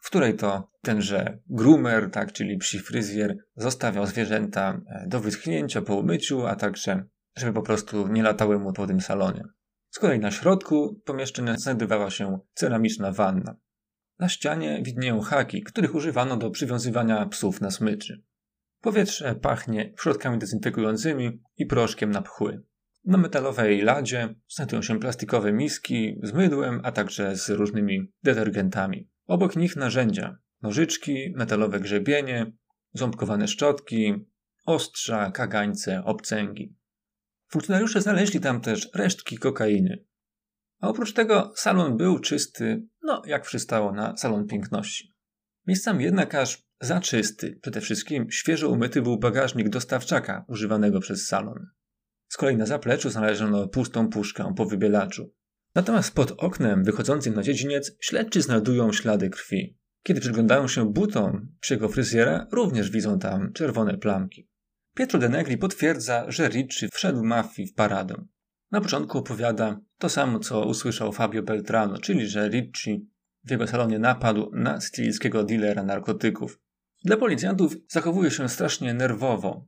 w 0.00 0.06
której 0.06 0.36
to 0.36 0.70
tenże 0.82 1.38
groomer, 1.46 2.10
tak, 2.10 2.32
czyli 2.32 2.58
psi 2.58 2.78
fryzjer, 2.78 3.36
zostawiał 3.56 4.06
zwierzęta 4.06 4.80
e, 4.86 5.06
do 5.06 5.20
wyschnięcia 5.20 5.82
po 5.82 5.96
umyciu, 5.96 6.46
a 6.46 6.56
także 6.56 7.04
żeby 7.36 7.52
po 7.52 7.62
prostu 7.62 8.08
nie 8.08 8.22
latały 8.22 8.58
mu 8.58 8.72
po 8.72 8.86
tym 8.86 9.00
salonie. 9.00 9.44
Z 9.90 9.98
kolei 9.98 10.18
na 10.18 10.30
środku 10.30 11.00
pomieszczenia 11.04 11.56
znajdowała 11.56 12.10
się 12.10 12.38
ceramiczna 12.54 13.12
wanna. 13.12 13.56
Na 14.18 14.28
ścianie 14.28 14.82
widnieją 14.82 15.20
haki, 15.20 15.62
których 15.62 15.94
używano 15.94 16.36
do 16.36 16.50
przywiązywania 16.50 17.26
psów 17.26 17.60
na 17.60 17.70
smyczy. 17.70 18.22
Powietrze 18.80 19.34
pachnie 19.34 19.92
środkami 20.00 20.38
dezynfekującymi 20.38 21.42
i 21.56 21.66
proszkiem 21.66 22.10
na 22.10 22.22
pchły. 22.22 22.62
Na 23.04 23.18
metalowej 23.18 23.82
ladzie 23.82 24.34
znajdują 24.48 24.82
się 24.82 25.00
plastikowe 25.00 25.52
miski 25.52 26.20
z 26.22 26.32
mydłem, 26.32 26.80
a 26.84 26.92
także 26.92 27.36
z 27.36 27.50
różnymi 27.50 28.12
detergentami. 28.22 29.10
Obok 29.26 29.56
nich 29.56 29.76
narzędzia, 29.76 30.38
nożyczki, 30.62 31.32
metalowe 31.36 31.80
grzebienie, 31.80 32.52
ząbkowane 32.92 33.48
szczotki, 33.48 34.14
ostrza, 34.66 35.30
kagańce, 35.30 36.04
obcęgi. 36.04 36.76
Funkcjonariusze 37.48 38.00
znaleźli 38.00 38.40
tam 38.40 38.60
też 38.60 38.90
resztki 38.94 39.38
kokainy. 39.38 40.04
A 40.80 40.88
oprócz 40.88 41.12
tego 41.12 41.52
salon 41.56 41.96
był 41.96 42.18
czysty, 42.18 42.86
no 43.02 43.22
jak 43.26 43.42
przystało 43.42 43.92
na 43.92 44.16
salon 44.16 44.46
piękności. 44.46 45.14
Miejscami 45.66 46.04
jednak 46.04 46.34
aż 46.34 46.62
za 46.80 47.00
czysty. 47.00 47.58
Przede 47.62 47.80
wszystkim 47.80 48.30
świeżo 48.30 48.68
umyty 48.68 49.02
był 49.02 49.18
bagażnik 49.18 49.68
dostawczaka 49.68 50.44
używanego 50.48 51.00
przez 51.00 51.26
salon. 51.26 51.66
Z 52.32 52.36
kolei 52.36 52.56
na 52.56 52.66
zapleczu 52.66 53.10
znaleziono 53.10 53.68
pustą 53.68 54.08
puszkę 54.08 54.54
po 54.56 54.66
wybielaczu. 54.66 55.32
Natomiast 55.74 56.14
pod 56.14 56.32
oknem 56.38 56.84
wychodzącym 56.84 57.34
na 57.34 57.42
dziedziniec 57.42 57.96
śledczy 58.00 58.42
znajdują 58.42 58.92
ślady 58.92 59.30
krwi. 59.30 59.78
Kiedy 60.02 60.20
przyglądają 60.20 60.68
się 60.68 60.92
butom 60.92 61.52
psiego 61.60 61.88
fryzjera, 61.88 62.46
również 62.52 62.90
widzą 62.90 63.18
tam 63.18 63.52
czerwone 63.52 63.98
plamki. 63.98 64.48
Pietro 64.94 65.18
de 65.18 65.28
Negri 65.28 65.58
potwierdza, 65.58 66.24
że 66.28 66.48
Ricci 66.48 66.88
wszedł 66.92 67.24
mafii 67.24 67.68
w 67.68 67.74
paradę. 67.74 68.14
Na 68.70 68.80
początku 68.80 69.18
opowiada 69.18 69.80
to 69.98 70.08
samo, 70.08 70.38
co 70.38 70.66
usłyszał 70.66 71.12
Fabio 71.12 71.42
Beltrano, 71.42 71.98
czyli 71.98 72.26
że 72.26 72.48
Ricci 72.48 73.08
w 73.44 73.50
jego 73.50 73.66
salonie 73.66 73.98
napadł 73.98 74.50
na 74.54 74.80
sycylijskiego 74.80 75.44
dealera 75.44 75.82
narkotyków. 75.82 76.60
Dla 77.04 77.16
policjantów 77.16 77.76
zachowuje 77.88 78.30
się 78.30 78.48
strasznie 78.48 78.94
nerwowo. 78.94 79.66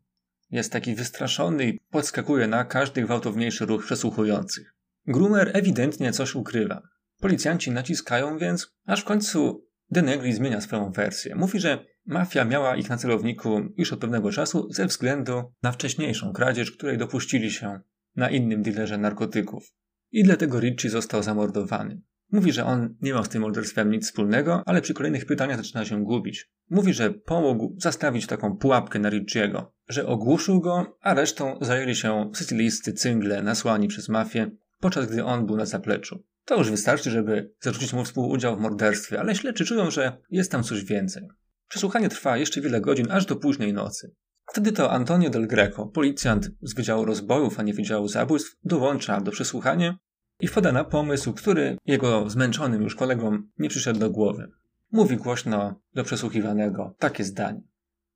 Jest 0.52 0.72
taki 0.72 0.94
wystraszony 0.94 1.64
i 1.68 1.80
podskakuje 1.90 2.46
na 2.46 2.64
każdy 2.64 3.02
gwałtowniejszy 3.02 3.66
ruch 3.66 3.84
przesłuchujących. 3.84 4.74
Groomer 5.06 5.50
ewidentnie 5.54 6.12
coś 6.12 6.34
ukrywa. 6.34 6.82
Policjanci 7.20 7.70
naciskają 7.70 8.38
więc, 8.38 8.72
aż 8.86 9.00
w 9.00 9.04
końcu 9.04 9.66
Denegri 9.90 10.32
zmienia 10.32 10.60
swoją 10.60 10.90
wersję. 10.90 11.34
Mówi, 11.34 11.60
że 11.60 11.84
mafia 12.06 12.44
miała 12.44 12.76
ich 12.76 12.88
na 12.88 12.96
celowniku 12.96 13.60
już 13.76 13.92
od 13.92 14.00
pewnego 14.00 14.32
czasu 14.32 14.72
ze 14.72 14.86
względu 14.86 15.42
na 15.62 15.72
wcześniejszą 15.72 16.32
kradzież, 16.32 16.70
której 16.70 16.98
dopuścili 16.98 17.50
się 17.50 17.80
na 18.16 18.30
innym 18.30 18.62
dealerze 18.62 18.98
narkotyków. 18.98 19.72
I 20.10 20.24
dlatego 20.24 20.60
Ricci 20.60 20.88
został 20.88 21.22
zamordowany. 21.22 22.02
Mówi, 22.32 22.52
że 22.52 22.64
on 22.64 22.96
nie 23.00 23.14
ma 23.14 23.24
z 23.24 23.28
tym 23.28 23.42
morderstwem 23.42 23.90
nic 23.90 24.06
wspólnego, 24.06 24.62
ale 24.66 24.82
przy 24.82 24.94
kolejnych 24.94 25.26
pytaniach 25.26 25.56
zaczyna 25.56 25.84
się 25.84 26.04
gubić. 26.04 26.50
Mówi, 26.70 26.94
że 26.94 27.10
pomógł 27.10 27.74
zastawić 27.78 28.26
taką 28.26 28.56
pułapkę 28.56 28.98
na 28.98 29.10
Ricciego, 29.10 29.74
że 29.92 30.06
ogłuszył 30.06 30.60
go, 30.60 30.98
a 31.00 31.14
resztą 31.14 31.58
zajęli 31.60 31.94
się 31.94 32.30
sycylijscy 32.34 32.92
cyngle 32.92 33.42
nasłani 33.42 33.88
przez 33.88 34.08
mafię, 34.08 34.50
podczas 34.80 35.06
gdy 35.06 35.24
on 35.24 35.46
był 35.46 35.56
na 35.56 35.66
zapleczu. 35.66 36.24
To 36.44 36.58
już 36.58 36.70
wystarczy, 36.70 37.10
żeby 37.10 37.54
zarzucić 37.60 37.92
mu 37.92 38.04
współudział 38.04 38.56
w 38.56 38.60
morderstwie, 38.60 39.20
ale 39.20 39.34
śledczy 39.34 39.64
czują, 39.64 39.90
że 39.90 40.16
jest 40.30 40.52
tam 40.52 40.62
coś 40.62 40.84
więcej. 40.84 41.28
Przesłuchanie 41.68 42.08
trwa 42.08 42.36
jeszcze 42.36 42.60
wiele 42.60 42.80
godzin, 42.80 43.10
aż 43.10 43.26
do 43.26 43.36
późnej 43.36 43.72
nocy. 43.72 44.14
Wtedy 44.46 44.72
to 44.72 44.92
Antonio 44.92 45.30
del 45.30 45.46
Greco, 45.46 45.86
policjant 45.86 46.50
z 46.62 46.74
Wydziału 46.74 47.04
Rozbojów, 47.04 47.60
a 47.60 47.62
nie 47.62 47.74
Wydziału 47.74 48.08
Zabójstw, 48.08 48.56
dołącza 48.64 49.20
do 49.20 49.30
przesłuchania 49.30 49.98
i 50.40 50.48
wpada 50.48 50.72
na 50.72 50.84
pomysł, 50.84 51.32
który 51.32 51.76
jego 51.86 52.30
zmęczonym 52.30 52.82
już 52.82 52.94
kolegom 52.94 53.50
nie 53.58 53.68
przyszedł 53.68 54.00
do 54.00 54.10
głowy. 54.10 54.50
Mówi 54.92 55.16
głośno 55.16 55.80
do 55.94 56.04
przesłuchiwanego 56.04 56.94
takie 56.98 57.24
zdanie. 57.24 57.62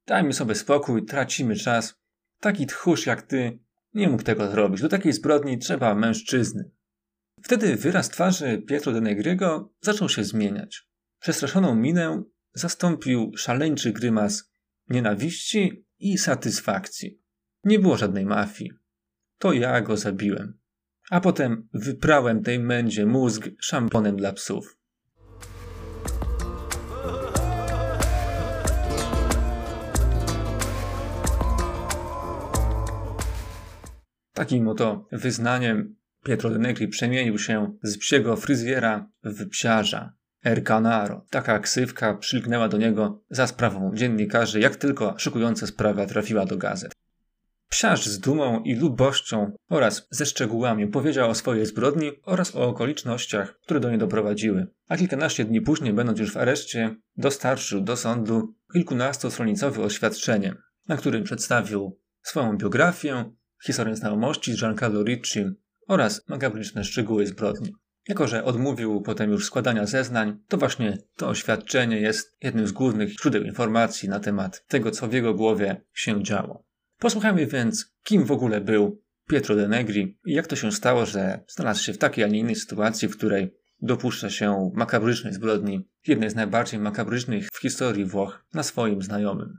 Dajmy 0.06 0.32
sobie 0.32 0.54
spokój, 0.54 1.04
tracimy 1.04 1.56
czas. 1.56 1.94
Taki 2.40 2.66
tchórz 2.66 3.06
jak 3.06 3.22
ty 3.22 3.58
nie 3.94 4.08
mógł 4.08 4.22
tego 4.22 4.50
zrobić. 4.50 4.80
Do 4.80 4.88
takiej 4.88 5.12
zbrodni 5.12 5.58
trzeba 5.58 5.94
mężczyzny. 5.94 6.70
Wtedy 7.42 7.76
wyraz 7.76 8.08
twarzy 8.08 8.62
Pietro 8.68 8.92
de 8.92 9.00
Negriego 9.00 9.74
zaczął 9.80 10.08
się 10.08 10.24
zmieniać. 10.24 10.88
Przestraszoną 11.20 11.74
minę 11.74 12.22
zastąpił 12.54 13.32
szaleńczy 13.36 13.92
grymas 13.92 14.50
nienawiści 14.88 15.86
i 15.98 16.18
satysfakcji. 16.18 17.22
Nie 17.64 17.78
było 17.78 17.96
żadnej 17.96 18.26
mafii. 18.26 18.72
To 19.38 19.52
ja 19.52 19.80
go 19.80 19.96
zabiłem. 19.96 20.58
A 21.10 21.20
potem 21.20 21.68
wyprałem 21.74 22.42
tej 22.42 22.58
mędzie 22.58 23.06
mózg 23.06 23.48
szamponem 23.60 24.16
dla 24.16 24.32
psów. 24.32 24.75
Takim 34.36 34.68
oto 34.68 35.08
wyznaniem 35.12 35.96
Pietro 36.24 36.50
de 36.50 36.58
Negri 36.58 36.88
przemienił 36.88 37.38
się 37.38 37.76
z 37.82 37.98
psiego 37.98 38.36
fryzjera 38.36 39.08
w 39.24 39.48
psiarza. 39.48 40.12
El 40.44 40.62
Canaro. 40.62 41.26
Taka 41.30 41.58
ksywka 41.58 42.14
przylgnęła 42.14 42.68
do 42.68 42.76
niego 42.76 43.22
za 43.30 43.46
sprawą 43.46 43.90
dziennikarzy, 43.94 44.60
jak 44.60 44.76
tylko 44.76 45.14
szykująca 45.18 45.66
sprawa 45.66 46.06
trafiła 46.06 46.46
do 46.46 46.56
gazet. 46.56 46.92
Psiarz 47.68 48.06
z 48.06 48.18
dumą 48.18 48.62
i 48.62 48.74
lubością 48.74 49.52
oraz 49.68 50.06
ze 50.10 50.26
szczegółami 50.26 50.86
powiedział 50.86 51.30
o 51.30 51.34
swojej 51.34 51.66
zbrodni 51.66 52.12
oraz 52.22 52.56
o 52.56 52.68
okolicznościach, 52.68 53.58
które 53.60 53.80
do 53.80 53.90
niej 53.90 53.98
doprowadziły. 53.98 54.66
A 54.88 54.96
kilkanaście 54.96 55.44
dni 55.44 55.60
później, 55.60 55.92
będąc 55.92 56.18
już 56.18 56.32
w 56.32 56.36
areszcie, 56.36 56.96
dostarczył 57.16 57.80
do 57.80 57.96
sądu 57.96 58.54
kilkunastostronicowe 58.72 59.82
oświadczenie, 59.82 60.54
na 60.88 60.96
którym 60.96 61.24
przedstawił 61.24 61.98
swoją 62.22 62.56
biografię, 62.56 63.24
historię 63.66 63.96
znajomości 63.96 64.52
z 64.52 64.60
Giancarlo 64.60 65.02
Ricci 65.02 65.44
oraz 65.88 66.28
makabryczne 66.28 66.84
szczegóły 66.84 67.26
zbrodni. 67.26 67.72
Jako, 68.08 68.28
że 68.28 68.44
odmówił 68.44 69.00
potem 69.00 69.30
już 69.30 69.46
składania 69.46 69.86
zeznań, 69.86 70.38
to 70.48 70.56
właśnie 70.56 70.98
to 71.16 71.28
oświadczenie 71.28 72.00
jest 72.00 72.36
jednym 72.42 72.66
z 72.66 72.72
głównych 72.72 73.10
źródeł 73.10 73.42
informacji 73.42 74.08
na 74.08 74.20
temat 74.20 74.66
tego, 74.66 74.90
co 74.90 75.08
w 75.08 75.12
jego 75.12 75.34
głowie 75.34 75.82
się 75.92 76.22
działo. 76.22 76.64
Posłuchajmy 76.98 77.46
więc, 77.46 77.94
kim 78.04 78.24
w 78.24 78.32
ogóle 78.32 78.60
był 78.60 79.02
Pietro 79.28 79.56
de 79.56 79.68
Negri 79.68 80.18
i 80.24 80.32
jak 80.32 80.46
to 80.46 80.56
się 80.56 80.72
stało, 80.72 81.06
że 81.06 81.40
znalazł 81.48 81.82
się 81.82 81.92
w 81.92 81.98
takiej, 81.98 82.24
a 82.24 82.26
nie 82.26 82.38
innej 82.38 82.56
sytuacji, 82.56 83.08
w 83.08 83.16
której 83.16 83.54
dopuszcza 83.82 84.30
się 84.30 84.70
makabrycznej 84.74 85.32
zbrodni, 85.32 85.88
jednej 86.06 86.30
z 86.30 86.34
najbardziej 86.34 86.80
makabrycznych 86.80 87.48
w 87.52 87.60
historii 87.60 88.04
Włoch, 88.04 88.44
na 88.54 88.62
swoim 88.62 89.02
znajomym. 89.02 89.58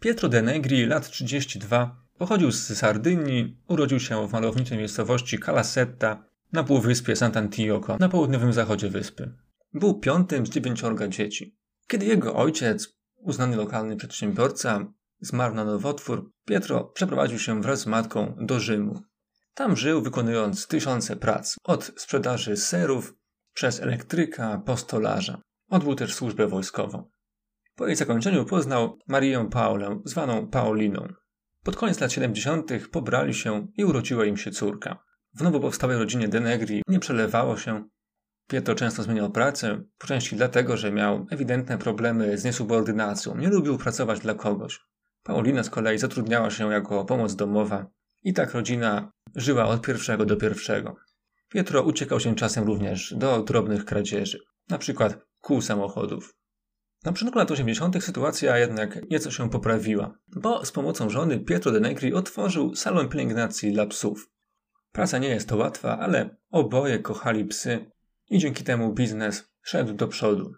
Pietro 0.00 0.28
de 0.28 0.42
Negri, 0.42 0.86
lat 0.86 1.10
32, 1.10 2.06
pochodził 2.18 2.52
z 2.52 2.78
Sardynii, 2.78 3.56
urodził 3.68 4.00
się 4.00 4.28
w 4.28 4.32
malowniczej 4.32 4.78
miejscowości 4.78 5.38
Calasetta 5.38 6.24
na 6.52 6.64
półwyspie 6.64 7.14
Sant'Antioco 7.14 8.00
na 8.00 8.08
południowym 8.08 8.52
zachodzie 8.52 8.88
wyspy. 8.88 9.34
Był 9.72 10.00
piątym 10.00 10.46
z 10.46 10.50
dziewięciorga 10.50 11.08
dzieci. 11.08 11.56
Kiedy 11.86 12.06
jego 12.06 12.34
ojciec, 12.34 12.96
uznany 13.16 13.56
lokalny 13.56 13.96
przedsiębiorca, 13.96 14.92
zmarł 15.20 15.54
na 15.54 15.64
nowotwór, 15.64 16.32
Pietro 16.44 16.84
przeprowadził 16.84 17.38
się 17.38 17.62
wraz 17.62 17.80
z 17.80 17.86
matką 17.86 18.36
do 18.40 18.60
Rzymu. 18.60 19.02
Tam 19.54 19.76
żył, 19.76 20.02
wykonując 20.02 20.66
tysiące 20.66 21.16
prac, 21.16 21.56
od 21.64 21.84
sprzedaży 21.84 22.56
serów, 22.56 23.14
przez 23.52 23.80
elektryka, 23.80 24.62
po 24.66 24.76
stolarza. 24.76 25.40
Odbył 25.68 25.94
też 25.94 26.14
służbę 26.14 26.46
wojskową. 26.46 27.10
Po 27.80 27.86
jej 27.86 27.96
zakończeniu 27.96 28.44
poznał 28.44 28.98
Marię 29.08 29.48
Paulę, 29.50 30.00
zwaną 30.04 30.46
Pauliną. 30.46 31.12
Pod 31.64 31.76
koniec 31.76 32.00
lat 32.00 32.12
70. 32.12 32.72
pobrali 32.92 33.34
się 33.34 33.66
i 33.76 33.84
urodziła 33.84 34.24
im 34.24 34.36
się 34.36 34.50
córka. 34.50 35.04
W 35.34 35.42
nowo 35.42 35.60
powstałej 35.60 35.98
rodzinie 35.98 36.28
Denegri 36.28 36.82
nie 36.88 37.00
przelewało 37.00 37.56
się. 37.56 37.84
Pietro 38.48 38.74
często 38.74 39.02
zmieniał 39.02 39.30
pracę, 39.30 39.82
po 39.98 40.06
części 40.06 40.36
dlatego, 40.36 40.76
że 40.76 40.92
miał 40.92 41.26
ewidentne 41.30 41.78
problemy 41.78 42.38
z 42.38 42.44
niesubordynacją, 42.44 43.36
nie 43.36 43.48
lubił 43.48 43.78
pracować 43.78 44.20
dla 44.20 44.34
kogoś. 44.34 44.80
Paulina 45.22 45.62
z 45.62 45.70
kolei 45.70 45.98
zatrudniała 45.98 46.50
się 46.50 46.72
jako 46.72 47.04
pomoc 47.04 47.36
domowa 47.36 47.86
i 48.22 48.32
tak 48.32 48.54
rodzina 48.54 49.12
żyła 49.36 49.64
od 49.64 49.86
pierwszego 49.86 50.24
do 50.24 50.36
pierwszego. 50.36 50.96
Pietro 51.48 51.82
uciekał 51.82 52.20
się 52.20 52.34
czasem 52.34 52.64
również 52.64 53.14
do 53.16 53.42
drobnych 53.42 53.84
kradzieży, 53.84 54.38
na 54.68 54.78
przykład 54.78 55.18
kół 55.40 55.62
samochodów. 55.62 56.39
Na 57.04 57.12
początku 57.12 57.38
lat 57.38 57.50
80. 57.50 58.04
sytuacja 58.04 58.58
jednak 58.58 59.10
nieco 59.10 59.30
się 59.30 59.50
poprawiła, 59.50 60.18
bo 60.36 60.64
z 60.64 60.72
pomocą 60.72 61.10
żony 61.10 61.40
Pietro 61.40 61.72
de 61.72 61.80
Negri 61.80 62.14
otworzył 62.14 62.74
salon 62.74 63.08
pielęgnacji 63.08 63.72
dla 63.72 63.86
psów. 63.86 64.30
Praca 64.92 65.18
nie 65.18 65.28
jest 65.28 65.48
to 65.48 65.56
łatwa, 65.56 65.98
ale 65.98 66.36
oboje 66.50 66.98
kochali 66.98 67.44
psy 67.44 67.90
i 68.30 68.38
dzięki 68.38 68.64
temu 68.64 68.92
biznes 68.92 69.50
szedł 69.62 69.92
do 69.92 70.08
przodu. 70.08 70.52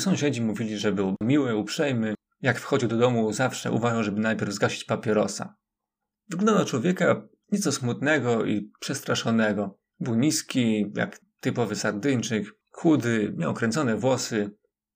Sąsiedzi 0.00 0.42
mówili, 0.42 0.78
że 0.78 0.92
był 0.92 1.14
miły, 1.20 1.56
uprzejmy, 1.56 2.14
jak 2.42 2.58
wchodził 2.58 2.88
do 2.88 2.96
domu 2.96 3.32
zawsze 3.32 3.72
uważał, 3.72 4.02
żeby 4.02 4.20
najpierw 4.20 4.52
zgasić 4.52 4.84
papierosa. 4.84 5.56
Wyglądał 6.28 6.58
na 6.58 6.64
człowieka 6.64 7.28
nieco 7.52 7.72
smutnego 7.72 8.44
i 8.44 8.72
przestraszonego. 8.80 9.78
Był 10.00 10.14
niski, 10.14 10.92
jak 10.96 11.20
typowy 11.40 11.76
Sardyńczyk, 11.76 12.54
chudy, 12.70 13.34
miał 13.36 13.54
kręcone 13.54 13.96
włosy, 13.96 14.50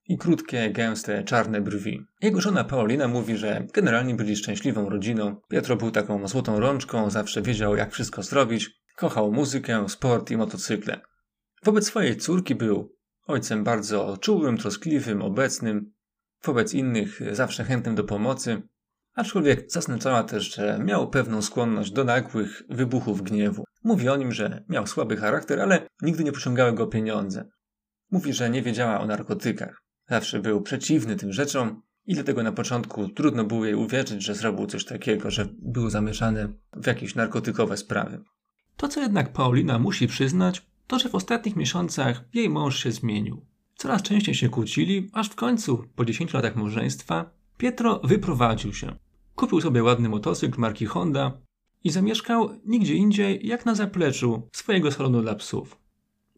i 0.09 0.17
krótkie, 0.17 0.69
gęste, 0.71 1.23
czarne 1.23 1.61
brwi. 1.61 2.05
Jego 2.21 2.41
żona 2.41 2.63
Paulina 2.63 3.07
mówi, 3.07 3.37
że 3.37 3.67
generalnie 3.73 4.15
byli 4.15 4.35
szczęśliwą 4.35 4.89
rodziną. 4.89 5.35
Pietro 5.49 5.75
był 5.75 5.91
taką 5.91 6.27
złotą 6.27 6.59
rączką, 6.59 7.09
zawsze 7.09 7.41
wiedział 7.41 7.75
jak 7.75 7.91
wszystko 7.91 8.23
zrobić. 8.23 8.71
Kochał 8.95 9.31
muzykę, 9.31 9.89
sport 9.89 10.31
i 10.31 10.37
motocykle. 10.37 11.01
Wobec 11.63 11.87
swojej 11.87 12.17
córki 12.17 12.55
był 12.55 12.95
ojcem 13.27 13.63
bardzo 13.63 14.17
czułym, 14.17 14.57
troskliwym, 14.57 15.21
obecnym. 15.21 15.93
Wobec 16.43 16.73
innych 16.73 17.19
zawsze 17.31 17.63
chętnym 17.63 17.95
do 17.95 18.03
pomocy. 18.03 18.61
Aczkolwiek 19.15 19.71
zaznaczała 19.71 20.23
też, 20.23 20.55
że 20.55 20.79
miał 20.85 21.09
pewną 21.09 21.41
skłonność 21.41 21.91
do 21.91 22.03
nagłych 22.03 22.63
wybuchów 22.69 23.21
gniewu. 23.21 23.63
Mówi 23.83 24.09
o 24.09 24.17
nim, 24.17 24.31
że 24.31 24.63
miał 24.69 24.87
słaby 24.87 25.17
charakter, 25.17 25.61
ale 25.61 25.87
nigdy 26.01 26.23
nie 26.23 26.31
pociągały 26.31 26.73
go 26.73 26.87
pieniądze. 26.87 27.49
Mówi, 28.11 28.33
że 28.33 28.49
nie 28.49 28.61
wiedziała 28.61 28.99
o 28.99 29.05
narkotykach. 29.05 29.88
Zawsze 30.09 30.39
był 30.39 30.61
przeciwny 30.61 31.15
tym 31.15 31.33
rzeczom 31.33 31.81
i 32.05 32.13
dlatego 32.13 32.43
na 32.43 32.51
początku 32.51 33.09
trudno 33.09 33.43
było 33.43 33.65
jej 33.65 33.75
uwierzyć, 33.75 34.23
że 34.23 34.35
zrobił 34.35 34.67
coś 34.67 34.85
takiego, 34.85 35.31
że 35.31 35.47
był 35.59 35.89
zamieszany 35.89 36.53
w 36.73 36.87
jakieś 36.87 37.15
narkotykowe 37.15 37.77
sprawy. 37.77 38.23
To, 38.77 38.87
co 38.87 39.01
jednak 39.01 39.33
Paulina 39.33 39.79
musi 39.79 40.07
przyznać, 40.07 40.65
to 40.87 40.99
że 40.99 41.09
w 41.09 41.15
ostatnich 41.15 41.55
miesiącach 41.55 42.23
jej 42.33 42.49
mąż 42.49 42.83
się 42.83 42.91
zmienił. 42.91 43.45
Coraz 43.75 44.01
częściej 44.01 44.35
się 44.35 44.49
kłócili, 44.49 45.09
aż 45.13 45.29
w 45.29 45.35
końcu, 45.35 45.85
po 45.95 46.05
10 46.05 46.33
latach 46.33 46.55
małżeństwa, 46.55 47.31
Pietro 47.57 48.01
wyprowadził 48.03 48.73
się. 48.73 48.95
Kupił 49.35 49.61
sobie 49.61 49.83
ładny 49.83 50.09
motocykl 50.09 50.61
marki 50.61 50.85
Honda 50.85 51.41
i 51.83 51.89
zamieszkał 51.89 52.49
nigdzie 52.65 52.95
indziej 52.95 53.47
jak 53.47 53.65
na 53.65 53.75
zapleczu 53.75 54.49
swojego 54.53 54.91
salonu 54.91 55.21
dla 55.21 55.35
psów. 55.35 55.77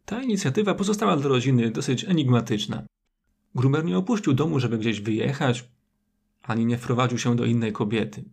Ta 0.04 0.22
inicjatywa 0.22 0.74
pozostała 0.74 1.16
dla 1.16 1.28
rodziny 1.28 1.70
dosyć 1.70 2.04
enigmatyczna. 2.04 2.86
Grumer 3.54 3.84
nie 3.84 3.98
opuścił 3.98 4.32
domu, 4.32 4.60
żeby 4.60 4.78
gdzieś 4.78 5.00
wyjechać, 5.00 5.68
ani 6.42 6.66
nie 6.66 6.78
wprowadził 6.78 7.18
się 7.18 7.36
do 7.36 7.44
innej 7.44 7.72
kobiety. 7.72 8.24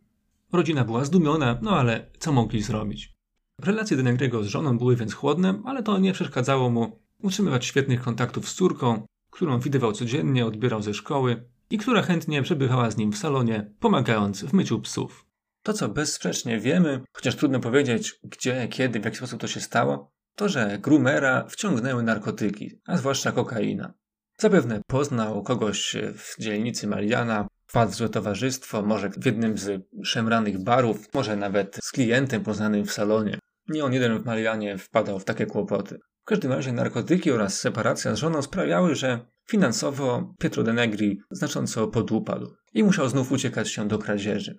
Rodzina 0.54 0.86
była 0.86 1.06
zdumiona, 1.06 1.60
no 1.62 1.78
ale 1.78 2.12
co 2.20 2.32
mogli 2.32 2.62
zrobić? 2.62 3.16
Relacje 3.62 3.98
Denegrego 3.98 4.44
z 4.44 4.48
żoną 4.48 4.78
były 4.78 4.96
więc 4.96 5.14
chłodne, 5.14 5.62
ale 5.66 5.84
to 5.84 5.98
nie 5.98 6.14
przeszkadzało 6.14 6.70
mu 6.70 7.00
utrzymywać 7.22 7.66
świetnych 7.66 8.02
kontaktów 8.02 8.50
z 8.50 8.54
córką, 8.54 9.08
którą 9.30 9.60
widywał 9.60 9.92
codziennie, 9.92 10.46
odbierał 10.46 10.82
ze 10.82 10.94
szkoły 10.94 11.50
i 11.70 11.78
która 11.78 12.02
chętnie 12.02 12.42
przebywała 12.42 12.92
z 12.92 12.98
nim 12.98 13.12
w 13.12 13.18
salonie, 13.18 13.72
pomagając 13.80 14.44
w 14.44 14.54
myciu 14.54 14.80
psów. 14.80 15.26
To, 15.64 15.74
co 15.74 15.90
bezsprzecznie 15.90 16.60
wiemy, 16.60 17.02
chociaż 17.14 17.36
trudno 17.36 17.60
powiedzieć 17.60 18.20
gdzie, 18.24 18.68
kiedy, 18.68 19.00
w 19.00 19.06
jaki 19.06 19.18
sposób 19.18 19.42
to 19.42 19.48
się 19.48 19.60
stało, 19.60 20.12
to, 20.36 20.50
że 20.50 20.80
Grumera 20.82 21.48
wciągnęły 21.48 22.04
narkotyki, 22.04 22.72
a 22.86 22.98
zwłaszcza 22.98 23.32
kokaina. 23.32 23.94
Zapewne 24.42 24.82
poznał 24.88 25.44
kogoś 25.44 25.96
w 26.16 26.42
dzielnicy 26.42 26.88
Mariana, 26.88 27.48
wpadł 27.68 28.10
towarzystwo, 28.10 28.82
może 28.82 29.10
w 29.10 29.26
jednym 29.26 29.58
z 29.58 29.82
szemranych 30.04 30.64
barów, 30.64 31.14
może 31.14 31.36
nawet 31.36 31.80
z 31.84 31.92
klientem 31.92 32.44
poznanym 32.44 32.86
w 32.86 32.92
salonie. 32.92 33.40
Nie 33.68 33.86
on 33.86 33.94
jeden 33.94 34.20
w 34.20 34.26
Marianie 34.26 34.78
wpadał 34.78 35.20
w 35.20 35.26
takie 35.26 35.46
kłopoty. 35.46 36.00
W 36.22 36.26
każdym 36.26 36.52
razie 36.52 36.74
narkotyki 36.74 37.32
oraz 37.32 37.60
separacja 37.60 38.16
z 38.16 38.18
żoną 38.18 38.42
sprawiały, 38.42 38.96
że 38.96 39.26
finansowo 39.50 40.34
Pietro 40.40 40.64
de 40.64 40.74
Negri 40.74 41.20
znacząco 41.32 41.88
podupadł 41.88 42.56
i 42.74 42.84
musiał 42.84 43.10
znów 43.10 43.32
uciekać 43.32 43.70
się 43.70 43.88
do 43.88 43.98
kradzieży. 43.98 44.56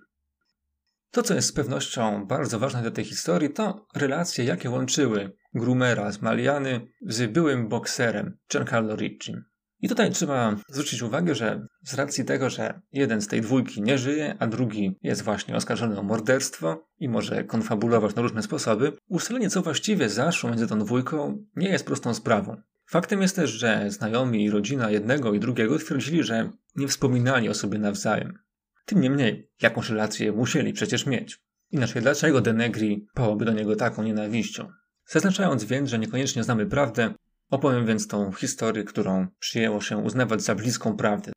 To, 1.10 1.22
co 1.22 1.34
jest 1.34 1.48
z 1.48 1.52
pewnością 1.52 2.26
bardzo 2.26 2.58
ważne 2.58 2.82
dla 2.82 2.90
tej 2.90 3.04
historii, 3.04 3.52
to 3.52 3.86
relacje, 3.94 4.44
jakie 4.44 4.70
łączyły 4.70 5.32
Grumera 5.54 6.12
z 6.12 6.22
Maliany 6.22 6.88
z 7.06 7.32
byłym 7.32 7.68
bokserem 7.68 8.38
Giancarlo 8.52 8.96
Ricci. 8.96 9.34
I 9.82 9.88
tutaj 9.88 10.10
trzeba 10.10 10.56
zwrócić 10.68 11.02
uwagę, 11.02 11.34
że 11.34 11.66
z 11.84 11.94
racji 11.94 12.24
tego, 12.24 12.50
że 12.50 12.80
jeden 12.92 13.20
z 13.20 13.26
tej 13.26 13.40
dwójki 13.40 13.82
nie 13.82 13.98
żyje, 13.98 14.36
a 14.38 14.46
drugi 14.46 14.98
jest 15.02 15.22
właśnie 15.22 15.56
oskarżony 15.56 15.98
o 15.98 16.02
morderstwo 16.02 16.86
i 16.98 17.08
może 17.08 17.44
konfabulować 17.44 18.14
na 18.14 18.22
różne 18.22 18.42
sposoby, 18.42 18.92
ustalenie 19.08 19.50
co 19.50 19.62
właściwie 19.62 20.08
zaszło 20.08 20.50
między 20.50 20.66
tą 20.66 20.78
dwójką 20.78 21.44
nie 21.56 21.68
jest 21.68 21.86
prostą 21.86 22.14
sprawą. 22.14 22.56
Faktem 22.86 23.22
jest 23.22 23.36
też, 23.36 23.50
że 23.50 23.90
znajomi 23.90 24.44
i 24.44 24.50
rodzina 24.50 24.90
jednego 24.90 25.34
i 25.34 25.40
drugiego 25.40 25.78
twierdzili, 25.78 26.22
że 26.22 26.50
nie 26.76 26.88
wspominali 26.88 27.48
o 27.48 27.54
sobie 27.54 27.78
nawzajem. 27.78 28.38
Tym 28.84 29.00
niemniej, 29.00 29.50
jakąś 29.62 29.90
relację 29.90 30.32
musieli 30.32 30.72
przecież 30.72 31.06
mieć. 31.06 31.38
Inaczej 31.70 32.02
dlaczego 32.02 32.40
Denegri 32.40 33.06
pałoby 33.14 33.44
do 33.44 33.52
niego 33.52 33.76
taką 33.76 34.02
nienawiścią? 34.02 34.68
Zaznaczając 35.06 35.64
więc, 35.64 35.90
że 35.90 35.98
niekoniecznie 35.98 36.44
znamy 36.44 36.66
prawdę, 36.66 37.14
Opowiem 37.50 37.86
więc 37.86 38.08
tą 38.08 38.32
historię, 38.32 38.84
którą 38.84 39.26
przyjęło 39.38 39.80
się 39.80 39.98
uznawać 39.98 40.42
za 40.42 40.54
bliską 40.54 40.96
prawdy. 40.96 41.32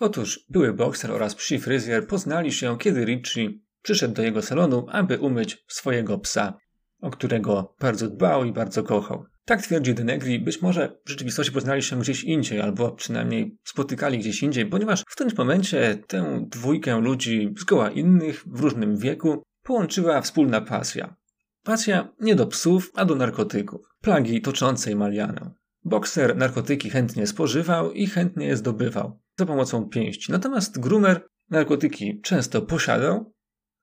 Otóż 0.00 0.44
były 0.48 0.72
bokser 0.72 1.10
oraz 1.10 1.34
psi 1.34 1.58
fryzjer 1.58 2.06
poznali 2.06 2.52
się, 2.52 2.78
kiedy 2.78 3.04
Richie 3.04 3.50
przyszedł 3.82 4.14
do 4.14 4.22
jego 4.22 4.42
salonu, 4.42 4.86
aby 4.90 5.18
umyć 5.18 5.64
swojego 5.68 6.18
psa, 6.18 6.58
o 7.00 7.10
którego 7.10 7.74
bardzo 7.80 8.08
dbał 8.10 8.44
i 8.44 8.52
bardzo 8.52 8.82
kochał. 8.82 9.24
Tak 9.48 9.62
twierdzi 9.62 9.94
Denegri, 9.94 10.38
być 10.38 10.62
może 10.62 10.98
w 11.06 11.10
rzeczywistości 11.10 11.52
poznali 11.52 11.82
się 11.82 12.00
gdzieś 12.00 12.24
indziej, 12.24 12.60
albo 12.60 12.92
przynajmniej 12.92 13.58
spotykali 13.64 14.18
gdzieś 14.18 14.42
indziej, 14.42 14.66
ponieważ 14.66 15.04
w 15.08 15.16
tym 15.16 15.28
momencie 15.38 15.98
tę 16.06 16.46
dwójkę 16.50 17.00
ludzi 17.00 17.54
zgoła 17.58 17.90
innych, 17.90 18.44
w 18.46 18.60
różnym 18.60 18.96
wieku, 18.96 19.42
połączyła 19.62 20.20
wspólna 20.20 20.60
pasja. 20.60 21.16
Pasja 21.62 22.08
nie 22.20 22.34
do 22.34 22.46
psów, 22.46 22.90
a 22.94 23.04
do 23.04 23.14
narkotyków. 23.14 23.80
Plagi 24.00 24.42
toczącej 24.42 24.96
Malianę. 24.96 25.50
Bokser 25.84 26.36
narkotyki 26.36 26.90
chętnie 26.90 27.26
spożywał 27.26 27.92
i 27.92 28.06
chętnie 28.06 28.46
je 28.46 28.56
zdobywał 28.56 29.20
za 29.38 29.46
pomocą 29.46 29.88
pięści. 29.88 30.32
Natomiast 30.32 30.80
groomer 30.80 31.26
narkotyki 31.50 32.20
często 32.20 32.62
posiadał 32.62 33.34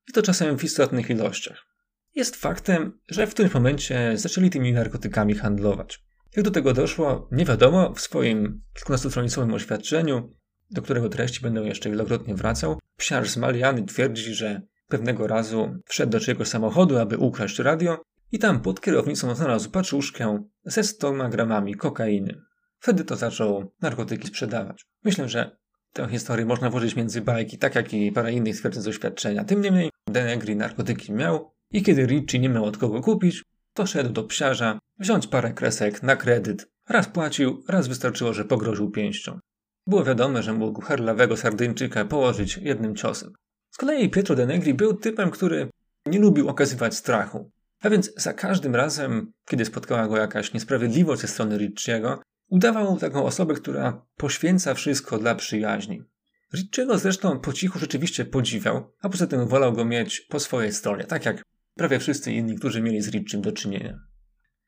i 0.10 0.14
to 0.14 0.22
czasem 0.22 0.58
w 0.58 0.64
istotnych 0.64 1.10
ilościach. 1.10 1.75
Jest 2.16 2.36
faktem, 2.36 3.00
że 3.10 3.28
w 3.28 3.34
którymś 3.34 3.54
momencie 3.54 4.18
zaczęli 4.18 4.50
tymi 4.50 4.74
narkotykami 4.74 5.36
handlować. 5.36 6.04
Jak 6.36 6.46
do 6.46 6.52
tego 6.52 6.74
doszło, 6.74 7.28
nie 7.32 7.46
wiadomo, 7.46 7.94
w 7.94 8.02
swoim 8.02 8.62
kilkunastostronicowym 8.74 9.54
oświadczeniu, 9.54 10.34
do 10.72 10.82
którego 10.82 11.10
treści 11.10 11.42
będę 11.42 11.62
jeszcze 11.62 11.90
wielokrotnie 11.90 12.36
wracał, 12.36 12.80
psiarz 12.98 13.30
z 13.30 13.38
Maliany 13.38 13.84
twierdzi, 13.84 14.34
że 14.34 14.62
pewnego 14.88 15.28
razu 15.28 15.76
wszedł 15.86 16.12
do 16.12 16.20
czyjegoś 16.20 16.48
samochodu, 16.48 16.98
aby 16.98 17.18
ukraść 17.18 17.60
radio 17.60 18.02
i 18.32 18.40
tam 18.40 18.62
pod 18.62 18.82
kierownicą 18.82 19.36
znalazł 19.36 19.72
paczuszkę 19.72 20.44
ze 20.64 20.84
100 20.84 21.30
gramami 21.30 21.76
kokainy. 21.76 22.42
Wtedy 22.80 23.04
to 23.04 23.16
zaczął 23.16 23.72
narkotyki 23.82 24.28
sprzedawać. 24.28 24.86
Myślę, 25.04 25.30
że 25.30 25.58
tę 25.94 26.08
historię 26.10 26.46
można 26.46 26.70
włożyć 26.70 26.96
między 26.96 27.22
bajki, 27.22 27.58
tak 27.58 27.76
jak 27.76 27.94
i 27.94 28.12
parę 28.12 28.34
innych 28.34 28.56
stwierdzeń 28.56 28.82
z 28.82 28.86
doświadczenia. 28.86 29.44
Tym 29.44 29.62
niemniej 29.62 29.90
Denegri 30.08 30.56
narkotyki 30.56 31.14
miał 31.14 31.55
i 31.72 31.84
kiedy 31.84 32.06
Richie 32.06 32.40
nie 32.40 32.50
miał 32.50 32.66
od 32.66 32.78
kogo 32.78 33.02
kupić, 33.02 33.44
to 33.74 33.86
szedł 33.86 34.10
do 34.10 34.24
psiarza 34.24 34.80
wziąć 35.00 35.28
parę 35.28 35.54
kresek 35.54 36.04
na 36.04 36.16
kredyt. 36.16 36.68
Raz 36.90 37.08
płacił, 37.08 37.64
raz 37.68 37.88
wystarczyło, 37.88 38.34
że 38.34 38.46
pogroził 38.46 38.92
pięścią. 38.92 39.40
Było 39.88 40.04
wiadome, 40.04 40.44
że 40.44 40.54
mógł 40.54 40.82
herlawego 40.82 41.38
sardyńczyka 41.38 42.06
położyć 42.06 42.58
jednym 42.58 42.96
ciosem. 42.96 43.34
Z 43.72 43.78
kolei 43.78 44.10
Pietro 44.10 44.36
Denegri 44.36 44.74
był 44.74 44.94
typem, 44.94 45.32
który 45.32 45.70
nie 46.06 46.20
lubił 46.20 46.50
okazywać 46.50 46.96
strachu. 46.96 47.52
A 47.82 47.90
więc 47.90 48.14
za 48.18 48.34
każdym 48.34 48.76
razem, 48.76 49.32
kiedy 49.46 49.66
spotkała 49.66 50.08
go 50.08 50.18
jakaś 50.18 50.54
niesprawiedliwość 50.54 51.22
ze 51.22 51.28
strony 51.28 51.58
Richiego, 51.58 52.22
udawał 52.50 52.98
taką 52.98 53.26
osobę, 53.26 53.54
która 53.54 54.06
poświęca 54.18 54.74
wszystko 54.74 55.18
dla 55.18 55.36
przyjaźni. 55.36 56.04
Richiego 56.54 56.98
zresztą 56.98 57.40
po 57.40 57.54
cichu 57.54 57.80
rzeczywiście 57.80 58.26
podziwiał, 58.26 58.94
a 59.02 59.10
poza 59.10 59.28
tym 59.28 59.48
wolał 59.48 59.74
go 59.74 59.86
mieć 59.86 60.22
po 60.22 60.40
swojej 60.40 60.74
stronie, 60.74 61.04
tak 61.04 61.26
jak 61.26 61.44
prawie 61.76 62.00
wszyscy 62.00 62.32
inni, 62.32 62.56
którzy 62.56 62.82
mieli 62.82 63.02
z 63.02 63.10
Richim 63.10 63.42
do 63.42 63.52
czynienia. 63.52 64.00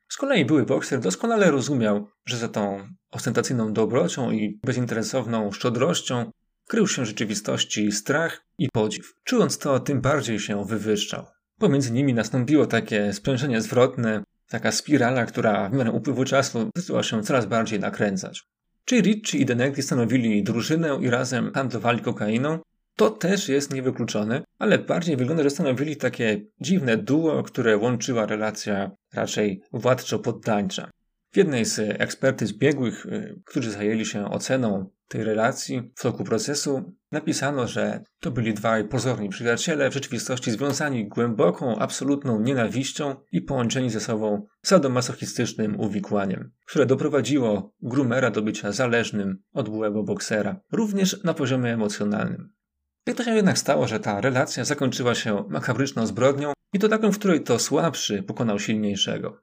Z 0.10 0.18
kolei 0.18 0.46
były 0.46 0.66
bokser 0.66 1.00
doskonale 1.00 1.52
rozumiał, 1.52 2.08
że 2.26 2.38
za 2.38 2.48
tą 2.48 2.88
ostentacyjną 3.12 3.74
dobrocią 3.74 4.32
i 4.32 4.60
bezinteresowną 4.64 5.52
szczodrością 5.52 6.32
krył 6.68 6.88
się 6.88 7.02
w 7.02 7.06
rzeczywistości 7.06 7.92
strach 7.92 8.46
i 8.58 8.70
podziw. 8.74 9.14
Czując 9.24 9.58
to, 9.58 9.80
tym 9.80 10.02
bardziej 10.02 10.40
się 10.40 10.66
wywyższał. 10.66 11.26
Pomiędzy 11.60 11.92
nimi 11.92 12.14
nastąpiło 12.14 12.66
takie 12.66 13.14
sprężenie 13.14 13.62
zwrotne, 13.62 14.24
taka 14.50 14.72
spirala, 14.72 15.26
która 15.26 15.70
w 15.70 15.74
miarę 15.74 15.92
upływu 15.92 16.26
czasu 16.26 16.70
zaczęła 16.76 17.04
się 17.04 17.24
coraz 17.24 17.46
bardziej 17.46 17.80
nakręcać. 17.80 18.44
Czy 18.86 19.02
Ricci 19.02 19.42
i 19.42 19.46
Denegri 19.46 19.84
stanowili 19.84 20.44
drużynę 20.44 21.00
i 21.02 21.10
razem 21.10 21.52
handlowali 21.54 22.02
kokainą? 22.02 22.60
To 22.98 23.10
też 23.10 23.50
jest 23.50 23.74
niewykluczone, 23.74 24.44
ale 24.60 24.80
bardziej 24.80 25.18
wygląda, 25.18 25.44
że 25.44 25.50
stanowili 25.50 25.98
takie 25.98 26.42
dziwne 26.62 26.98
duo, 26.98 27.44
które 27.44 27.78
łączyła 27.78 28.26
relacja 28.26 28.92
raczej 29.14 29.62
władczo-poddańcza. 29.74 30.90
W 31.32 31.38
jednej 31.38 31.66
z 31.66 31.80
ekspertyz 31.80 32.52
biegłych, 32.52 33.06
y, 33.06 33.42
którzy 33.46 33.72
zajęli 33.72 34.06
się 34.06 34.32
oceną 34.32 34.90
tej 35.08 35.24
relacji 35.24 35.92
w 35.96 36.02
toku 36.02 36.24
procesu, 36.24 36.94
napisano, 37.12 37.68
że 37.68 38.04
to 38.20 38.32
byli 38.32 38.54
dwaj 38.54 38.88
pozorni 38.88 39.30
przyjaciele, 39.30 39.90
w 39.90 39.94
rzeczywistości 39.94 40.52
związani 40.52 41.08
głęboką, 41.08 41.80
absolutną 41.80 42.42
nienawiścią 42.42 43.16
i 43.32 43.42
połączeni 43.42 43.90
ze 43.90 44.00
sobą 44.00 44.48
sadomasochistycznym 44.64 45.80
uwikłaniem, 45.80 46.52
które 46.66 46.86
doprowadziło 46.86 47.74
Grumera 47.82 48.32
do 48.32 48.42
bycia 48.42 48.72
zależnym 48.72 49.44
od 49.54 49.70
byłego 49.70 50.04
boksera, 50.04 50.62
również 50.72 51.24
na 51.24 51.34
poziomie 51.34 51.74
emocjonalnym. 51.74 52.57
Jak 53.08 53.18
to 53.18 53.24
się 53.24 53.36
jednak 53.36 53.58
stało, 53.58 53.88
że 53.88 54.00
ta 54.00 54.22
relacja 54.22 54.66
zakończyła 54.66 55.16
się 55.16 55.44
makabryczną 55.50 56.08
zbrodnią 56.08 56.54
i 56.74 56.80
to 56.80 56.90
taką, 56.90 57.12
w 57.12 57.20
której 57.20 57.44
to 57.44 57.60
słabszy 57.60 58.24
pokonał 58.24 58.60
silniejszego. 58.60 59.42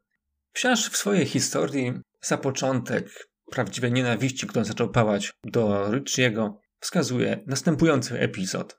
Wsiarz 0.53 0.91
w 0.91 0.97
swojej 0.97 1.27
historii 1.27 1.93
za 2.23 2.39
początek 2.39 3.29
prawdziwej 3.51 3.93
nienawiści, 3.93 4.47
którą 4.47 4.65
zaczął 4.65 4.89
pałać 4.89 5.33
do 5.45 5.91
Richiego, 5.93 6.61
wskazuje 6.81 7.43
następujący 7.47 8.21
epizod. 8.21 8.79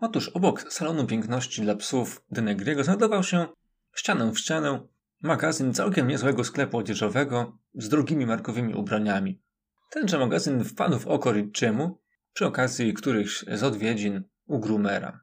Otóż 0.00 0.28
obok 0.28 0.72
salonu 0.72 1.06
piękności 1.06 1.62
dla 1.62 1.76
psów 1.76 2.22
Denegriego 2.30 2.84
znajdował 2.84 3.22
się 3.22 3.46
ścianę 3.94 4.32
w 4.32 4.38
ścianę 4.38 4.93
magazyn 5.24 5.74
całkiem 5.74 6.08
niezłego 6.08 6.44
sklepu 6.44 6.78
odzieżowego 6.78 7.58
z 7.74 7.88
drogimi 7.88 8.26
markowymi 8.26 8.74
ubraniami. 8.74 9.42
Tenże 9.90 10.18
magazyn 10.18 10.64
wpadł 10.64 10.98
w 10.98 11.06
oko 11.06 11.32
Richiemu 11.32 12.00
przy 12.32 12.46
okazji 12.46 12.94
którychś 12.94 13.44
z 13.52 13.62
odwiedzin 13.62 14.24
u 14.46 14.58
Grumera. 14.58 15.20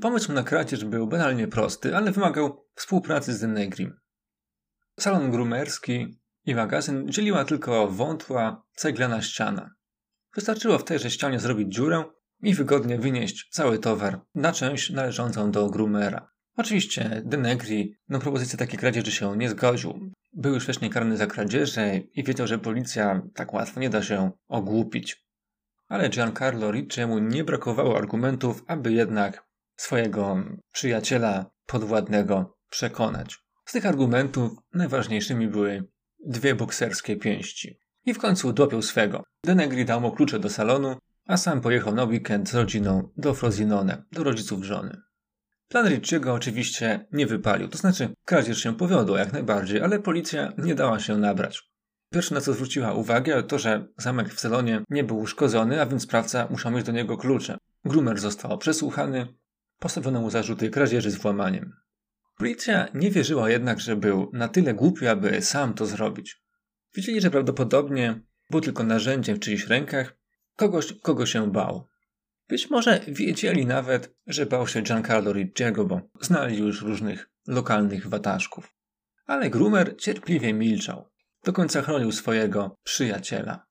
Pomysł 0.00 0.32
na 0.32 0.42
kradzież 0.42 0.84
był 0.84 1.06
banalnie 1.06 1.48
prosty, 1.48 1.96
ale 1.96 2.12
wymagał 2.12 2.66
współpracy 2.74 3.34
z 3.34 3.40
Denegrim. 3.40 4.00
Salon 5.00 5.30
grumerski 5.30 6.20
i 6.44 6.54
magazyn 6.54 7.08
dzieliła 7.08 7.44
tylko 7.44 7.88
wątła, 7.88 8.62
ceglana 8.74 9.22
ściana. 9.22 9.74
Wystarczyło 10.34 10.78
w 10.78 10.84
tejże 10.84 11.10
ścianie 11.10 11.40
zrobić 11.40 11.74
dziurę 11.74 12.04
i 12.42 12.54
wygodnie 12.54 12.98
wynieść 12.98 13.48
cały 13.50 13.78
towar 13.78 14.20
na 14.34 14.52
część 14.52 14.90
należącą 14.90 15.50
do 15.50 15.70
Grumera. 15.70 16.35
Oczywiście 16.56 17.22
Denegri 17.24 17.96
na 18.08 18.18
propozycję 18.18 18.58
takiej 18.58 18.78
kradzieży 18.78 19.12
się 19.12 19.36
nie 19.36 19.50
zgodził. 19.50 20.10
Był 20.32 20.54
już 20.54 20.62
wcześniej 20.62 20.90
karny 20.90 21.16
za 21.16 21.26
kradzieże 21.26 21.96
i 21.96 22.24
wiedział, 22.24 22.46
że 22.46 22.58
policja 22.58 23.22
tak 23.34 23.52
łatwo 23.52 23.80
nie 23.80 23.90
da 23.90 24.02
się 24.02 24.30
ogłupić. 24.48 25.26
Ale 25.88 26.08
Giancarlo 26.08 26.70
Ricciemu 26.70 27.18
nie 27.18 27.44
brakowało 27.44 27.96
argumentów, 27.96 28.64
aby 28.66 28.92
jednak 28.92 29.46
swojego 29.76 30.44
przyjaciela 30.72 31.50
podwładnego 31.66 32.58
przekonać. 32.70 33.38
Z 33.64 33.72
tych 33.72 33.86
argumentów 33.86 34.52
najważniejszymi 34.74 35.48
były 35.48 35.84
dwie 36.26 36.54
bokserskie 36.54 37.16
pięści. 37.16 37.78
I 38.04 38.14
w 38.14 38.18
końcu 38.18 38.52
dopiął 38.52 38.82
swego. 38.82 39.24
Denegri 39.44 39.84
dał 39.84 40.00
mu 40.00 40.12
klucze 40.12 40.38
do 40.38 40.50
salonu, 40.50 40.96
a 41.26 41.36
sam 41.36 41.60
pojechał 41.60 41.94
na 41.94 42.04
weekend 42.04 42.48
z 42.48 42.54
rodziną 42.54 43.08
do 43.16 43.34
Frosinone, 43.34 44.02
do 44.12 44.24
rodziców 44.24 44.64
żony. 44.64 45.05
Plan 45.68 45.88
Richiego 45.88 46.34
oczywiście 46.34 47.06
nie 47.12 47.26
wypalił, 47.26 47.68
to 47.68 47.78
znaczy 47.78 48.08
kradzież 48.24 48.62
się 48.62 48.76
powiodła 48.76 49.18
jak 49.18 49.32
najbardziej, 49.32 49.82
ale 49.82 49.98
policja 49.98 50.52
nie 50.58 50.74
dała 50.74 51.00
się 51.00 51.16
nabrać. 51.16 51.62
Pierwsze 52.12 52.34
na 52.34 52.40
co 52.40 52.52
zwróciła 52.52 52.92
uwagę 52.92 53.42
to, 53.42 53.58
że 53.58 53.86
zamek 53.98 54.34
w 54.34 54.40
salonie 54.40 54.82
nie 54.90 55.04
był 55.04 55.18
uszkodzony, 55.18 55.80
a 55.80 55.86
więc 55.86 56.02
sprawca 56.02 56.46
musiał 56.50 56.72
mieć 56.72 56.86
do 56.86 56.92
niego 56.92 57.16
klucze. 57.16 57.58
Grumer 57.84 58.18
został 58.18 58.58
przesłuchany, 58.58 59.26
postawiono 59.78 60.20
mu 60.20 60.30
zarzuty 60.30 60.70
kradzieży 60.70 61.10
z 61.10 61.16
włamaniem. 61.16 61.72
Policja 62.38 62.88
nie 62.94 63.10
wierzyła 63.10 63.50
jednak, 63.50 63.80
że 63.80 63.96
był 63.96 64.30
na 64.32 64.48
tyle 64.48 64.74
głupi, 64.74 65.06
aby 65.06 65.42
sam 65.42 65.74
to 65.74 65.86
zrobić. 65.86 66.42
Wiedzieli, 66.94 67.20
że 67.20 67.30
prawdopodobnie 67.30 68.20
był 68.50 68.60
tylko 68.60 68.84
narzędziem 68.84 69.36
w 69.36 69.40
czyichś 69.40 69.66
rękach, 69.66 70.16
kogoś, 70.56 70.92
kogo 70.92 71.26
się 71.26 71.52
bał. 71.52 71.88
Być 72.48 72.70
może 72.70 73.00
wiedzieli 73.08 73.66
nawet, 73.66 74.16
że 74.26 74.46
bał 74.46 74.68
się 74.68 74.82
Giancarlo 74.82 75.32
Ricciego, 75.32 75.84
bo 75.84 76.00
znali 76.20 76.58
już 76.58 76.82
różnych 76.82 77.30
lokalnych 77.46 78.06
wataszków. 78.06 78.74
Ale 79.26 79.50
Grumer 79.50 79.96
cierpliwie 79.96 80.52
milczał. 80.52 81.08
Do 81.44 81.52
końca 81.52 81.82
chronił 81.82 82.12
swojego 82.12 82.76
przyjaciela. 82.82 83.66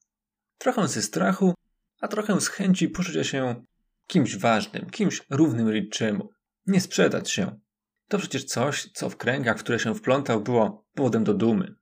Trochę 0.57 0.87
ze 0.87 1.01
strachu, 1.01 1.53
a 2.01 2.07
trochę 2.07 2.41
z 2.41 2.47
chęci 2.47 2.89
poczucia 2.89 3.23
się 3.23 3.65
kimś 4.07 4.37
ważnym, 4.37 4.89
kimś 4.89 5.21
równym 5.29 5.69
Ricciemu. 5.69 6.29
Nie 6.67 6.81
sprzedać 6.81 7.31
się. 7.31 7.59
To 8.07 8.17
przecież 8.17 8.43
coś, 8.43 8.91
co 8.93 9.09
w 9.09 9.17
kręgach, 9.17 9.57
w 9.57 9.63
które 9.63 9.79
się 9.79 9.95
wplątał, 9.95 10.41
było 10.41 10.85
powodem 10.93 11.23
do 11.23 11.33
dumy. 11.33 11.75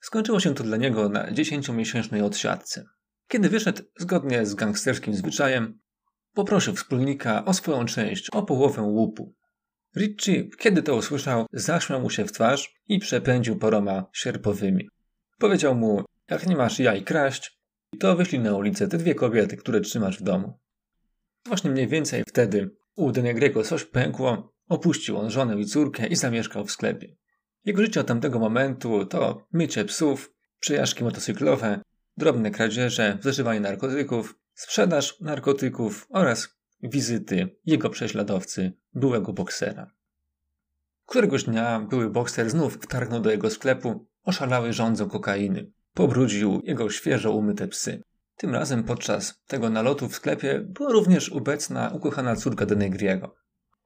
Skończyło 0.00 0.40
się 0.40 0.54
to 0.54 0.64
dla 0.64 0.76
niego 0.76 1.08
na 1.08 1.32
dziesięciomiesięcznej 1.32 2.22
odsiadce. 2.22 2.84
Kiedy 3.28 3.48
wyszedł, 3.48 3.82
zgodnie 3.98 4.46
z 4.46 4.54
gangsterskim 4.54 5.14
zwyczajem, 5.14 5.78
poprosił 6.38 6.74
wspólnika 6.74 7.44
o 7.44 7.54
swoją 7.54 7.84
część, 7.84 8.30
o 8.30 8.42
połowę 8.42 8.82
łupu. 8.82 9.34
Richie, 9.96 10.48
kiedy 10.58 10.82
to 10.82 10.96
usłyszał, 10.96 11.46
zaśmiał 11.52 12.00
mu 12.00 12.10
się 12.10 12.24
w 12.24 12.32
twarz 12.32 12.74
i 12.88 12.98
przepędził 12.98 13.58
paroma 13.58 14.06
sierpowymi. 14.12 14.88
Powiedział 15.38 15.74
mu, 15.74 16.04
jak 16.30 16.46
nie 16.46 16.56
masz 16.56 16.78
jaj 16.78 17.02
kraść, 17.02 17.58
to 18.00 18.16
wyślij 18.16 18.40
na 18.40 18.56
ulicę 18.56 18.88
te 18.88 18.98
dwie 18.98 19.14
kobiety, 19.14 19.56
które 19.56 19.80
trzymasz 19.80 20.18
w 20.18 20.22
domu. 20.22 20.58
Właśnie 21.46 21.70
mniej 21.70 21.88
więcej 21.88 22.24
wtedy 22.28 22.70
u 22.96 23.12
Denegriego 23.12 23.62
coś 23.62 23.84
pękło, 23.84 24.52
opuścił 24.68 25.18
on 25.18 25.30
żonę 25.30 25.60
i 25.60 25.66
córkę 25.66 26.06
i 26.06 26.16
zamieszkał 26.16 26.64
w 26.64 26.70
sklepie. 26.70 27.16
Jego 27.64 27.82
życie 27.82 28.00
od 28.00 28.06
tamtego 28.06 28.38
momentu 28.38 29.06
to 29.06 29.46
mycie 29.52 29.84
psów, 29.84 30.34
przejażdżki 30.60 31.04
motocyklowe, 31.04 31.80
drobne 32.16 32.50
kradzieże, 32.50 33.18
zażywanie 33.22 33.60
narkotyków, 33.60 34.34
sprzedaż 34.58 35.20
narkotyków 35.20 36.06
oraz 36.10 36.48
wizyty 36.82 37.56
jego 37.66 37.90
prześladowcy, 37.90 38.72
byłego 38.94 39.32
boksera. 39.32 39.90
Któregoś 41.06 41.44
dnia 41.44 41.80
były 41.80 42.10
bokser 42.10 42.50
znów 42.50 42.74
wtargnął 42.74 43.20
do 43.20 43.30
jego 43.30 43.50
sklepu, 43.50 44.06
oszalały 44.22 44.72
rządzą 44.72 45.08
kokainy. 45.08 45.72
Pobrudził 45.94 46.60
jego 46.64 46.90
świeżo 46.90 47.32
umyte 47.32 47.68
psy. 47.68 48.02
Tym 48.36 48.54
razem 48.54 48.84
podczas 48.84 49.42
tego 49.46 49.70
nalotu 49.70 50.08
w 50.08 50.14
sklepie 50.14 50.60
była 50.60 50.92
również 50.92 51.28
obecna 51.28 51.90
ukochana 51.94 52.36
córka 52.36 52.66
Denegriego. 52.66 53.36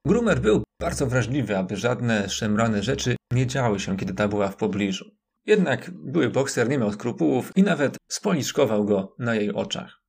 Grumer 0.05 0.39
był 0.39 0.63
bardzo 0.79 1.07
wrażliwy, 1.07 1.57
aby 1.57 1.77
żadne 1.77 2.29
szemrane 2.29 2.83
rzeczy 2.83 3.15
nie 3.31 3.47
działy 3.47 3.79
się, 3.79 3.97
kiedy 3.97 4.13
ta 4.13 4.27
była 4.27 4.47
w 4.47 4.55
pobliżu. 4.55 5.05
Jednak 5.45 5.91
były 5.93 6.29
bokser 6.29 6.69
nie 6.69 6.77
miał 6.77 6.91
skrupułów 6.93 7.51
i 7.55 7.63
nawet 7.63 7.97
spoliczkował 8.07 8.85
go 8.85 9.15
na 9.19 9.35
jej 9.35 9.53
oczach. 9.53 10.02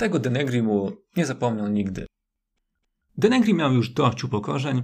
Tego 0.00 0.18
Denegri 0.18 0.62
mu 0.62 0.92
nie 1.16 1.26
zapomniał 1.26 1.68
nigdy. 1.68 2.06
Denegri 3.18 3.54
miał 3.54 3.72
już 3.72 3.90
dość 3.90 4.24
upokorzeń 4.24 4.82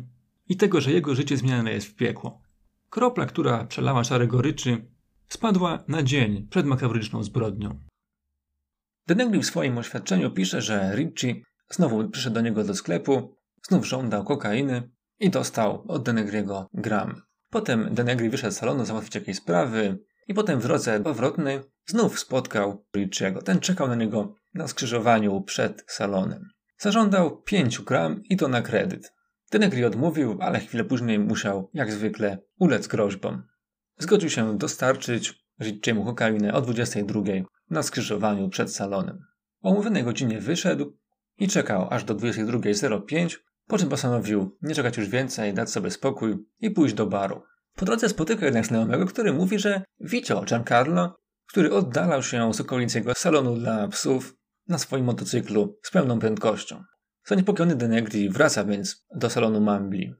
i 0.48 0.56
tego, 0.56 0.80
że 0.80 0.92
jego 0.92 1.14
życie 1.14 1.36
zmieniane 1.36 1.72
jest 1.72 1.86
w 1.86 1.94
piekło. 1.94 2.42
Kropla, 2.90 3.26
która 3.26 3.64
przelała 3.64 4.04
szare 4.04 4.26
goryczy, 4.26 4.86
spadła 5.28 5.84
na 5.88 6.02
dzień 6.02 6.46
przed 6.50 6.66
makabryczną 6.66 7.22
zbrodnią. 7.22 7.80
Denegri 9.06 9.40
w 9.40 9.46
swoim 9.46 9.78
oświadczeniu 9.78 10.30
pisze, 10.30 10.62
że 10.62 10.92
Ricci 10.96 11.44
znowu 11.70 12.08
przyszedł 12.08 12.34
do 12.34 12.40
niego 12.40 12.64
do 12.64 12.74
sklepu, 12.74 13.36
znów 13.68 13.86
żądał 13.86 14.24
kokainy 14.24 14.90
i 15.20 15.30
dostał 15.30 15.84
od 15.88 16.02
Denegriego 16.02 16.68
gram. 16.74 17.22
Potem 17.50 17.94
Denegri 17.94 18.30
wyszedł 18.30 18.54
z 18.54 18.56
salonu 18.56 18.84
załatwić 18.84 19.14
jakieś 19.14 19.36
sprawy 19.36 19.98
i 20.28 20.34
potem 20.34 20.60
w 20.60 20.62
drodze 20.62 21.00
powrotnej 21.00 21.60
znów 21.86 22.18
spotkał 22.18 22.86
Ricciego. 22.96 23.42
Ten 23.42 23.60
czekał 23.60 23.88
na 23.88 23.94
niego 23.94 24.34
na 24.56 24.68
skrzyżowaniu 24.68 25.40
przed 25.40 25.84
salonem. 25.86 26.48
Zażądał 26.78 27.42
5 27.42 27.80
gram 27.80 28.22
i 28.24 28.36
to 28.36 28.48
na 28.48 28.62
kredyt. 28.62 29.12
Denegri 29.52 29.84
odmówił, 29.84 30.38
ale 30.40 30.60
chwilę 30.60 30.84
później 30.84 31.18
musiał, 31.18 31.70
jak 31.74 31.92
zwykle, 31.92 32.38
ulec 32.58 32.86
groźbom. 32.86 33.42
Zgodził 33.98 34.30
się 34.30 34.58
dostarczyć 34.58 35.46
Ricciemu 35.60 36.04
kokainę 36.04 36.54
o 36.54 36.60
22 36.60 37.22
na 37.70 37.82
skrzyżowaniu 37.82 38.48
przed 38.48 38.74
salonem. 38.74 39.18
O 39.62 39.70
umówionej 39.70 40.04
godzinie 40.04 40.40
wyszedł 40.40 40.96
i 41.38 41.48
czekał 41.48 41.88
aż 41.90 42.04
do 42.04 42.14
22.05, 42.14 43.36
po 43.66 43.78
czym 43.78 43.88
postanowił 43.88 44.56
nie 44.62 44.74
czekać 44.74 44.96
już 44.96 45.08
więcej, 45.08 45.54
dać 45.54 45.70
sobie 45.70 45.90
spokój 45.90 46.36
i 46.60 46.70
pójść 46.70 46.94
do 46.94 47.06
baru. 47.06 47.42
Po 47.76 47.84
drodze 47.84 48.08
spotyka 48.08 48.44
jednak 48.44 48.66
znajomego, 48.66 49.06
który 49.06 49.32
mówi, 49.32 49.58
że 49.58 49.82
widział 50.00 50.44
Giancarlo, 50.44 51.16
który 51.48 51.72
oddalał 51.72 52.22
się 52.22 52.54
z 52.54 52.60
okolicy 52.60 52.98
jego 52.98 53.14
salonu 53.14 53.56
dla 53.56 53.88
psów 53.88 54.36
na 54.68 54.78
swoim 54.78 55.04
motocyklu 55.04 55.78
z 55.82 55.90
pełną 55.90 56.18
prędkością. 56.18 56.84
Zaniepokojony 57.24 57.76
Denegri 57.76 58.30
wraca 58.30 58.64
więc 58.64 59.06
do 59.14 59.30
salonu 59.30 59.60
Mambli. 59.60 60.14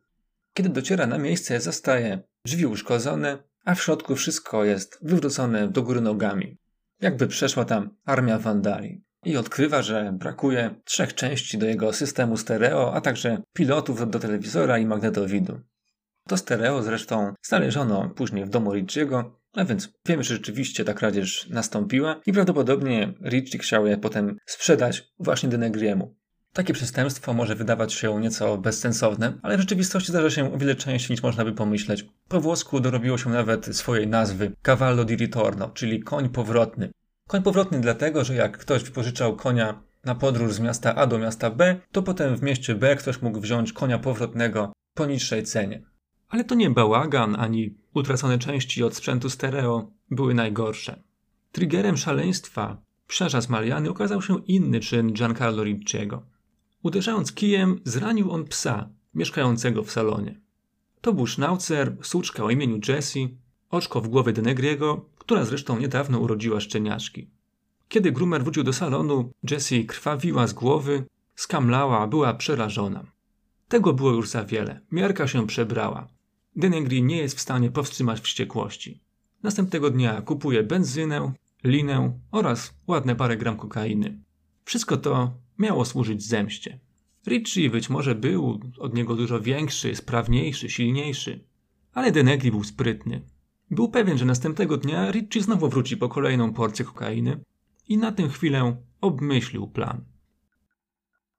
Kiedy 0.55 0.69
dociera 0.69 1.07
na 1.07 1.19
miejsce, 1.19 1.61
zastaje 1.61 2.23
drzwi 2.45 2.67
uszkodzone, 2.67 3.39
a 3.65 3.75
w 3.75 3.83
środku 3.83 4.17
wszystko 4.17 4.65
jest 4.65 4.99
wywrócone 5.03 5.69
do 5.69 5.83
góry 5.83 6.01
nogami. 6.01 6.59
Jakby 7.01 7.27
przeszła 7.27 7.65
tam 7.65 7.97
armia 8.05 8.39
wandali. 8.39 9.05
I 9.25 9.37
odkrywa, 9.37 9.83
że 9.83 10.13
brakuje 10.19 10.75
trzech 10.85 11.15
części 11.15 11.59
do 11.59 11.67
jego 11.67 11.93
systemu 11.93 12.37
stereo, 12.37 12.95
a 12.95 13.01
także 13.01 13.43
pilotów 13.53 14.11
do 14.11 14.19
telewizora 14.19 14.79
i 14.79 14.87
magnetowidu. 14.87 15.61
To 16.29 16.37
stereo 16.37 16.83
zresztą 16.83 17.35
znaleziono 17.43 18.11
później 18.11 18.45
w 18.45 18.49
domu 18.49 18.75
Richiego, 18.75 19.36
a 19.57 19.65
więc 19.65 19.93
wiemy, 20.07 20.23
że 20.23 20.35
rzeczywiście 20.35 20.85
ta 20.85 20.95
kradzież 20.95 21.49
nastąpiła 21.51 22.21
i 22.27 22.33
prawdopodobnie 22.33 23.15
Richie 23.25 23.59
chciał 23.59 23.87
je 23.87 23.97
potem 23.97 24.37
sprzedać 24.47 25.13
właśnie 25.19 25.49
Denegriemu. 25.49 26.17
Takie 26.53 26.73
przestępstwo 26.73 27.33
może 27.33 27.55
wydawać 27.55 27.93
się 27.93 28.21
nieco 28.21 28.59
bezsensowne, 28.59 29.39
ale 29.43 29.57
w 29.57 29.61
rzeczywistości 29.61 30.09
zdarza 30.09 30.31
się 30.31 30.55
o 30.55 30.59
wiele 30.59 30.75
częściej 30.75 31.15
niż 31.15 31.23
można 31.23 31.45
by 31.45 31.53
pomyśleć. 31.53 32.07
Po 32.29 32.41
włosku 32.41 32.81
dorobiło 32.81 33.19
się 33.19 33.31
nawet 33.31 33.77
swojej 33.77 34.07
nazwy 34.07 34.53
cavallo 34.63 35.05
di 35.05 35.17
ritorno, 35.17 35.69
czyli 35.69 36.03
koń 36.03 36.29
powrotny. 36.29 36.91
Koń 37.29 37.43
powrotny 37.43 37.81
dlatego, 37.81 38.25
że 38.25 38.35
jak 38.35 38.59
ktoś 38.59 38.83
wypożyczał 38.83 39.37
konia 39.37 39.83
na 40.05 40.15
podróż 40.15 40.53
z 40.53 40.61
miasta 40.61 40.95
A 40.95 41.07
do 41.07 41.19
miasta 41.19 41.51
B, 41.51 41.77
to 41.93 42.03
potem 42.03 42.37
w 42.37 42.43
mieście 42.43 42.75
B 42.75 42.97
ktoś 42.97 43.23
mógł 43.23 43.41
wziąć 43.41 43.73
konia 43.73 43.99
powrotnego 43.99 44.73
po 44.95 45.07
niższej 45.07 45.43
cenie. 45.43 45.83
Ale 46.29 46.45
to 46.45 46.55
nie 46.55 46.71
bałagan 46.71 47.37
ani 47.39 47.75
utracone 47.95 48.39
części 48.39 48.83
od 48.83 48.95
sprzętu 48.95 49.31
stereo 49.31 49.91
były 50.11 50.35
najgorsze. 50.35 51.03
Triggerem 51.53 51.97
szaleństwa 51.97 52.83
z 53.41 53.49
Mariany 53.49 53.91
okazał 53.91 54.23
się 54.23 54.45
inny 54.45 54.81
czyn 54.81 55.13
Giancarlo 55.13 55.65
Ricciego. 55.65 56.23
Uderzając 56.83 57.33
kijem, 57.33 57.81
zranił 57.85 58.31
on 58.31 58.45
psa 58.45 58.89
mieszkającego 59.15 59.83
w 59.83 59.91
salonie. 59.91 60.41
To 61.01 61.13
był 61.13 61.27
sznaucer, 61.27 61.97
suczka 62.03 62.45
o 62.45 62.51
imieniu 62.51 62.81
Jessie, 62.89 63.39
oczko 63.71 64.01
w 64.01 64.09
głowie 64.09 64.33
Denegriego, 64.33 65.05
która 65.19 65.45
zresztą 65.45 65.79
niedawno 65.79 66.19
urodziła 66.19 66.61
szczeniaczki. 66.61 67.31
Kiedy 67.89 68.13
Grumer 68.13 68.43
wrócił 68.43 68.63
do 68.63 68.73
salonu, 68.73 69.31
Jessie 69.51 69.87
krwawiła 69.87 70.47
z 70.47 70.53
głowy, 70.53 71.05
skamlała, 71.35 72.07
była 72.07 72.35
przerażona. 72.35 73.05
Tego 73.69 73.93
było 73.93 74.11
już 74.11 74.29
za 74.29 74.45
wiele. 74.45 74.81
Miarka 74.93 75.29
się 75.29 75.47
przebrała. 75.47 76.09
Denegri 76.57 77.03
nie 77.03 77.17
jest 77.17 77.37
w 77.37 77.41
stanie 77.41 77.71
powstrzymać 77.71 78.21
wściekłości. 78.21 79.01
Następnego 79.43 79.91
dnia 79.91 80.23
kupuje 80.23 80.63
benzynę, 80.63 81.33
linę 81.65 82.19
oraz 82.31 82.75
ładne 82.87 83.17
parę 83.17 83.37
gram 83.37 83.57
kokainy. 83.57 84.19
Wszystko 84.65 84.97
to 84.97 85.33
miało 85.59 85.85
służyć 85.85 86.23
zemście. 86.23 86.79
Richie 87.27 87.71
być 87.71 87.91
może 87.91 88.15
był 88.15 88.61
od 88.79 88.95
niego 88.95 89.17
dużo 89.17 89.41
większy, 89.41 89.97
sprawniejszy, 89.97 90.71
silniejszy, 90.71 91.45
ale 91.93 92.13
Denegri 92.13 92.51
był 92.51 92.65
sprytny. 92.65 93.23
Był 93.71 93.89
pewien, 93.89 94.19
że 94.19 94.25
następnego 94.25 94.77
dnia 94.77 95.11
Richie 95.11 95.43
znowu 95.43 95.69
wróci 95.69 95.97
po 95.97 96.09
kolejną 96.09 96.53
porcję 96.53 96.85
kokainy 96.85 97.41
i 97.89 97.99
na 97.99 98.13
tę 98.13 98.29
chwilę 98.29 98.77
obmyślił 99.01 99.67
plan. 99.67 100.05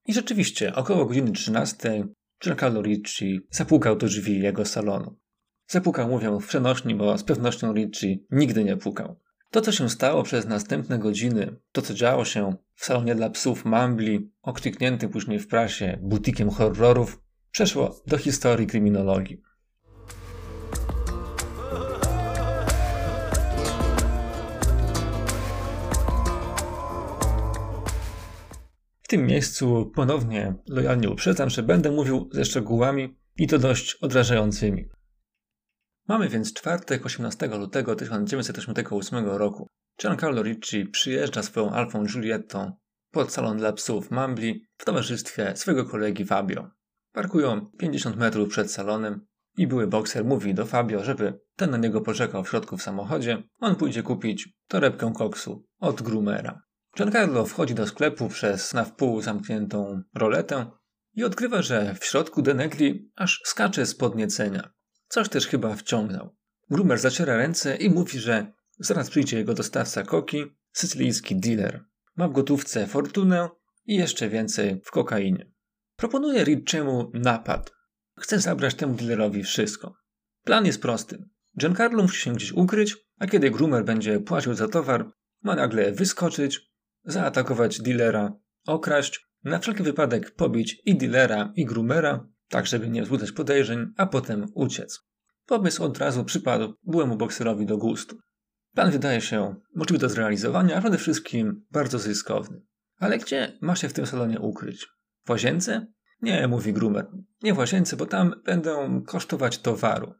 I 0.06 0.14
rzeczywiście, 0.14 0.76
około 0.76 1.06
godziny 1.06 1.32
13 1.32 2.08
Giancarlo 2.44 2.82
Ricci 2.82 3.40
zapukał 3.50 3.96
do 3.96 4.08
drzwi 4.08 4.42
jego 4.42 4.66
salonu. 4.66 5.20
Zapukał, 5.68 6.08
mówię 6.08 6.38
w 6.42 6.48
przenośni, 6.48 6.96
bo 6.96 7.18
z 7.18 7.24
pewnością 7.24 7.74
Ricci 7.74 8.26
nigdy 8.32 8.64
nie 8.64 8.78
pukał. 8.78 9.20
To, 9.52 9.62
co 9.62 9.72
się 9.72 9.90
stało 9.90 10.24
przez 10.24 10.46
następne 10.46 11.00
godziny, 11.00 11.56
to, 11.72 11.82
co 11.82 11.94
działo 11.94 12.26
się 12.26 12.56
w 12.76 12.86
salonie 12.86 13.16
dla 13.16 13.30
psów 13.30 13.66
Mambli, 13.66 14.32
okrzyknięty 14.42 15.10
później 15.10 15.40
w 15.40 15.48
prasie 15.48 16.00
butikiem 16.02 16.50
horrorów, 16.50 17.22
przeszło 17.52 18.02
do 18.08 18.18
historii 18.18 18.68
kryminologii. 18.68 19.42
W 29.08 29.10
tym 29.10 29.26
miejscu 29.26 29.92
ponownie 29.96 30.56
lojalnie 30.68 31.10
uprzedzam, 31.10 31.50
że 31.50 31.64
będę 31.64 31.92
mówił 31.92 32.30
ze 32.32 32.46
szczegółami 32.46 33.18
i 33.38 33.48
to 33.48 33.60
dość 33.60 33.96
odrażającymi. 33.96 34.90
Mamy 36.08 36.30
więc 36.30 36.54
czwartek 36.54 37.06
18 37.06 37.48
lutego 37.48 37.96
1988 37.96 39.26
roku. 39.26 39.68
Giancarlo 40.02 40.44
Ricci 40.44 40.86
przyjeżdża 40.86 41.44
swoją 41.44 41.72
Alfą 41.72 42.06
Giulietto 42.06 42.72
pod 43.12 43.34
salon 43.34 43.58
dla 43.58 43.74
psów 43.74 44.12
Mambli 44.12 44.66
w 44.78 44.86
towarzystwie 44.86 45.56
swojego 45.56 45.86
kolegi 45.86 46.26
Fabio. 46.26 46.70
Parkują 47.12 47.72
50 47.78 48.16
metrów 48.16 48.50
przed 48.50 48.72
salonem 48.72 49.26
i 49.58 49.68
były 49.68 49.88
bokser 49.88 50.26
mówi 50.26 50.54
do 50.54 50.66
Fabio, 50.66 51.04
żeby 51.04 51.40
ten 51.56 51.72
na 51.72 51.78
niego 51.78 52.02
poczekał 52.02 52.44
w 52.44 52.50
środku 52.50 52.78
w 52.78 52.84
samochodzie. 52.84 53.44
On 53.60 53.76
pójdzie 53.76 54.04
kupić 54.04 54.50
torebkę 54.68 55.14
koksu 55.16 55.66
od 55.80 56.02
Grumera. 56.02 56.67
Giancarlo 56.98 57.46
wchodzi 57.46 57.76
do 57.76 57.88
sklepu 57.88 58.30
przez 58.30 58.74
na 58.74 58.86
wpół 58.86 59.22
zamkniętą 59.22 60.02
roletę 60.16 60.72
i 61.14 61.24
odkrywa, 61.24 61.62
że 61.62 61.96
w 62.00 62.06
środku 62.06 62.42
Denegri 62.42 63.12
aż 63.16 63.42
skacze 63.46 63.86
z 63.86 63.96
podniecenia. 63.96 64.70
Coś 65.08 65.30
też 65.30 65.48
chyba 65.48 65.76
wciągnął. 65.76 66.36
Grumer 66.70 67.00
zaciera 67.00 67.38
ręce 67.38 67.76
i 67.76 67.90
mówi, 67.90 68.20
że 68.20 68.54
zaraz 68.80 69.10
przyjdzie 69.10 69.38
jego 69.38 69.54
dostawca 69.54 70.04
koki, 70.04 70.46
sycylijski 70.72 71.36
dealer. 71.36 71.86
Ma 72.16 72.28
w 72.28 72.34
gotówce 72.34 72.88
fortunę 72.88 73.50
i 73.86 73.96
jeszcze 73.96 74.30
więcej 74.30 74.82
w 74.86 74.92
kokainie. 74.92 75.52
Proponuje 75.96 76.44
Richiemu 76.44 77.12
napad. 77.14 77.74
chce 78.20 78.40
zabrać 78.40 78.76
temu 78.76 78.94
dealerowi 78.94 79.44
wszystko. 79.44 79.96
Plan 80.44 80.66
jest 80.66 80.82
prosty. 80.82 81.30
Giancarlo 81.60 82.04
musi 82.04 82.22
się 82.22 82.34
gdzieś 82.34 82.52
ukryć, 82.52 82.98
a 83.20 83.28
kiedy 83.28 83.52
Groomer 83.52 83.86
będzie 83.86 84.20
płacił 84.20 84.54
za 84.54 84.68
towar, 84.68 85.12
ma 85.44 85.56
nagle 85.56 85.92
wyskoczyć, 85.92 86.67
zaatakować 87.08 87.82
dealera, 87.82 88.34
okraść, 88.68 89.28
na 89.44 89.60
wszelki 89.60 89.84
wypadek 89.84 90.32
pobić 90.32 90.82
i 90.86 90.98
dealera, 90.98 91.52
i 91.56 91.66
Groomera, 91.66 92.28
tak 92.50 92.68
żeby 92.68 92.90
nie 92.90 93.04
wzbudzać 93.04 93.32
podejrzeń, 93.32 93.94
a 93.98 94.06
potem 94.06 94.46
uciec. 94.54 95.00
Pomysł 95.46 95.84
od 95.84 95.98
razu 95.98 96.26
przypadł 96.26 96.74
byłemu 96.84 97.18
bokserowi 97.18 97.66
do 97.66 97.78
gustu. 97.78 98.18
Plan 98.74 98.92
wydaje 98.92 99.22
się 99.22 99.56
możliwy 99.76 100.00
do 100.00 100.10
zrealizowania, 100.10 100.76
a 100.76 100.82
przede 100.82 100.98
wszystkim 100.98 101.66
bardzo 101.72 102.00
zyskowny. 102.00 102.62
Ale 103.00 103.18
gdzie 103.18 103.58
ma 103.62 103.76
się 103.76 103.90
w 103.90 103.94
tym 103.94 104.06
salonie 104.06 104.40
ukryć? 104.40 104.88
W 105.26 105.30
łazience? 105.30 105.88
Nie, 106.22 106.48
mówi 106.48 106.74
Groomer. 106.74 107.08
Nie 107.44 107.54
w 107.54 107.58
łazience, 107.58 107.98
bo 107.98 108.06
tam 108.06 108.36
będą 108.46 109.02
kosztować 109.04 109.60
towaru. 109.60 110.14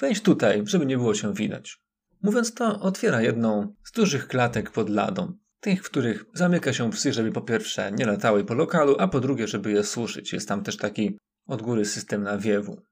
Wejdź 0.00 0.20
tutaj, 0.20 0.62
żeby 0.66 0.86
nie 0.86 0.96
było 0.96 1.14
się 1.14 1.34
widać. 1.34 1.78
Mówiąc 2.22 2.54
to, 2.54 2.80
otwiera 2.80 3.22
jedną 3.22 3.74
z 3.84 3.92
dużych 3.92 4.28
klatek 4.28 4.70
pod 4.70 4.90
ladą. 4.90 5.32
Tych, 5.64 5.82
w 5.82 5.90
których 5.90 6.24
zamyka 6.34 6.72
się 6.72 6.90
psy, 6.90 7.12
żeby 7.12 7.32
po 7.32 7.40
pierwsze 7.40 7.92
nie 7.92 8.06
latały 8.06 8.44
po 8.44 8.54
lokalu, 8.54 8.96
a 8.98 9.08
po 9.08 9.20
drugie, 9.20 9.48
żeby 9.48 9.72
je 9.72 9.84
suszyć. 9.84 10.32
Jest 10.32 10.48
tam 10.48 10.62
też 10.62 10.76
taki 10.76 11.18
od 11.46 11.62
góry 11.62 11.84
system 11.84 12.22
nawiewu. 12.22 12.82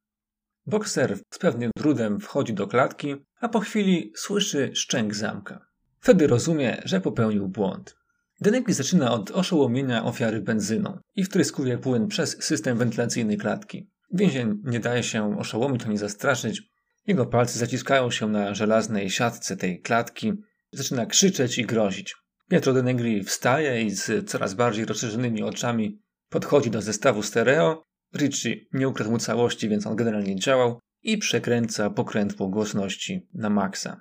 Bokser 0.67 1.19
z 1.31 1.39
pewnym 1.39 1.71
trudem 1.77 2.21
wchodzi 2.21 2.55
do 2.55 2.67
klatki, 2.67 3.17
a 3.41 3.49
po 3.49 3.61
chwili 3.61 4.13
słyszy 4.17 4.71
szczęk 4.75 5.15
zamka. 5.15 5.67
Wtedy 6.01 6.27
rozumie, 6.27 6.83
że 6.85 7.01
popełnił 7.01 7.49
błąd. 7.49 7.97
Denegri 8.41 8.75
zaczyna 8.75 9.13
od 9.13 9.31
oszołomienia 9.31 10.05
ofiary 10.05 10.41
benzyną 10.41 10.99
i 11.15 11.25
wtryskuje 11.25 11.79
płyn 11.79 12.09
przez 12.09 12.45
system 12.45 12.79
wentylacyjny 12.79 13.37
klatki. 13.37 13.91
Więzień 14.13 14.63
nie 14.65 14.81
daje 14.81 15.03
się 15.03 15.39
oszołomić 15.39 15.85
ani 15.85 15.99
zastraszyć. 15.99 16.63
Jego 17.07 17.27
palce 17.27 17.59
zaciskają 17.59 18.11
się 18.11 18.29
na 18.29 18.55
żelaznej 18.55 19.11
siatce 19.11 19.57
tej 19.57 19.81
klatki. 19.81 20.33
Zaczyna 20.73 21.07
krzyczeć 21.07 21.59
i 21.59 21.67
grozić. 21.67 22.22
Pietro 22.53 22.73
Denegri 22.73 23.25
wstaje 23.25 23.83
i 23.83 23.91
z 23.91 24.31
coraz 24.31 24.55
bardziej 24.55 24.85
rozszerzonymi 24.85 25.43
oczami 25.43 26.03
podchodzi 26.29 26.71
do 26.71 26.83
zestawu 26.83 27.23
stereo 27.23 27.83
Richie 28.17 28.57
nie 28.73 28.89
ukradł 28.89 29.11
mu 29.11 29.19
całości, 29.19 29.69
więc 29.69 29.87
on 29.87 29.97
generalnie 29.97 30.37
działał 30.37 30.81
i 31.03 31.19
przekręca 31.19 31.91
pokrętło 31.91 32.49
głośności 32.49 33.29
na 33.35 33.51
maksa. 33.51 34.01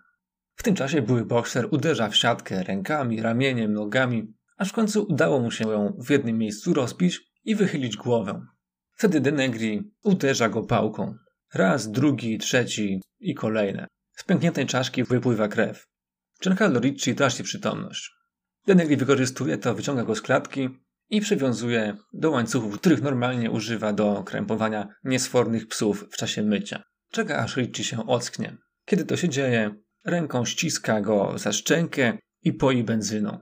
W 0.55 0.63
tym 0.63 0.75
czasie 0.75 1.01
były 1.01 1.25
bokser 1.25 1.67
uderza 1.71 2.09
w 2.09 2.15
siatkę 2.15 2.63
rękami, 2.63 3.21
ramieniem, 3.21 3.73
nogami, 3.73 4.33
aż 4.57 4.69
w 4.69 4.73
końcu 4.73 5.05
udało 5.09 5.39
mu 5.39 5.51
się 5.51 5.71
ją 5.71 5.97
w 6.05 6.09
jednym 6.09 6.37
miejscu 6.37 6.73
rozbić 6.73 7.19
i 7.43 7.55
wychylić 7.55 7.97
głowę. 7.97 8.45
Wtedy 8.91 9.21
Denegri 9.21 9.91
uderza 10.03 10.49
go 10.49 10.63
pałką. 10.63 11.15
Raz, 11.53 11.91
drugi, 11.91 12.37
trzeci 12.37 13.01
i 13.19 13.35
kolejne. 13.35 13.87
Z 14.15 14.23
pękniętej 14.23 14.65
czaszki 14.65 15.03
wypływa 15.03 15.47
krew. 15.47 15.87
Giancarlo 16.43 16.79
Ricci 16.79 17.15
traci 17.15 17.43
przytomność. 17.43 18.20
Denegri 18.71 18.97
wykorzystuje 18.97 19.57
to, 19.57 19.75
wyciąga 19.75 20.03
go 20.03 20.15
z 20.15 20.21
klatki 20.21 20.69
i 21.09 21.21
przywiązuje 21.21 21.97
do 22.13 22.31
łańcuchów, 22.31 22.79
których 22.79 23.01
normalnie 23.01 23.51
używa 23.51 23.93
do 23.93 24.23
krępowania 24.23 24.87
niesfornych 25.03 25.67
psów 25.67 26.07
w 26.11 26.17
czasie 26.17 26.43
mycia. 26.43 26.83
Czeka 27.09 27.37
aż 27.37 27.57
Richie 27.57 27.83
się 27.83 28.07
ocknie. 28.07 28.57
Kiedy 28.85 29.05
to 29.05 29.17
się 29.17 29.29
dzieje, 29.29 29.75
ręką 30.05 30.45
ściska 30.45 31.01
go 31.01 31.33
za 31.37 31.51
szczękę 31.51 32.17
i 32.43 32.53
poi 32.53 32.83
benzyną. 32.83 33.39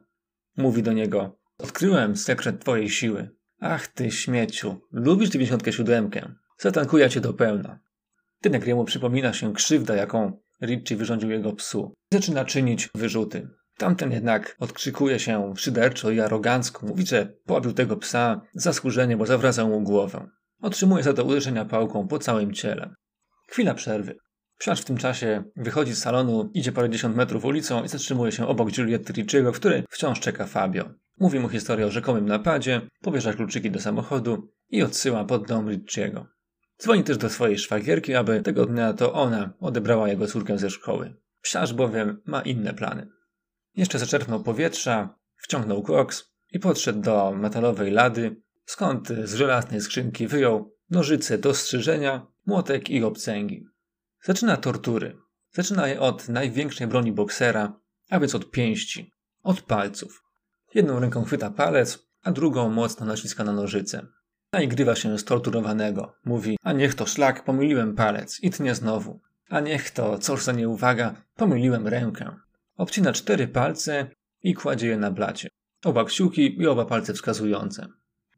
Mówi 0.57 0.84
do 0.84 0.93
niego: 0.93 1.39
Odkryłem 1.57 2.17
sekret 2.17 2.61
twojej 2.61 2.89
siły. 2.89 3.30
Ach 3.59 3.88
ty 3.88 4.11
śmieciu, 4.11 4.82
lubisz 4.91 5.30
97. 5.30 6.36
Zatankuję 6.57 7.09
cię 7.09 7.21
do 7.21 7.34
pełna. 7.34 7.80
Tynegriemu 8.41 8.86
przypomina 8.86 9.34
się 9.34 9.53
krzywda, 9.53 9.95
jaką 9.95 10.41
Richie 10.61 10.97
wyrządził 10.97 11.30
jego 11.30 11.53
psu. 11.53 11.93
Zaczyna 12.13 12.45
czynić 12.45 12.89
wyrzuty. 12.95 13.59
Tamten 13.80 14.11
jednak 14.11 14.55
odkrzykuje 14.59 15.19
się 15.19 15.53
szyderczo 15.57 16.11
i 16.11 16.19
arogancko. 16.19 16.86
Mówi, 16.86 17.05
że 17.05 17.34
pobił 17.45 17.73
tego 17.73 17.97
psa 17.97 18.41
za 18.53 18.73
skórzenie, 18.73 19.17
bo 19.17 19.25
zawracał 19.25 19.69
mu 19.69 19.82
głowę. 19.82 20.27
Otrzymuje 20.61 21.03
za 21.03 21.13
to 21.13 21.23
uderzenia 21.23 21.65
pałką 21.65 22.07
po 22.07 22.19
całym 22.19 22.53
ciele. 22.53 22.93
Chwila 23.47 23.73
przerwy. 23.73 24.15
Psiarz 24.57 24.82
w 24.82 24.86
tym 24.86 24.97
czasie 24.97 25.43
wychodzi 25.55 25.93
z 25.93 26.01
salonu, 26.01 26.49
idzie 26.53 26.71
parędziesiąt 26.71 27.15
metrów 27.15 27.45
ulicą 27.45 27.84
i 27.84 27.88
zatrzymuje 27.88 28.32
się 28.32 28.47
obok 28.47 28.77
Juliety 28.77 29.13
Ricciego, 29.13 29.53
w 29.53 29.55
której 29.55 29.84
wciąż 29.89 30.19
czeka 30.19 30.45
Fabio. 30.45 30.89
Mówi 31.19 31.39
mu 31.39 31.49
historię 31.49 31.86
o 31.86 31.91
rzekomym 31.91 32.25
napadzie, 32.25 32.82
powierza 33.01 33.34
kluczyki 33.34 33.71
do 33.71 33.80
samochodu 33.80 34.51
i 34.69 34.84
odsyła 34.84 35.25
pod 35.25 35.47
dom 35.47 35.69
Ricciego. 35.69 36.27
Dzwoni 36.82 37.03
też 37.03 37.17
do 37.17 37.30
swojej 37.30 37.57
szwagierki, 37.57 38.15
aby 38.15 38.41
tego 38.41 38.65
dnia 38.65 38.93
to 38.93 39.13
ona 39.13 39.53
odebrała 39.59 40.09
jego 40.09 40.27
córkę 40.27 40.57
ze 40.57 40.69
szkoły. 40.69 41.15
Psiarz 41.41 41.73
bowiem 41.73 42.21
ma 42.25 42.41
inne 42.41 42.73
plany. 42.73 43.18
Jeszcze 43.76 43.99
zaczerpnął 43.99 44.43
powietrza, 44.43 45.15
wciągnął 45.36 45.84
koks 45.84 46.30
i 46.51 46.59
podszedł 46.59 47.01
do 47.01 47.32
metalowej 47.32 47.91
lady, 47.91 48.41
skąd 48.65 49.07
z 49.07 49.34
żelaznej 49.34 49.82
skrzynki 49.82 50.28
wyjął 50.28 50.76
nożyce 50.89 51.38
do 51.38 51.53
strzyżenia, 51.53 52.28
młotek 52.45 52.89
i 52.89 53.03
obcęgi. 53.03 53.65
Zaczyna 54.24 54.57
tortury. 54.57 55.17
Zaczyna 55.51 55.88
je 55.88 55.99
od 55.99 56.30
największej 56.30 56.88
broni 56.88 57.11
boksera, 57.11 57.80
a 58.09 58.20
więc 58.20 58.36
od 58.36 58.51
pięści, 58.51 59.13
od 59.43 59.61
palców. 59.61 60.24
Jedną 60.74 60.99
ręką 60.99 61.24
chwyta 61.24 61.51
palec, 61.51 62.09
a 62.24 62.32
drugą 62.32 62.70
mocno 62.70 63.05
naciska 63.05 63.43
na 63.43 63.53
nożyce. 63.53 64.07
Naigrywa 64.53 64.95
się 64.95 65.20
z 65.20 65.26
torturowanego. 65.26 66.15
Mówi, 66.26 66.57
a 66.63 66.74
niech 66.74 66.95
to 66.95 67.05
szlak, 67.05 67.43
pomyliłem 67.43 67.95
palec 67.95 68.39
i 68.43 68.49
tnie 68.49 68.76
znowu. 68.76 69.20
A 69.49 69.59
niech 69.59 69.91
to, 69.91 70.17
coż 70.17 70.43
za 70.43 70.51
nieuwaga, 70.51 71.15
pomyliłem 71.36 71.88
rękę. 71.88 72.36
Obcina 72.80 73.13
cztery 73.13 73.47
palce 73.47 74.07
i 74.43 74.53
kładzie 74.53 74.88
je 74.88 74.97
na 74.97 75.11
blacie. 75.11 75.49
Oba 75.86 76.05
kciuki 76.05 76.61
i 76.61 76.67
oba 76.67 76.86
palce 76.86 77.13
wskazujące. 77.13 77.88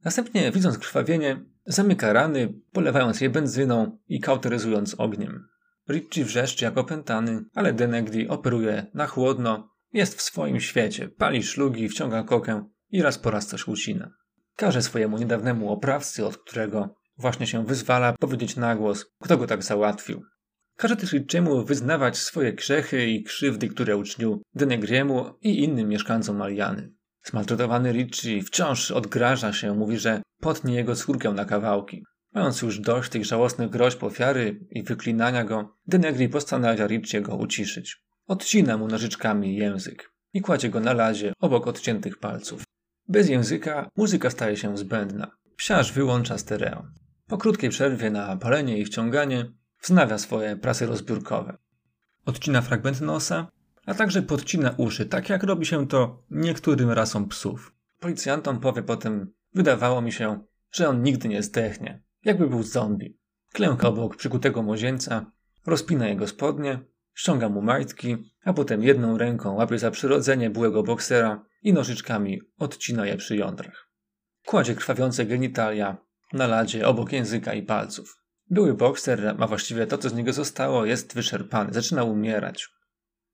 Następnie, 0.03 0.51
widząc 0.51 0.77
krwawienie, 0.77 1.45
zamyka 1.65 2.13
rany, 2.13 2.53
polewając 2.71 3.21
je 3.21 3.29
benzyną 3.29 3.97
i 4.07 4.19
kauteryzując 4.19 4.95
ogniem. 4.97 5.47
Richie 5.89 6.25
wrzeszczy 6.25 6.65
jak 6.65 6.77
opętany, 6.77 7.45
ale 7.55 7.73
Denegdi 7.73 8.27
operuje 8.27 8.85
na 8.93 9.07
chłodno, 9.07 9.69
jest 9.93 10.17
w 10.17 10.21
swoim 10.21 10.59
świecie, 10.59 11.09
pali 11.09 11.43
szlugi, 11.43 11.89
wciąga 11.89 12.23
kokę 12.23 12.69
i 12.89 13.01
raz 13.01 13.17
po 13.17 13.31
raz 13.31 13.47
coś 13.47 13.67
ucina. 13.67 14.11
Każe 14.55 14.81
swojemu 14.81 15.17
niedawnemu 15.17 15.71
oprawcy, 15.71 16.25
od 16.25 16.37
którego 16.37 16.95
właśnie 17.17 17.47
się 17.47 17.65
wyzwala, 17.65 18.13
powiedzieć 18.19 18.55
na 18.55 18.75
głos, 18.75 19.05
kto 19.23 19.37
go 19.37 19.47
tak 19.47 19.63
załatwił. 19.63 20.23
Każe 20.81 20.95
też 20.95 21.13
Richiemu 21.13 21.65
wyznawać 21.65 22.17
swoje 22.17 22.53
grzechy 22.53 23.07
i 23.07 23.23
krzywdy, 23.23 23.67
które 23.67 23.97
uczynił 23.97 24.41
Denegriemu 24.55 25.33
i 25.41 25.63
innym 25.63 25.89
mieszkańcom 25.89 26.37
Mariany. 26.37 26.93
Zmaltretowany 27.23 27.91
Richie 27.91 28.43
wciąż 28.43 28.91
odgraża 28.91 29.53
się, 29.53 29.75
mówi, 29.75 29.97
że 29.97 30.21
potnie 30.39 30.75
jego 30.75 30.95
córkę 30.95 31.29
na 31.29 31.45
kawałki. 31.45 32.03
Mając 32.33 32.61
już 32.61 32.79
dość 32.79 33.09
tych 33.09 33.25
żałosnych 33.25 33.69
groźb 33.69 34.03
ofiary 34.03 34.59
i 34.69 34.83
wyklinania 34.83 35.43
go, 35.43 35.77
Denegri 35.87 36.29
postanawia 36.29 36.87
Richiego 36.87 37.35
uciszyć. 37.35 37.97
Odcina 38.27 38.77
mu 38.77 38.87
nożyczkami 38.87 39.55
język 39.55 40.11
i 40.33 40.41
kładzie 40.41 40.69
go 40.69 40.79
na 40.79 40.93
lazie 40.93 41.33
obok 41.39 41.67
odciętych 41.67 42.19
palców. 42.19 42.63
Bez 43.07 43.29
języka 43.29 43.89
muzyka 43.97 44.29
staje 44.29 44.57
się 44.57 44.77
zbędna. 44.77 45.31
Psiarz 45.55 45.91
wyłącza 45.91 46.37
stereo. 46.37 46.83
Po 47.27 47.37
krótkiej 47.37 47.69
przerwie 47.69 48.09
na 48.09 48.37
palenie 48.37 48.77
i 48.77 48.85
wciąganie 48.85 49.60
wznawia 49.81 50.17
swoje 50.17 50.55
prasy 50.55 50.85
rozbiórkowe. 50.85 51.57
Odcina 52.25 52.61
fragment 52.61 53.01
nosa, 53.01 53.51
a 53.85 53.93
także 53.93 54.21
podcina 54.21 54.75
uszy, 54.77 55.05
tak 55.05 55.29
jak 55.29 55.43
robi 55.43 55.65
się 55.65 55.87
to 55.87 56.23
niektórym 56.29 56.89
rasom 56.91 57.27
psów. 57.27 57.75
Policjantom 57.99 58.59
powie 58.59 58.83
potem, 58.83 59.33
wydawało 59.53 60.01
mi 60.01 60.11
się, 60.11 60.43
że 60.71 60.89
on 60.89 61.03
nigdy 61.03 61.27
nie 61.27 61.43
zdechnie, 61.43 62.03
jakby 62.25 62.47
był 62.47 62.63
zombie. 62.63 63.17
Klęka 63.53 63.87
obok 63.87 64.15
przykutego 64.15 64.63
młodzieńca, 64.63 65.31
rozpina 65.65 66.07
jego 66.07 66.27
spodnie, 66.27 66.79
ściąga 67.13 67.49
mu 67.49 67.61
majtki, 67.61 68.33
a 68.45 68.53
potem 68.53 68.83
jedną 68.83 69.17
ręką 69.17 69.55
łapie 69.55 69.79
za 69.79 69.91
przyrodzenie 69.91 70.49
byłego 70.49 70.83
boksera 70.83 71.45
i 71.63 71.73
nożyczkami 71.73 72.41
odcina 72.57 73.05
je 73.05 73.17
przy 73.17 73.35
jądrach. 73.35 73.89
Kładzie 74.45 74.75
krwawiące 74.75 75.25
genitalia 75.25 75.97
na 76.33 76.47
ladzie 76.47 76.87
obok 76.87 77.11
języka 77.11 77.53
i 77.53 77.63
palców. 77.63 78.20
Były 78.51 78.73
bokser, 78.73 79.35
a 79.39 79.47
właściwie 79.47 79.87
to, 79.87 79.97
co 79.97 80.09
z 80.09 80.13
niego 80.13 80.33
zostało, 80.33 80.85
jest 80.85 81.15
wyczerpany, 81.15 81.73
zaczyna 81.73 82.03
umierać. 82.03 82.69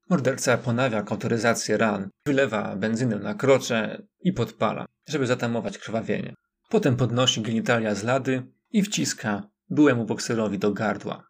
Morderca 0.10 0.58
ponawia 0.58 1.02
kautoryzację 1.02 1.78
ran, 1.78 2.10
wylewa 2.26 2.76
benzynę 2.76 3.16
na 3.16 3.34
krocze 3.34 4.02
i 4.20 4.34
podpala, 4.34 4.86
żeby 5.08 5.28
zatamować 5.28 5.78
krwawienie. 5.78 6.34
Potem 6.70 6.96
podnosi 6.96 7.42
genitalia 7.42 7.96
z 7.96 8.04
lady 8.04 8.44
i 8.72 8.84
wciska 8.84 9.50
byłemu 9.70 10.06
bokserowi 10.06 10.60
do 10.60 10.72
gardła. 10.72 11.24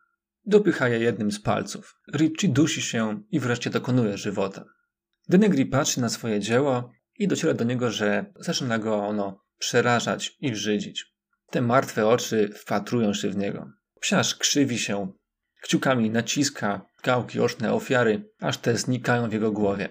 Dopycha 0.45 0.87
je 0.87 0.99
jednym 0.99 1.31
z 1.31 1.39
palców. 1.39 1.95
Richie 2.13 2.49
dusi 2.49 2.81
się 2.81 3.21
i 3.31 3.39
wreszcie 3.39 3.69
dokonuje 3.69 4.17
żywota. 4.17 4.65
Denegri 5.29 5.65
patrzy 5.65 6.01
na 6.01 6.09
swoje 6.09 6.39
dzieło 6.39 6.91
i 7.19 7.27
dociera 7.27 7.53
do 7.53 7.63
niego, 7.63 7.91
że 7.91 8.25
zaczyna 8.39 8.79
go 8.79 8.95
ono 8.95 9.43
przerażać 9.57 10.37
i 10.41 10.51
brzydzić. 10.51 11.05
Te 11.51 11.61
martwe 11.61 12.07
oczy 12.07 12.49
wpatrują 12.55 13.13
się 13.13 13.29
w 13.29 13.37
niego. 13.37 13.76
Psiarz 13.99 14.35
krzywi 14.35 14.79
się, 14.79 15.11
kciukami 15.61 16.09
naciska 16.09 16.81
gałki 17.03 17.39
oczne 17.39 17.73
ofiary, 17.73 18.29
aż 18.41 18.57
te 18.57 18.77
znikają 18.77 19.29
w 19.29 19.33
jego 19.33 19.51
głowie. 19.51 19.89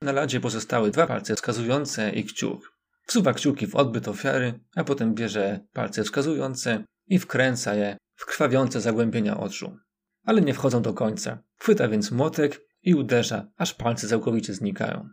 Na 0.00 0.12
ladzie 0.12 0.40
pozostały 0.40 0.90
dwa 0.90 1.06
palce 1.06 1.34
wskazujące 1.34 2.10
i 2.10 2.24
kciuk. 2.24 2.74
Wsuwa 3.06 3.32
kciuki 3.32 3.66
w 3.66 3.76
odbyt 3.76 4.08
ofiary, 4.08 4.60
a 4.76 4.84
potem 4.84 5.14
bierze 5.14 5.60
palce 5.72 6.04
wskazujące 6.04 6.84
i 7.06 7.18
wkręca 7.18 7.74
je 7.74 7.96
w 8.14 8.26
krwawiące 8.26 8.80
zagłębienia 8.80 9.36
oczu. 9.40 9.76
Ale 10.24 10.40
nie 10.40 10.54
wchodzą 10.54 10.82
do 10.82 10.94
końca. 10.94 11.38
Chwyta 11.60 11.88
więc 11.88 12.10
młotek 12.10 12.60
i 12.82 12.94
uderza, 12.94 13.46
aż 13.56 13.74
palce 13.74 14.08
całkowicie 14.08 14.54
znikają. 14.54 15.08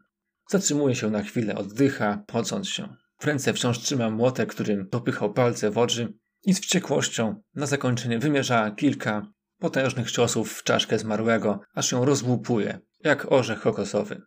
Zatrzymuje 0.49 0.95
się 0.95 1.09
na 1.09 1.23
chwilę, 1.23 1.55
oddycha, 1.55 2.23
pocąc 2.27 2.69
się. 2.69 2.95
W 3.19 3.25
ręce 3.25 3.53
wciąż 3.53 3.79
trzyma 3.79 4.09
młotek, 4.09 4.49
którym 4.49 4.87
dopychał 4.91 5.33
palce 5.33 5.71
w 5.71 5.77
oczy 5.77 6.13
i 6.43 6.53
z 6.53 6.59
wściekłością 6.59 7.41
na 7.55 7.65
zakończenie 7.65 8.19
wymierza 8.19 8.71
kilka 8.71 9.27
potężnych 9.59 10.11
ciosów 10.11 10.53
w 10.53 10.63
czaszkę 10.63 10.99
zmarłego, 10.99 11.59
aż 11.75 11.91
ją 11.91 12.05
rozłupuje, 12.05 12.79
jak 13.03 13.31
orzech 13.31 13.61
kokosowy. 13.61 14.21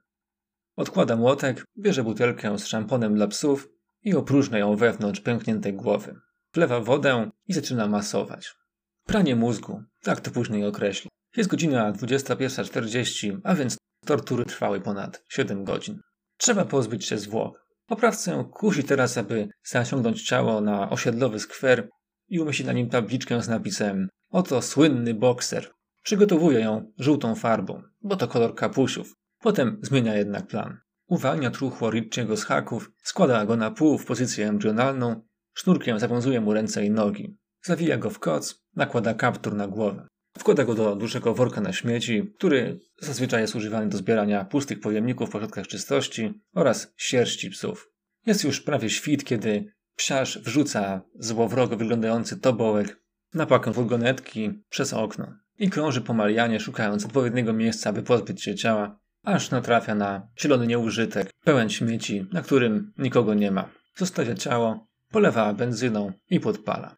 Odkłada 0.76 1.16
młotek, 1.16 1.64
bierze 1.78 2.04
butelkę 2.04 2.58
z 2.58 2.66
szamponem 2.66 3.14
dla 3.14 3.26
psów 3.26 3.68
i 4.02 4.14
opróżnia 4.14 4.58
ją 4.58 4.76
wewnątrz 4.76 5.20
pękniętej 5.20 5.74
głowy. 5.74 6.16
Wlewa 6.54 6.80
wodę 6.80 7.30
i 7.46 7.52
zaczyna 7.52 7.88
masować. 7.88 8.54
Pranie 9.04 9.36
mózgu, 9.36 9.82
tak 10.02 10.20
to 10.20 10.30
później 10.30 10.66
określi. 10.66 11.10
Jest 11.36 11.50
godzina 11.50 11.92
21.40, 11.92 13.40
a 13.44 13.54
więc 13.54 13.76
tortury 14.06 14.44
trwały 14.44 14.80
ponad 14.80 15.24
7 15.28 15.64
godzin. 15.64 16.00
Trzeba 16.36 16.64
pozbyć 16.64 17.06
się 17.06 17.18
zwłok. 17.18 17.64
Oprawcę 17.88 18.44
kusi 18.52 18.84
teraz, 18.84 19.18
aby 19.18 19.48
zasiągnąć 19.64 20.22
ciało 20.22 20.60
na 20.60 20.90
osiedlowy 20.90 21.40
skwer 21.40 21.88
i 22.34 22.40
umieścić 22.40 22.66
na 22.66 22.72
nim 22.72 22.88
tabliczkę 22.88 23.42
z 23.42 23.48
napisem 23.48 24.08
Oto 24.30 24.62
słynny 24.62 25.14
bokser. 25.14 25.70
Przygotowuje 26.02 26.60
ją 26.60 26.92
żółtą 26.98 27.34
farbą, 27.34 27.82
bo 28.02 28.16
to 28.16 28.28
kolor 28.28 28.54
kapusiów. 28.54 29.14
Potem 29.40 29.78
zmienia 29.82 30.14
jednak 30.16 30.46
plan. 30.46 30.78
Uwalnia 31.06 31.50
truchło 31.50 31.90
Ritchiego 31.90 32.36
z 32.36 32.44
haków, 32.44 32.90
składa 33.02 33.46
go 33.46 33.56
na 33.56 33.70
pół 33.70 33.98
w 33.98 34.06
pozycję 34.06 34.48
embrionalną, 34.48 35.22
sznurkiem 35.54 35.98
zawiązuje 35.98 36.40
mu 36.40 36.54
ręce 36.54 36.86
i 36.86 36.90
nogi. 36.90 37.36
Zawija 37.62 37.96
go 37.96 38.10
w 38.10 38.18
koc, 38.18 38.64
nakłada 38.76 39.14
kaptur 39.14 39.54
na 39.54 39.68
głowę. 39.68 40.06
Wkłada 40.38 40.64
go 40.64 40.74
do 40.74 40.96
dużego 40.96 41.34
worka 41.34 41.60
na 41.60 41.72
śmieci, 41.72 42.32
który 42.36 42.80
zazwyczaj 43.00 43.40
jest 43.40 43.54
używany 43.54 43.88
do 43.88 43.98
zbierania 43.98 44.44
pustych 44.44 44.80
pojemników 44.80 45.30
w 45.30 45.34
ośrodkach 45.36 45.66
czystości 45.66 46.42
oraz 46.54 46.92
sierści 46.96 47.50
psów. 47.50 47.90
Jest 48.26 48.44
już 48.44 48.60
prawie 48.60 48.90
świt, 48.90 49.24
kiedy 49.24 49.73
psiarz 49.96 50.38
wrzuca 50.38 51.02
złowrogo 51.14 51.76
wyglądający 51.76 52.40
tobołek 52.40 53.00
na 53.34 53.46
pakę 53.46 53.72
furgonetki 53.72 54.62
przez 54.68 54.92
okno 54.92 55.34
i 55.58 55.70
krąży 55.70 56.00
po 56.00 56.14
Marianie, 56.14 56.60
szukając 56.60 57.04
odpowiedniego 57.04 57.52
miejsca, 57.52 57.90
aby 57.90 58.02
pozbyć 58.02 58.42
się 58.42 58.54
ciała, 58.54 58.98
aż 59.22 59.50
natrafia 59.50 59.94
na 59.94 60.28
zielony 60.40 60.66
nieużytek, 60.66 61.30
pełen 61.44 61.70
śmieci, 61.70 62.26
na 62.32 62.42
którym 62.42 62.92
nikogo 62.98 63.34
nie 63.34 63.50
ma. 63.50 63.68
Zostawia 63.96 64.34
ciało, 64.34 64.86
polewa 65.10 65.54
benzyną 65.54 66.12
i 66.30 66.40
podpala. 66.40 66.96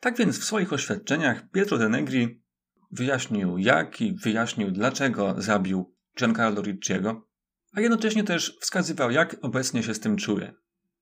Tak 0.00 0.16
więc 0.16 0.38
w 0.38 0.44
swoich 0.44 0.72
oświadczeniach 0.72 1.50
Pietro 1.50 1.78
de 1.78 1.88
Negri 1.88 2.42
wyjaśnił 2.90 3.58
jak 3.58 4.00
i 4.00 4.12
wyjaśnił 4.12 4.70
dlaczego 4.70 5.34
zabił 5.38 5.94
Giancarlo 6.18 6.62
Ricciego, 6.62 7.28
a 7.72 7.80
jednocześnie 7.80 8.24
też 8.24 8.58
wskazywał 8.60 9.10
jak 9.10 9.36
obecnie 9.42 9.82
się 9.82 9.94
z 9.94 10.00
tym 10.00 10.16
czuje. 10.16 10.54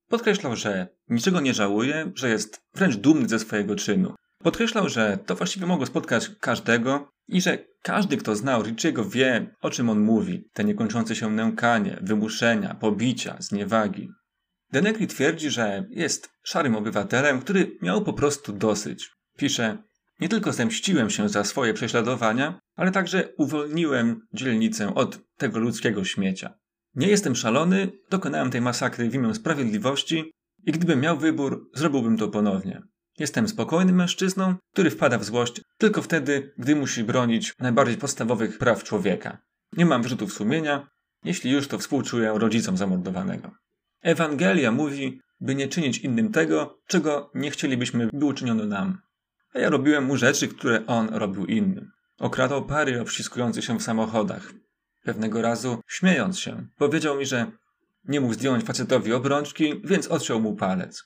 Podkreślał, 0.09 0.57
że 0.57 0.89
niczego 1.09 1.41
nie 1.41 1.55
żałuje, 1.55 2.13
że 2.15 2.29
jest 2.29 2.63
wręcz 2.75 2.97
dumny 2.97 3.29
ze 3.29 3.39
swojego 3.39 3.77
czynu. 3.77 4.15
Podkreślał, 4.39 4.89
że 4.89 5.19
to 5.27 5.37
właściwie 5.37 5.67
mogło 5.67 5.87
spotkać 5.87 6.31
każdego 6.41 7.09
i 7.29 7.41
że 7.41 7.59
każdy, 7.83 8.17
kto 8.17 8.37
znał 8.37 8.63
Ricciego, 8.63 9.05
wie, 9.05 9.55
o 9.61 9.71
czym 9.71 9.91
on 9.91 10.01
mówi. 10.01 10.51
Te 10.53 10.65
niekończące 10.65 11.17
się 11.17 11.31
nękanie, 11.31 11.99
wymuszenia, 12.03 12.75
pobicia, 12.75 13.37
zniewagi. 13.39 14.09
Denegri 14.73 15.07
twierdzi, 15.07 15.51
że 15.51 15.87
jest 15.91 16.31
szarym 16.43 16.77
obywatelem, 16.77 17.41
który 17.41 17.79
miał 17.83 18.05
po 18.05 18.13
prostu 18.13 18.53
dosyć. 18.53 19.11
Pisze, 19.37 19.83
nie 20.21 20.29
tylko 20.29 20.53
zemściłem 20.53 21.11
się 21.11 21.29
za 21.29 21.45
swoje 21.45 21.75
prześladowania, 21.75 22.61
ale 22.77 22.93
także 22.93 23.29
uwolniłem 23.39 24.21
dzielnicę 24.33 24.95
od 24.95 25.19
tego 25.37 25.59
ludzkiego 25.59 26.05
śmiecia. 26.05 26.55
Nie 26.95 27.09
jestem 27.09 27.37
szalony, 27.37 27.93
dokonałem 28.11 28.51
tej 28.51 28.61
masakry 28.61 29.11
w 29.11 29.15
imię 29.15 29.35
sprawiedliwości 29.35 30.33
i 30.65 30.73
gdybym 30.73 31.01
miał 31.01 31.19
wybór, 31.19 31.71
zrobiłbym 31.75 32.17
to 32.17 32.29
ponownie. 32.29 32.83
Jestem 33.19 33.49
spokojnym 33.49 33.97
mężczyzną, 33.97 34.55
który 34.73 34.91
wpada 34.91 35.19
w 35.19 35.25
złość 35.25 35.61
tylko 35.79 36.03
wtedy, 36.03 36.53
gdy 36.59 36.77
musi 36.77 37.05
bronić 37.05 37.53
najbardziej 37.59 37.97
podstawowych 37.97 38.59
praw 38.59 38.85
człowieka. 38.85 39.39
Nie 39.73 39.87
mam 39.87 40.03
wyrzutów 40.03 40.33
sumienia, 40.33 40.89
jeśli 41.25 41.51
już 41.51 41.69
to 41.69 41.79
współczuję 41.79 42.33
rodzicom 42.37 42.77
zamordowanego. 42.77 43.51
Ewangelia 44.03 44.73
mówi, 44.73 45.21
by 45.41 45.55
nie 45.55 45.69
czynić 45.69 45.99
innym 45.99 46.33
tego, 46.33 46.79
czego 46.87 47.31
nie 47.35 47.51
chcielibyśmy, 47.51 48.09
by 48.13 48.25
uczyniono 48.25 48.67
nam. 48.67 48.99
A 49.57 49.59
ja 49.59 49.71
robiłem 49.71 50.05
mu 50.05 50.17
rzeczy, 50.17 50.49
które 50.49 50.87
on 50.87 51.09
robił 51.09 51.47
innym. 51.47 51.91
Okradał 52.19 52.67
pary 52.67 53.01
obściskujące 53.01 53.63
się 53.63 53.79
w 53.79 53.83
samochodach. 53.83 54.53
Pewnego 55.03 55.43
razu, 55.43 55.81
śmiejąc 55.87 56.39
się, 56.39 56.67
powiedział 56.79 57.17
mi, 57.17 57.27
że 57.27 57.51
nie 58.05 58.21
mógł 58.21 58.35
zdjąć 58.35 58.65
facetowi 58.65 59.13
obrączki, 59.13 59.81
więc 59.85 60.09
odciął 60.09 60.41
mu 60.41 60.57
palec. 60.57 61.05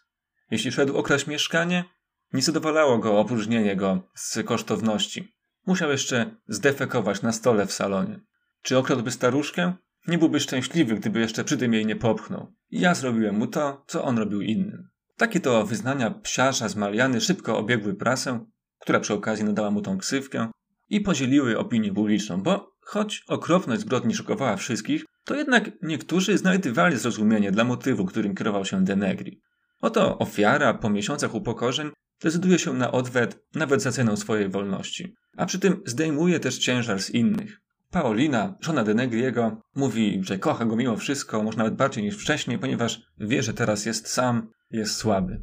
Jeśli 0.50 0.72
szedł 0.72 0.96
okraść 0.96 1.26
mieszkanie, 1.26 1.84
nie 2.32 2.42
zadowalało 2.42 2.98
go 2.98 3.18
opróżnienie 3.18 3.76
go 3.76 4.08
z 4.14 4.38
kosztowności. 4.46 5.34
Musiał 5.66 5.90
jeszcze 5.90 6.36
zdefekować 6.48 7.22
na 7.22 7.32
stole 7.32 7.66
w 7.66 7.72
salonie. 7.72 8.20
Czy 8.62 8.78
okradłby 8.78 9.10
staruszkę? 9.10 9.72
Nie 10.06 10.18
byłby 10.18 10.40
szczęśliwy, 10.40 10.94
gdyby 10.94 11.20
jeszcze 11.20 11.44
przy 11.44 11.58
tym 11.58 11.74
jej 11.74 11.86
nie 11.86 11.96
popchnął. 11.96 12.52
Ja 12.70 12.94
zrobiłem 12.94 13.34
mu 13.34 13.46
to, 13.46 13.84
co 13.86 14.04
on 14.04 14.18
robił 14.18 14.40
innym. 14.40 14.89
Takie 15.20 15.40
to 15.40 15.66
wyznania 15.66 16.10
psiarza 16.10 16.68
z 16.68 16.76
Mariany 16.76 17.20
szybko 17.20 17.58
obiegły 17.58 17.94
prasę, 17.94 18.46
która 18.78 19.00
przy 19.00 19.14
okazji 19.14 19.44
nadała 19.44 19.70
mu 19.70 19.80
tą 19.80 19.98
ksywkę 19.98 20.50
i 20.88 21.00
podzieliły 21.00 21.58
opinię 21.58 21.92
publiczną, 21.94 22.42
bo 22.42 22.72
choć 22.80 23.24
okropność 23.28 23.80
zbrodni 23.80 24.14
szokowała 24.14 24.56
wszystkich, 24.56 25.04
to 25.24 25.34
jednak 25.34 25.70
niektórzy 25.82 26.38
znajdywali 26.38 26.96
zrozumienie 26.96 27.52
dla 27.52 27.64
motywu, 27.64 28.04
którym 28.04 28.34
kierował 28.34 28.64
się 28.64 28.84
Denegri. 28.84 29.40
Oto 29.80 30.18
ofiara 30.18 30.74
po 30.74 30.90
miesiącach 30.90 31.34
upokorzeń 31.34 31.90
decyduje 32.22 32.58
się 32.58 32.72
na 32.72 32.92
odwet 32.92 33.44
nawet 33.54 33.82
za 33.82 33.92
cenę 33.92 34.16
swojej 34.16 34.48
wolności, 34.48 35.14
a 35.36 35.46
przy 35.46 35.58
tym 35.58 35.82
zdejmuje 35.86 36.40
też 36.40 36.58
ciężar 36.58 37.02
z 37.02 37.10
innych. 37.10 37.60
Paulina, 37.90 38.54
żona 38.60 38.84
Denegriego, 38.84 39.62
mówi, 39.74 40.20
że 40.22 40.38
kocha 40.38 40.64
go 40.64 40.76
mimo 40.76 40.96
wszystko, 40.96 41.42
może 41.42 41.58
nawet 41.58 41.74
bardziej 41.74 42.04
niż 42.04 42.16
wcześniej, 42.16 42.58
ponieważ 42.58 43.02
wie, 43.18 43.42
że 43.42 43.54
teraz 43.54 43.86
jest 43.86 44.08
sam, 44.08 44.48
jest 44.70 44.96
słaby. 44.96 45.42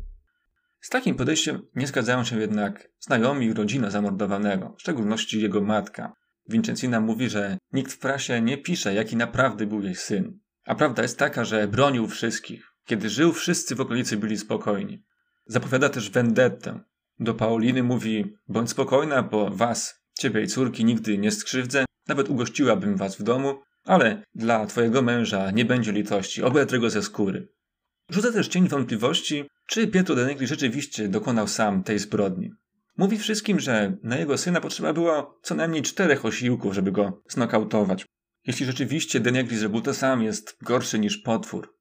Z 0.82 0.90
takim 0.90 1.16
podejściem 1.16 1.62
nie 1.76 1.88
zgadzają 1.88 2.24
się 2.24 2.40
jednak 2.40 2.90
znajomi 3.00 3.46
i 3.46 3.54
rodzina 3.54 3.90
zamordowanego, 3.90 4.76
w 4.78 4.82
szczególności 4.82 5.42
jego 5.42 5.62
matka. 5.62 6.14
Vincenzina 6.50 7.00
mówi, 7.00 7.30
że 7.30 7.58
nikt 7.74 7.92
w 7.92 8.00
prasie 8.00 8.42
nie 8.42 8.58
pisze, 8.58 8.94
jaki 8.94 9.16
naprawdę 9.16 9.66
był 9.66 9.82
jej 9.82 9.96
syn. 9.96 10.40
A 10.66 10.76
prawda 10.76 11.02
jest 11.02 11.20
taka, 11.20 11.46
że 11.46 11.68
bronił 11.68 12.08
wszystkich. 12.08 12.74
Kiedy 12.86 13.10
żył, 13.10 13.34
wszyscy 13.34 13.76
w 13.76 13.82
okolicy 13.82 14.18
byli 14.18 14.38
spokojni. 14.38 15.04
Zapowiada 15.46 15.90
też 15.90 16.10
vendettę. 16.10 16.80
Do 17.20 17.34
Pauliny 17.34 17.84
mówi: 17.84 18.36
Bądź 18.48 18.70
spokojna, 18.70 19.24
bo 19.24 19.50
was, 19.50 20.02
ciebie 20.20 20.42
i 20.42 20.48
córki, 20.48 20.86
nigdy 20.86 21.18
nie 21.18 21.32
skrzywdzę, 21.32 21.86
nawet 22.08 22.30
ugościłabym 22.30 22.98
was 22.98 23.16
w 23.16 23.24
domu, 23.24 23.62
ale 23.86 24.24
dla 24.36 24.66
twojego 24.66 25.02
męża 25.02 25.52
nie 25.52 25.66
będzie 25.66 25.92
litości, 25.92 26.44
obetrę 26.44 26.80
go 26.80 26.90
ze 26.90 27.04
skóry. 27.04 27.48
Rzuca 28.10 28.32
też 28.32 28.48
cień 28.48 28.68
wątpliwości, 28.68 29.46
czy 29.66 29.88
Pietro 29.88 30.16
de 30.16 30.26
Negri 30.26 30.48
rzeczywiście 30.48 31.08
dokonał 31.08 31.48
sam 31.48 31.84
tej 31.84 32.00
zbrodni. 32.00 32.52
Mówi 32.98 33.18
wszystkim, 33.18 33.60
że 33.60 33.98
na 34.04 34.18
jego 34.18 34.38
syna 34.38 34.62
potrzeba 34.62 34.94
było 34.94 35.40
co 35.44 35.56
najmniej 35.56 35.82
czterech 35.82 36.26
osiłków, 36.26 36.74
żeby 36.74 36.92
go 36.92 37.22
znokautować. 37.30 38.06
Jeśli 38.48 38.66
rzeczywiście 38.66 39.20
de 39.20 39.32
Negri 39.32 39.58
zrobił 39.58 39.82
to 39.82 39.94
sam, 39.94 40.24
jest 40.24 40.58
gorszy 40.62 41.00
niż 41.00 41.18
potwór. 41.18 41.76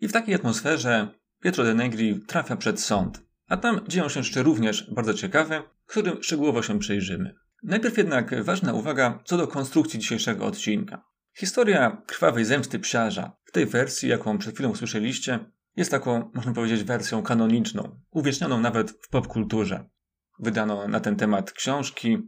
I 0.00 0.08
w 0.08 0.12
takiej 0.12 0.34
atmosferze 0.34 1.08
Pietro 1.42 1.64
de 1.64 1.74
Negri 1.74 2.20
trafia 2.26 2.56
przed 2.56 2.80
sąd. 2.80 3.22
A 3.48 3.56
tam 3.56 3.80
dzieją 3.88 4.08
się 4.08 4.20
jeszcze 4.20 4.42
również 4.42 4.90
bardzo 4.90 5.14
ciekawe, 5.14 5.62
którym 5.86 6.22
szczegółowo 6.22 6.62
się 6.62 6.78
przyjrzymy. 6.78 7.34
Najpierw 7.62 7.98
jednak 7.98 8.44
ważna 8.44 8.72
uwaga 8.72 9.22
co 9.24 9.36
do 9.36 9.46
konstrukcji 9.46 9.98
dzisiejszego 9.98 10.46
odcinka. 10.46 11.04
Historia 11.36 12.02
krwawej 12.06 12.44
zemsty 12.44 12.78
psiarza 12.78 13.32
w 13.44 13.52
tej 13.52 13.66
wersji, 13.66 14.08
jaką 14.08 14.38
przed 14.38 14.54
chwilą 14.54 14.70
usłyszeliście, 14.70 15.38
jest 15.76 15.90
taką, 15.90 16.30
można 16.34 16.52
powiedzieć, 16.52 16.84
wersją 16.84 17.22
kanoniczną, 17.22 18.00
uwiecznioną 18.10 18.60
nawet 18.60 18.90
w 18.90 19.08
popkulturze. 19.08 19.88
Wydano 20.38 20.88
na 20.88 21.00
ten 21.00 21.16
temat 21.16 21.52
książki, 21.52 22.18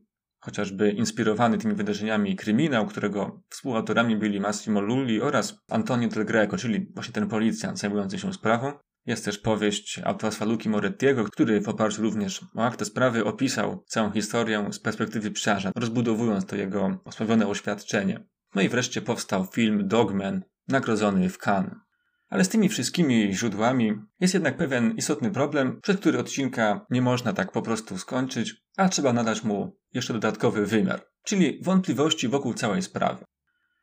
chociażby 0.40 0.90
inspirowany 0.90 1.58
tymi 1.58 1.74
wydarzeniami 1.74 2.36
kryminał, 2.36 2.86
którego 2.86 3.42
współautorami 3.48 4.16
byli 4.16 4.40
Massimo 4.40 4.80
Lulli 4.80 5.20
oraz 5.20 5.58
Antonio 5.70 6.08
Del 6.08 6.24
Greco, 6.24 6.56
czyli 6.56 6.92
właśnie 6.94 7.12
ten 7.12 7.28
policjant 7.28 7.78
zajmujący 7.78 8.18
się 8.18 8.32
sprawą. 8.32 8.72
Jest 9.06 9.24
też 9.24 9.38
powieść 9.38 10.00
autorstwa 10.04 10.44
Luki 10.44 10.68
Morettiego, 10.68 11.24
który 11.24 11.60
w 11.60 11.68
oparciu 11.68 12.02
również 12.02 12.44
o 12.56 12.62
aktę 12.62 12.84
sprawy 12.84 13.24
opisał 13.24 13.84
całą 13.86 14.10
historię 14.10 14.68
z 14.72 14.78
perspektywy 14.78 15.30
psiarza, 15.30 15.70
rozbudowując 15.76 16.46
to 16.46 16.56
jego 16.56 17.00
osłabione 17.04 17.48
oświadczenie. 17.48 18.26
No 18.54 18.62
i 18.62 18.68
wreszcie 18.68 19.02
powstał 19.02 19.44
film 19.44 19.88
Dogman, 19.88 20.42
nagrodzony 20.68 21.28
w 21.28 21.38
Cannes. 21.38 21.85
Ale 22.28 22.44
z 22.44 22.48
tymi 22.48 22.68
wszystkimi 22.68 23.34
źródłami 23.34 23.92
jest 24.20 24.34
jednak 24.34 24.56
pewien 24.56 24.94
istotny 24.96 25.30
problem, 25.30 25.80
przed 25.82 26.00
który 26.00 26.18
odcinka 26.18 26.86
nie 26.90 27.02
można 27.02 27.32
tak 27.32 27.52
po 27.52 27.62
prostu 27.62 27.98
skończyć, 27.98 28.54
a 28.76 28.88
trzeba 28.88 29.12
nadać 29.12 29.44
mu 29.44 29.76
jeszcze 29.92 30.12
dodatkowy 30.12 30.66
wymiar, 30.66 31.06
czyli 31.24 31.60
wątpliwości 31.62 32.28
wokół 32.28 32.54
całej 32.54 32.82
sprawy. 32.82 33.24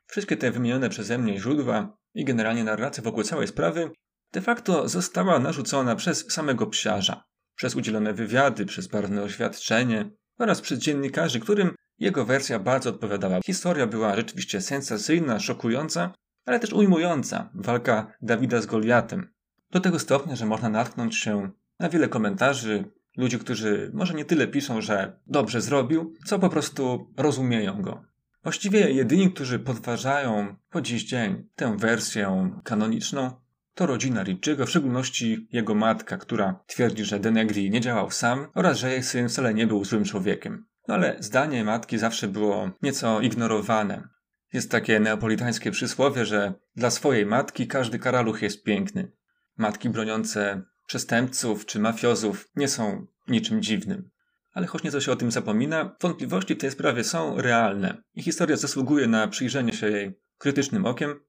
Wszystkie 0.08 0.38
te 0.38 0.52
wymienione 0.52 0.90
przeze 0.90 1.18
mnie 1.18 1.40
źródła 1.40 1.98
i 2.14 2.26
generalnie 2.26 2.64
narracja 2.64 3.04
wokół 3.04 3.24
całej 3.24 3.48
sprawy 3.48 3.92
de 4.34 4.42
facto 4.42 4.90
została 4.90 5.40
narzucona 5.40 5.96
przez 5.96 6.32
samego 6.32 6.68
psiarza, 6.68 7.24
przez 7.56 7.76
udzielone 7.76 8.14
wywiady, 8.14 8.66
przez 8.66 8.88
barwne 8.88 9.24
oświadczenie 9.24 10.10
oraz 10.40 10.62
przez 10.62 10.80
dziennikarzy, 10.80 11.40
którym 11.40 11.76
jego 12.00 12.26
wersja 12.26 12.60
bardzo 12.60 12.90
odpowiadała. 12.90 13.40
Historia 13.46 13.88
była 13.88 14.16
rzeczywiście 14.16 14.62
sensacyjna, 14.62 15.40
szokująca, 15.40 16.14
ale 16.46 16.60
też 16.60 16.74
ujmująca 16.74 17.50
walka 17.54 18.16
Dawida 18.22 18.62
z 18.62 18.66
Goliatem. 18.66 19.34
Do 19.72 19.80
tego 19.80 20.00
stopnia, 20.00 20.36
że 20.36 20.46
można 20.46 20.70
natknąć 20.70 21.16
się 21.18 21.52
na 21.80 21.90
wiele 21.90 22.08
komentarzy, 22.08 22.86
ludzi, 23.18 23.40
którzy 23.40 23.92
może 23.94 24.14
nie 24.14 24.26
tyle 24.26 24.48
piszą, 24.48 24.82
że 24.82 25.20
dobrze 25.28 25.62
zrobił, 25.62 26.14
co 26.26 26.40
po 26.40 26.50
prostu 26.50 27.14
rozumieją 27.18 27.82
go. 27.82 28.04
Właściwie 28.44 28.92
jedyni, 28.92 29.32
którzy 29.32 29.60
podważają 29.60 30.56
po 30.70 30.82
dziś 30.82 31.04
dzień 31.04 31.50
tę 31.56 31.78
wersję 31.78 32.52
kanoniczną, 32.64 33.32
to 33.76 33.86
rodzina 33.86 34.24
Richiego, 34.24 34.66
w 34.66 34.70
szczególności 34.70 35.48
jego 35.52 35.76
matka, 35.76 36.18
która 36.18 36.60
twierdzi, 36.68 37.06
że 37.06 37.20
Denegri 37.20 37.70
nie 37.70 37.82
działał 37.82 38.12
sam 38.12 38.48
oraz 38.56 38.78
że 38.78 38.92
jej 38.92 39.04
syn 39.04 39.30
wcale 39.30 39.54
nie 39.54 39.68
był 39.68 39.86
złym 39.86 40.04
człowiekiem. 40.04 40.66
No 40.88 40.94
ale 40.94 41.16
zdanie 41.20 41.64
matki 41.64 41.98
zawsze 41.98 42.28
było 42.28 42.72
nieco 42.82 43.22
ignorowane. 43.22 44.08
Jest 44.54 44.72
takie 44.72 45.00
neapolitańskie 45.00 45.72
przysłowie, 45.72 46.26
że 46.26 46.54
dla 46.76 46.92
swojej 46.92 47.26
matki 47.26 47.68
każdy 47.68 48.00
karaluch 48.00 48.42
jest 48.42 48.64
piękny. 48.64 49.12
Matki 49.58 49.90
broniące 49.90 50.62
przestępców 50.86 51.66
czy 51.66 51.80
mafiozów 51.80 52.50
nie 52.56 52.68
są 52.68 53.08
niczym 53.28 53.62
dziwnym. 53.62 54.10
Ale 54.54 54.68
choć 54.68 54.84
nieco 54.84 55.02
się 55.02 55.12
o 55.12 55.16
tym 55.16 55.32
zapomina, 55.32 55.96
wątpliwości 56.02 56.56
w 56.56 56.58
tej 56.58 56.72
sprawie 56.72 57.04
są 57.04 57.42
realne 57.42 58.04
i 58.16 58.24
historia 58.24 58.58
zasługuje 58.58 59.08
na 59.08 59.28
przyjrzenie 59.28 59.74
się 59.74 59.90
jej 59.90 60.20
krytycznym 60.38 60.86
okiem, 60.86 61.20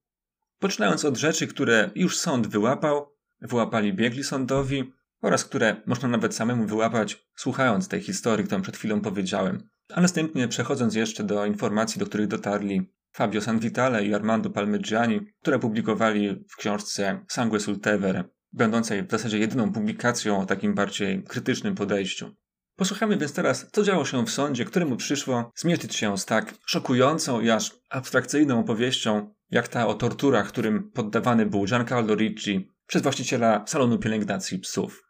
poczynając 0.58 1.04
od 1.04 1.16
rzeczy, 1.16 1.46
które 1.46 1.90
już 1.94 2.18
sąd 2.18 2.46
wyłapał, 2.46 3.14
wyłapali 3.40 3.94
biegli 3.94 4.24
sądowi 4.24 4.92
oraz 5.20 5.44
które 5.44 5.76
można 5.86 6.08
nawet 6.08 6.34
samemu 6.34 6.66
wyłapać, 6.66 7.26
słuchając 7.36 7.88
tej 7.88 8.00
historii, 8.00 8.46
którą 8.46 8.62
przed 8.62 8.76
chwilą 8.76 9.00
powiedziałem. 9.00 9.68
A 9.94 10.00
następnie 10.00 10.48
przechodząc 10.48 10.94
jeszcze 10.94 11.24
do 11.24 11.46
informacji, 11.46 11.98
do 11.98 12.06
których 12.06 12.26
dotarli 12.26 12.94
Fabio 13.14 13.40
Sanvitale 13.40 14.04
i 14.04 14.14
Armando 14.14 14.50
Palmeggiani, 14.50 15.20
które 15.42 15.58
publikowali 15.58 16.44
w 16.48 16.56
książce 16.56 17.24
Sangue 17.28 17.60
sul 17.60 17.80
Tevere, 17.80 18.24
będącej 18.52 19.06
w 19.06 19.10
zasadzie 19.10 19.38
jedyną 19.38 19.72
publikacją 19.72 20.40
o 20.40 20.46
takim 20.46 20.74
bardziej 20.74 21.24
krytycznym 21.24 21.74
podejściu. 21.74 22.34
Posłuchamy 22.76 23.16
więc 23.16 23.32
teraz, 23.32 23.66
co 23.72 23.82
działo 23.82 24.04
się 24.04 24.26
w 24.26 24.30
sądzie, 24.30 24.64
któremu 24.64 24.96
przyszło 24.96 25.52
zmierzyć 25.56 25.96
się 25.96 26.18
z 26.18 26.24
tak 26.24 26.54
szokującą 26.66 27.40
i 27.40 27.50
aż 27.50 27.72
abstrakcyjną 27.90 28.60
opowieścią, 28.60 29.34
jak 29.50 29.68
ta 29.68 29.86
o 29.86 29.94
torturach, 29.94 30.48
którym 30.48 30.90
poddawany 30.90 31.46
był 31.46 31.64
Giancarlo 31.64 32.14
Ricci 32.14 32.70
przez 32.86 33.02
właściciela 33.02 33.64
salonu 33.66 33.98
pielęgnacji 33.98 34.58
psów. 34.58 35.04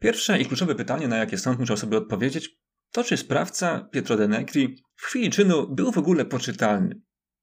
Pierwsze 0.00 0.40
i 0.40 0.46
kluczowe 0.46 0.74
pytanie, 0.74 1.08
na 1.08 1.16
jakie 1.16 1.38
sąd 1.38 1.58
musiał 1.58 1.76
sobie 1.76 1.98
odpowiedzieć, 1.98 2.58
to 2.92 3.04
czy 3.04 3.16
sprawca 3.16 3.88
Pietro 3.92 4.16
De 4.16 4.28
Negri 4.28 4.76
w 4.96 5.02
chwili 5.02 5.30
czynu 5.30 5.74
był 5.74 5.92
w 5.92 5.98
ogóle 5.98 6.24
poczytalny. 6.24 7.00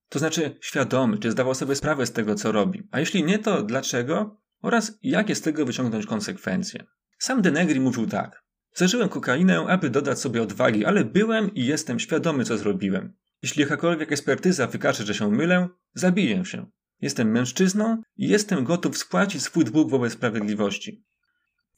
To 0.10 0.20
znaczy 0.20 0.58
świadomy, 0.62 1.18
czy 1.18 1.32
zdawał 1.32 1.56
sobie 1.56 1.76
sprawę 1.76 2.06
z 2.06 2.12
tego, 2.12 2.36
co 2.36 2.52
robi. 2.52 2.88
A 2.92 3.00
jeśli 3.00 3.24
nie, 3.24 3.40
to 3.40 3.64
dlaczego? 3.64 4.42
Oraz 4.62 5.00
jakie 5.02 5.36
z 5.36 5.42
tego 5.42 5.66
wyciągnąć 5.66 6.06
konsekwencje. 6.06 6.84
Sam 7.20 7.42
De 7.42 7.52
Negri 7.52 7.80
mówił 7.80 8.08
tak. 8.08 8.44
Zażyłem 8.74 9.10
kokainę, 9.10 9.60
aby 9.60 9.90
dodać 9.90 10.20
sobie 10.20 10.42
odwagi, 10.42 10.86
ale 10.86 11.06
byłem 11.06 11.54
i 11.54 11.66
jestem 11.66 12.00
świadomy, 12.00 12.46
co 12.46 12.58
zrobiłem. 12.58 13.14
Jeśli 13.44 13.62
jakakolwiek 13.62 14.12
ekspertyza 14.12 14.68
wykaże, 14.68 15.06
że 15.06 15.14
się 15.14 15.32
mylę, 15.32 15.68
zabiję 15.94 16.46
się. 16.46 16.66
Jestem 17.02 17.32
mężczyzną 17.32 18.02
i 18.16 18.28
jestem 18.28 18.64
gotów 18.64 18.98
spłacić 18.98 19.44
swój 19.44 19.66
dług 19.66 19.90
wobec 19.90 20.14
sprawiedliwości. 20.14 21.06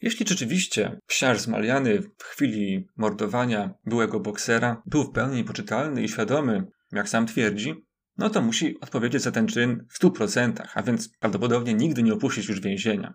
Jeśli 0.01 0.27
rzeczywiście 0.27 0.99
psiarz 1.07 1.39
zmaliany 1.41 2.01
w 2.17 2.23
chwili 2.23 2.87
mordowania 2.97 3.73
byłego 3.85 4.19
boksera 4.19 4.81
był 4.85 5.03
w 5.03 5.11
pełni 5.11 5.43
poczytalny 5.43 6.03
i 6.03 6.09
świadomy, 6.09 6.67
jak 6.91 7.09
sam 7.09 7.27
twierdzi, 7.27 7.85
no 8.17 8.29
to 8.29 8.41
musi 8.41 8.79
odpowiedzieć 8.79 9.21
za 9.21 9.31
ten 9.31 9.47
czyn 9.47 9.85
w 9.89 9.95
stu 9.95 10.11
procentach, 10.11 10.77
a 10.77 10.83
więc 10.83 11.09
prawdopodobnie 11.19 11.73
nigdy 11.73 12.03
nie 12.03 12.13
opuścić 12.13 12.49
już 12.49 12.61
więzienia. 12.61 13.13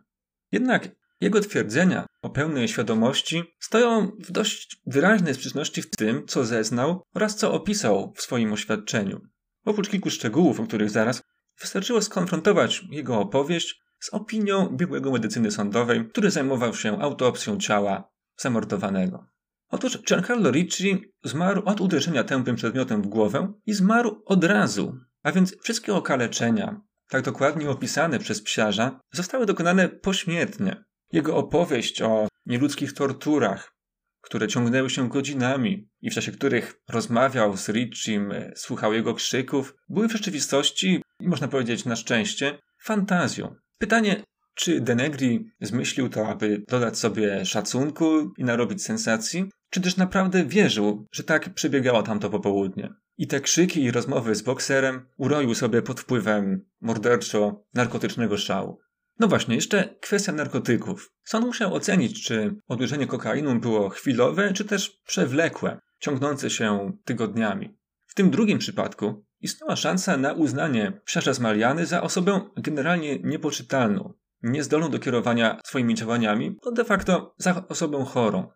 Jednak 0.53 0.89
jego 1.21 1.41
twierdzenia 1.41 2.07
o 2.23 2.31
pełnej 2.31 2.69
świadomości 2.69 3.43
stoją 3.61 4.11
w 4.19 4.33
dość 4.33 4.81
wyraźnej 4.87 5.35
sprzeczności 5.35 5.83
w 5.83 5.91
tym, 5.91 6.27
co 6.27 6.45
zeznał 6.45 7.03
oraz 7.15 7.37
co 7.37 7.53
opisał 7.53 8.13
w 8.17 8.23
swoim 8.23 8.53
oświadczeniu. 8.53 9.21
Oprócz 9.65 9.89
kilku 9.89 10.11
szczegółów, 10.11 10.61
o 10.61 10.67
których 10.67 10.91
zaraz, 10.91 11.23
wystarczyło 11.61 12.03
skonfrontować 12.03 12.83
jego 12.91 13.19
opowieść 13.19 13.84
z 14.05 14.09
opinią 14.09 14.69
biegłego 14.69 15.13
medycyny 15.13 15.51
sądowej, 15.51 16.09
który 16.09 16.31
zajmował 16.31 16.75
się 16.75 17.01
autopsją 17.01 17.59
ciała 17.59 18.11
zamordowanego. 18.37 19.27
Otóż 19.71 20.03
Giancarlo 20.03 20.51
Ricci 20.51 21.13
zmarł 21.25 21.63
od 21.65 21.81
uderzenia 21.81 22.25
tępym 22.25 22.57
przedmiotem 22.57 23.03
w 23.03 23.07
głowę 23.07 23.53
i 23.67 23.73
zmarł 23.73 24.23
od 24.25 24.45
razu, 24.45 24.99
a 25.23 25.33
więc 25.33 25.57
wszystkie 25.61 25.95
okaleczenia, 25.95 26.81
tak 27.09 27.23
dokładnie 27.23 27.71
opisane 27.71 28.19
przez 28.19 28.43
psiarza, 28.43 29.01
zostały 29.13 29.47
dokonane 29.47 29.89
pośmiertnie. 29.89 30.85
Jego 31.13 31.37
opowieść 31.37 32.03
o 32.03 32.29
nieludzkich 32.47 32.93
torturach, 32.93 33.75
które 34.21 34.49
ciągnęły 34.49 34.91
się 34.91 35.09
godzinami 35.09 35.89
i 36.01 36.11
w 36.11 36.15
czasie 36.15 36.33
których 36.33 36.75
rozmawiał 36.89 37.57
z 37.57 37.69
Riccim, 37.69 38.33
słuchał 38.57 38.93
jego 38.93 39.15
krzyków, 39.15 39.75
były 39.89 40.09
w 40.09 40.13
rzeczywistości, 40.13 41.03
można 41.21 41.49
powiedzieć 41.49 41.85
na 41.85 41.97
szczęście, 41.97 42.59
fantazją. 42.83 43.64
Pytanie, 43.79 44.23
czy 44.55 44.81
Denegri 44.81 45.51
zmyślił 45.61 46.09
to, 46.09 46.29
aby 46.29 46.65
dodać 46.69 46.99
sobie 46.99 47.45
szacunku 47.47 48.33
i 48.39 48.45
narobić 48.45 48.85
sensacji, 48.85 49.51
czy 49.71 49.81
też 49.81 49.97
naprawdę 49.97 50.45
wierzył, 50.45 51.07
że 51.13 51.25
tak 51.25 51.55
przebiegało 51.55 52.03
tamto 52.03 52.31
popołudnie? 52.31 52.95
I 53.19 53.27
te 53.27 53.41
krzyki 53.41 53.83
i 53.83 53.91
rozmowy 53.91 54.35
z 54.35 54.43
bokserem 54.43 55.07
uroił 55.17 55.55
sobie 55.55 55.83
pod 55.83 56.01
wpływem 56.01 56.65
morderczo-narkotycznego 56.83 58.37
szału. 58.37 58.81
No 59.19 59.29
właśnie, 59.29 59.55
jeszcze 59.55 59.95
kwestia 60.01 60.33
narkotyków. 60.33 61.13
Sąd 61.25 61.47
musiał 61.47 61.75
ocenić, 61.75 62.25
czy 62.25 62.55
odłożenie 62.69 63.07
kokainą 63.07 63.61
było 63.61 63.89
chwilowe, 63.89 64.53
czy 64.53 64.65
też 64.65 65.01
przewlekłe, 65.07 65.81
ciągnące 65.99 66.51
się 66.51 66.93
tygodniami. 67.05 67.77
W 68.07 68.15
tym 68.15 68.31
drugim 68.31 68.59
przypadku 68.59 69.24
istniała 69.45 69.77
szansa 69.77 70.17
na 70.17 70.33
uznanie 70.33 71.01
psiarza 71.05 71.35
z 71.35 71.41
Mariany 71.41 71.87
za 71.87 72.03
osobę 72.03 72.41
generalnie 72.57 73.19
niepoczytalną, 73.19 74.13
niezdolną 74.43 74.91
do 74.91 74.99
kierowania 74.99 75.61
swoimi 75.65 75.95
działaniami, 75.95 76.57
no 76.65 76.73
de 76.73 76.85
facto 76.85 77.35
za 77.39 77.69
osobę 77.69 78.05
chorą. 78.05 78.49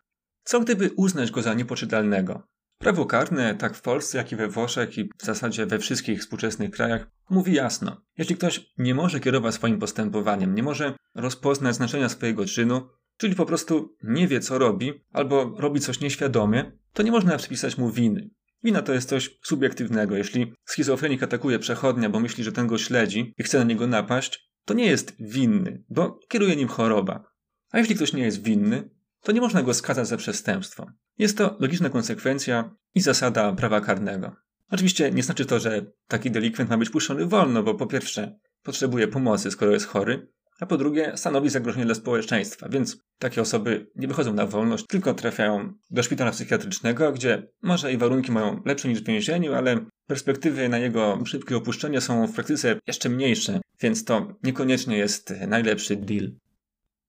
Co 0.44 0.60
gdyby 0.60 0.90
uznać 0.96 1.30
go 1.30 1.42
za 1.42 1.54
niepoczytalnego? 1.54 2.42
Prawo 2.78 3.06
karne, 3.06 3.54
tak 3.54 3.74
w 3.74 3.82
Polsce, 3.82 4.18
jak 4.18 4.32
i 4.32 4.36
we 4.36 4.48
Włoszech 4.48 4.98
i 4.98 5.10
w 5.18 5.24
zasadzie 5.24 5.66
we 5.66 5.78
wszystkich 5.78 6.20
współczesnych 6.20 6.70
krajach, 6.70 7.10
mówi 7.30 7.52
jasno: 7.52 8.00
jeśli 8.18 8.36
ktoś 8.36 8.72
nie 8.78 8.94
może 8.94 9.20
kierować 9.20 9.54
swoim 9.54 9.78
postępowaniem, 9.78 10.54
nie 10.54 10.62
może 10.62 10.94
rozpoznać 11.14 11.74
znaczenia 11.74 12.08
swojego 12.08 12.46
czynu, 12.46 12.88
czyli 13.16 13.34
po 13.34 13.46
prostu 13.46 13.96
nie 14.02 14.28
wie, 14.28 14.40
co 14.40 14.58
robi, 14.58 14.92
albo 15.12 15.54
robi 15.58 15.80
coś 15.80 16.00
nieświadomie, 16.00 16.72
to 16.92 17.02
nie 17.02 17.10
można 17.10 17.36
przypisać 17.36 17.78
mu 17.78 17.90
winy. 17.90 18.30
Wina 18.62 18.82
to 18.82 18.94
jest 18.94 19.08
coś 19.08 19.38
subiektywnego. 19.42 20.16
Jeśli 20.16 20.52
schizofrenik 20.64 21.22
atakuje 21.22 21.58
przechodnia, 21.58 22.10
bo 22.10 22.20
myśli, 22.20 22.44
że 22.44 22.52
ten 22.52 22.66
go 22.66 22.78
śledzi 22.78 23.34
i 23.38 23.42
chce 23.42 23.58
na 23.58 23.64
niego 23.64 23.86
napaść, 23.86 24.52
to 24.64 24.74
nie 24.74 24.86
jest 24.86 25.16
winny, 25.20 25.84
bo 25.88 26.20
kieruje 26.28 26.56
nim 26.56 26.68
choroba. 26.68 27.24
A 27.70 27.78
jeśli 27.78 27.94
ktoś 27.94 28.12
nie 28.12 28.22
jest 28.22 28.42
winny, 28.42 28.90
to 29.22 29.32
nie 29.32 29.40
można 29.40 29.62
go 29.62 29.74
skazać 29.74 30.08
za 30.08 30.16
przestępstwo. 30.16 30.86
Jest 31.18 31.38
to 31.38 31.56
logiczna 31.60 31.90
konsekwencja 31.90 32.76
i 32.94 33.00
zasada 33.00 33.52
prawa 33.52 33.80
karnego. 33.80 34.36
Oczywiście 34.70 35.10
nie 35.10 35.22
znaczy 35.22 35.46
to, 35.46 35.60
że 35.60 35.86
taki 36.08 36.30
delikwent 36.30 36.70
ma 36.70 36.78
być 36.78 36.90
puszczony 36.90 37.26
wolno, 37.26 37.62
bo 37.62 37.74
po 37.74 37.86
pierwsze 37.86 38.38
potrzebuje 38.62 39.08
pomocy, 39.08 39.50
skoro 39.50 39.72
jest 39.72 39.86
chory, 39.86 40.28
a 40.60 40.66
po 40.66 40.76
drugie 40.76 41.12
stanowi 41.16 41.48
zagrożenie 41.48 41.86
dla 41.86 41.94
społeczeństwa, 41.94 42.68
więc 42.68 42.96
takie 43.18 43.40
osoby 43.40 43.90
nie 43.96 44.08
wychodzą 44.08 44.34
na 44.34 44.46
wolność, 44.46 44.86
tylko 44.86 45.14
trafiają 45.14 45.72
do 45.90 46.02
szpitala 46.02 46.30
psychiatrycznego, 46.30 47.12
gdzie 47.12 47.48
może 47.62 47.92
i 47.92 47.96
warunki 47.96 48.32
mają 48.32 48.62
lepsze 48.64 48.88
niż 48.88 49.00
w 49.00 49.06
więzieniu, 49.06 49.54
ale 49.54 49.86
perspektywy 50.06 50.68
na 50.68 50.78
jego 50.78 51.18
szybkie 51.24 51.56
opuszczenie 51.56 52.00
są 52.00 52.26
w 52.26 52.34
praktyce 52.34 52.76
jeszcze 52.86 53.08
mniejsze, 53.08 53.60
więc 53.80 54.04
to 54.04 54.34
niekoniecznie 54.42 54.98
jest 54.98 55.34
najlepszy 55.46 55.96
deal. 55.96 56.30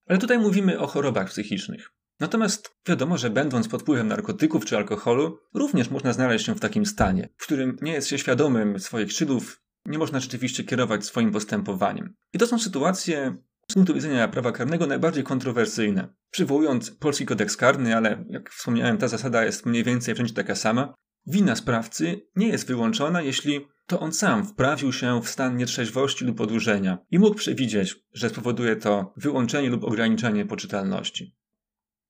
Ale 0.07 0.19
tutaj 0.19 0.39
mówimy 0.39 0.79
o 0.79 0.87
chorobach 0.87 1.29
psychicznych. 1.29 1.91
Natomiast 2.19 2.75
wiadomo, 2.87 3.17
że 3.17 3.29
będąc 3.29 3.67
pod 3.67 3.81
wpływem 3.81 4.07
narkotyków 4.07 4.65
czy 4.65 4.77
alkoholu, 4.77 5.39
również 5.53 5.89
można 5.89 6.13
znaleźć 6.13 6.45
się 6.45 6.55
w 6.55 6.59
takim 6.59 6.85
stanie, 6.85 7.29
w 7.37 7.43
którym 7.43 7.77
nie 7.81 7.93
jest 7.93 8.07
się 8.07 8.17
świadomym 8.17 8.79
swoich 8.79 9.13
czynów, 9.13 9.61
nie 9.85 9.97
można 9.97 10.19
rzeczywiście 10.19 10.63
kierować 10.63 11.05
swoim 11.05 11.31
postępowaniem. 11.31 12.15
I 12.33 12.37
to 12.37 12.47
są 12.47 12.59
sytuacje 12.59 13.35
z 13.71 13.73
punktu 13.73 13.93
widzenia 13.93 14.27
prawa 14.27 14.51
karnego 14.51 14.87
najbardziej 14.87 15.23
kontrowersyjne. 15.23 16.13
Przywołując 16.31 16.91
polski 16.91 17.25
kodeks 17.25 17.57
karny, 17.57 17.97
ale 17.97 18.25
jak 18.29 18.49
wspomniałem, 18.49 18.97
ta 18.97 19.07
zasada 19.07 19.45
jest 19.45 19.65
mniej 19.65 19.83
więcej 19.83 20.15
wszędzie 20.15 20.33
taka 20.33 20.55
sama, 20.55 20.93
wina 21.27 21.55
sprawcy 21.55 22.21
nie 22.35 22.47
jest 22.47 22.67
wyłączona, 22.67 23.21
jeśli 23.21 23.67
to 23.85 23.99
on 23.99 24.13
sam 24.13 24.47
wprawił 24.47 24.93
się 24.93 25.21
w 25.21 25.29
stan 25.29 25.57
nietrzeźwości 25.57 26.25
lub 26.25 26.41
odurzenia 26.41 26.97
i 27.11 27.19
mógł 27.19 27.35
przewidzieć, 27.35 27.95
że 28.13 28.29
spowoduje 28.29 28.75
to 28.75 29.13
wyłączenie 29.17 29.69
lub 29.69 29.83
ograniczenie 29.83 30.45
poczytalności. 30.45 31.35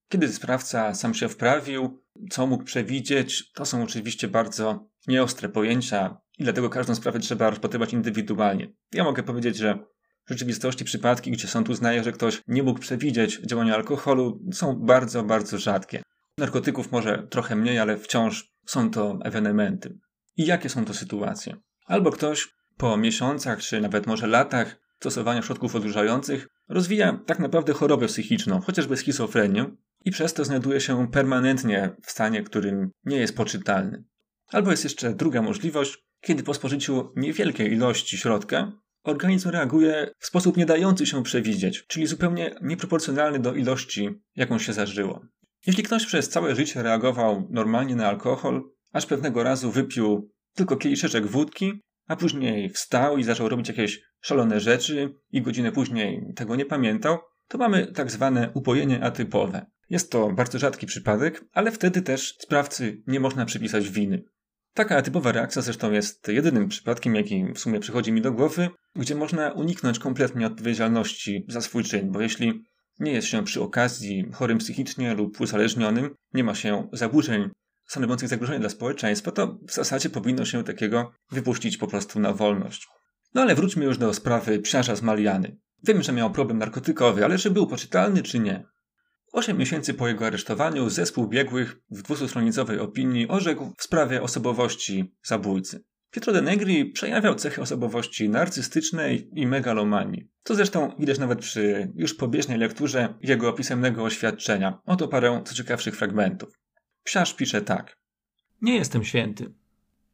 Kiedy 0.09 0.27
sprawca 0.27 0.93
sam 0.93 1.13
się 1.13 1.29
wprawił, 1.29 2.03
co 2.29 2.47
mógł 2.47 2.63
przewidzieć, 2.63 3.51
to 3.51 3.65
są 3.65 3.83
oczywiście 3.83 4.27
bardzo 4.27 4.89
nieostre 5.07 5.49
pojęcia 5.49 6.17
i 6.39 6.43
dlatego 6.43 6.69
każdą 6.69 6.95
sprawę 6.95 7.19
trzeba 7.19 7.49
rozpatrywać 7.49 7.93
indywidualnie. 7.93 8.67
Ja 8.93 9.03
mogę 9.03 9.23
powiedzieć, 9.23 9.57
że 9.57 9.79
w 10.25 10.29
rzeczywistości 10.29 10.85
przypadki, 10.85 11.31
gdzie 11.31 11.47
sąd 11.47 11.69
uznaje, 11.69 12.03
że 12.03 12.11
ktoś 12.11 12.41
nie 12.47 12.63
mógł 12.63 12.79
przewidzieć 12.79 13.39
działania 13.45 13.75
alkoholu, 13.75 14.39
są 14.51 14.75
bardzo, 14.75 15.23
bardzo 15.23 15.57
rzadkie. 15.57 16.03
Narkotyków 16.37 16.91
może 16.91 17.27
trochę 17.29 17.55
mniej, 17.55 17.79
ale 17.79 17.97
wciąż 17.97 18.51
są 18.65 18.91
to 18.91 19.19
ewenementy. 19.23 19.97
I 20.37 20.45
jakie 20.45 20.69
są 20.69 20.85
to 20.85 20.93
sytuacje? 20.93 21.55
Albo 21.85 22.11
ktoś 22.11 22.47
po 22.77 22.97
miesiącach, 22.97 23.59
czy 23.59 23.81
nawet 23.81 24.07
może 24.07 24.27
latach 24.27 24.79
stosowania 24.99 25.41
środków 25.41 25.75
odurzających 25.75 26.47
rozwija 26.69 27.19
tak 27.25 27.39
naprawdę 27.39 27.73
chorobę 27.73 28.07
psychiczną, 28.07 28.61
chociażby 28.61 28.97
schizofrenię, 28.97 29.65
i 30.05 30.11
przez 30.11 30.33
to 30.33 30.45
znajduje 30.45 30.81
się 30.81 31.07
permanentnie 31.11 31.95
w 32.03 32.11
stanie, 32.11 32.43
którym 32.43 32.91
nie 33.05 33.17
jest 33.17 33.37
poczytalny. 33.37 34.03
Albo 34.47 34.71
jest 34.71 34.83
jeszcze 34.83 35.13
druga 35.13 35.41
możliwość, 35.41 35.97
kiedy 36.21 36.43
po 36.43 36.53
spożyciu 36.53 37.13
niewielkiej 37.15 37.73
ilości 37.73 38.17
środka 38.17 38.71
organizm 39.03 39.49
reaguje 39.49 40.11
w 40.19 40.25
sposób 40.25 40.57
nie 40.57 40.65
dający 40.65 41.05
się 41.05 41.23
przewidzieć, 41.23 41.85
czyli 41.87 42.07
zupełnie 42.07 42.55
nieproporcjonalny 42.61 43.39
do 43.39 43.53
ilości, 43.53 44.09
jaką 44.35 44.59
się 44.59 44.73
zażyło. 44.73 45.21
Jeśli 45.67 45.83
ktoś 45.83 46.05
przez 46.05 46.29
całe 46.29 46.55
życie 46.55 46.83
reagował 46.83 47.47
normalnie 47.51 47.95
na 47.95 48.07
alkohol, 48.07 48.63
aż 48.93 49.05
pewnego 49.05 49.43
razu 49.43 49.71
wypił 49.71 50.31
tylko 50.55 50.77
kieliszeczek 50.77 51.27
wódki, 51.27 51.83
a 52.07 52.15
później 52.15 52.69
wstał 52.69 53.17
i 53.17 53.23
zaczął 53.23 53.49
robić 53.49 53.67
jakieś 53.67 54.01
szalone 54.21 54.59
rzeczy 54.59 55.15
i 55.31 55.41
godzinę 55.41 55.71
później 55.71 56.33
tego 56.35 56.55
nie 56.55 56.65
pamiętał, 56.65 57.17
to 57.47 57.57
mamy 57.57 57.87
tak 57.87 58.11
zwane 58.11 58.51
upojenie 58.53 59.03
atypowe. 59.03 59.65
Jest 59.89 60.11
to 60.11 60.29
bardzo 60.29 60.59
rzadki 60.59 60.85
przypadek, 60.85 61.45
ale 61.53 61.71
wtedy 61.71 62.01
też 62.01 62.35
sprawcy 62.39 63.03
nie 63.07 63.19
można 63.19 63.45
przypisać 63.45 63.89
winy. 63.89 64.23
Taka 64.73 65.01
typowa 65.01 65.31
reakcja 65.31 65.61
zresztą 65.61 65.91
jest 65.91 66.27
jedynym 66.27 66.67
przypadkiem, 66.67 67.15
jaki 67.15 67.45
w 67.53 67.59
sumie 67.59 67.79
przychodzi 67.79 68.11
mi 68.11 68.21
do 68.21 68.31
głowy, 68.31 68.69
gdzie 68.95 69.15
można 69.15 69.51
uniknąć 69.51 69.99
kompletnie 69.99 70.47
odpowiedzialności 70.47 71.45
za 71.47 71.61
swój 71.61 71.83
czyn, 71.83 72.11
bo 72.11 72.21
jeśli 72.21 72.63
nie 72.99 73.11
jest 73.11 73.27
się 73.27 73.43
przy 73.43 73.61
okazji 73.61 74.31
chorym 74.33 74.57
psychicznie 74.57 75.13
lub 75.13 75.41
uzależnionym, 75.41 76.15
nie 76.33 76.43
ma 76.43 76.55
się 76.55 76.87
zaburzeń 76.93 77.49
stanowiących 77.85 78.29
zagrożenie 78.29 78.59
dla 78.59 78.69
społeczeństwa, 78.69 79.31
to 79.31 79.59
w 79.67 79.73
zasadzie 79.73 80.09
powinno 80.09 80.45
się 80.45 80.63
takiego 80.63 81.11
wypuścić 81.31 81.77
po 81.77 81.87
prostu 81.87 82.19
na 82.19 82.33
wolność. 82.33 82.87
No 83.33 83.41
ale 83.41 83.55
wróćmy 83.55 83.85
już 83.85 83.97
do 83.97 84.13
sprawy 84.13 84.59
psiarza 84.59 84.95
z 84.95 85.01
Maliany. 85.01 85.57
Wiemy, 85.83 86.03
że 86.03 86.13
miał 86.13 86.31
problem 86.31 86.57
narkotykowy, 86.57 87.25
ale 87.25 87.37
czy 87.37 87.51
był 87.51 87.67
poczytalny, 87.67 88.23
czy 88.23 88.39
nie? 88.39 88.65
Osiem 89.31 89.57
miesięcy 89.57 89.93
po 89.93 90.07
jego 90.07 90.27
aresztowaniu 90.27 90.89
zespół 90.89 91.27
biegłych 91.27 91.77
w 91.91 92.01
dwustronicowej 92.01 92.79
opinii 92.79 93.27
orzekł 93.27 93.73
w 93.77 93.83
sprawie 93.83 94.21
osobowości 94.21 95.15
zabójcy. 95.23 95.83
Pietro 96.11 96.33
de 96.33 96.41
Negri 96.41 96.85
przejawiał 96.85 97.35
cechy 97.35 97.61
osobowości 97.61 98.29
narcystycznej 98.29 99.29
i 99.35 99.47
megalomanii. 99.47 100.29
Co 100.43 100.55
zresztą 100.55 100.95
widać 100.99 101.19
nawet 101.19 101.39
przy 101.39 101.91
już 101.95 102.13
pobieżnej 102.13 102.57
lekturze 102.57 103.13
jego 103.21 103.53
pisemnego 103.53 104.03
oświadczenia. 104.03 104.81
Oto 104.85 105.07
parę 105.07 105.41
co 105.45 105.53
ciekawszych 105.53 105.97
fragmentów. 105.97 106.59
Psiarz 107.03 107.35
pisze 107.35 107.61
tak. 107.61 107.97
Nie 108.61 108.75
jestem 108.75 109.03
święty, 109.03 109.53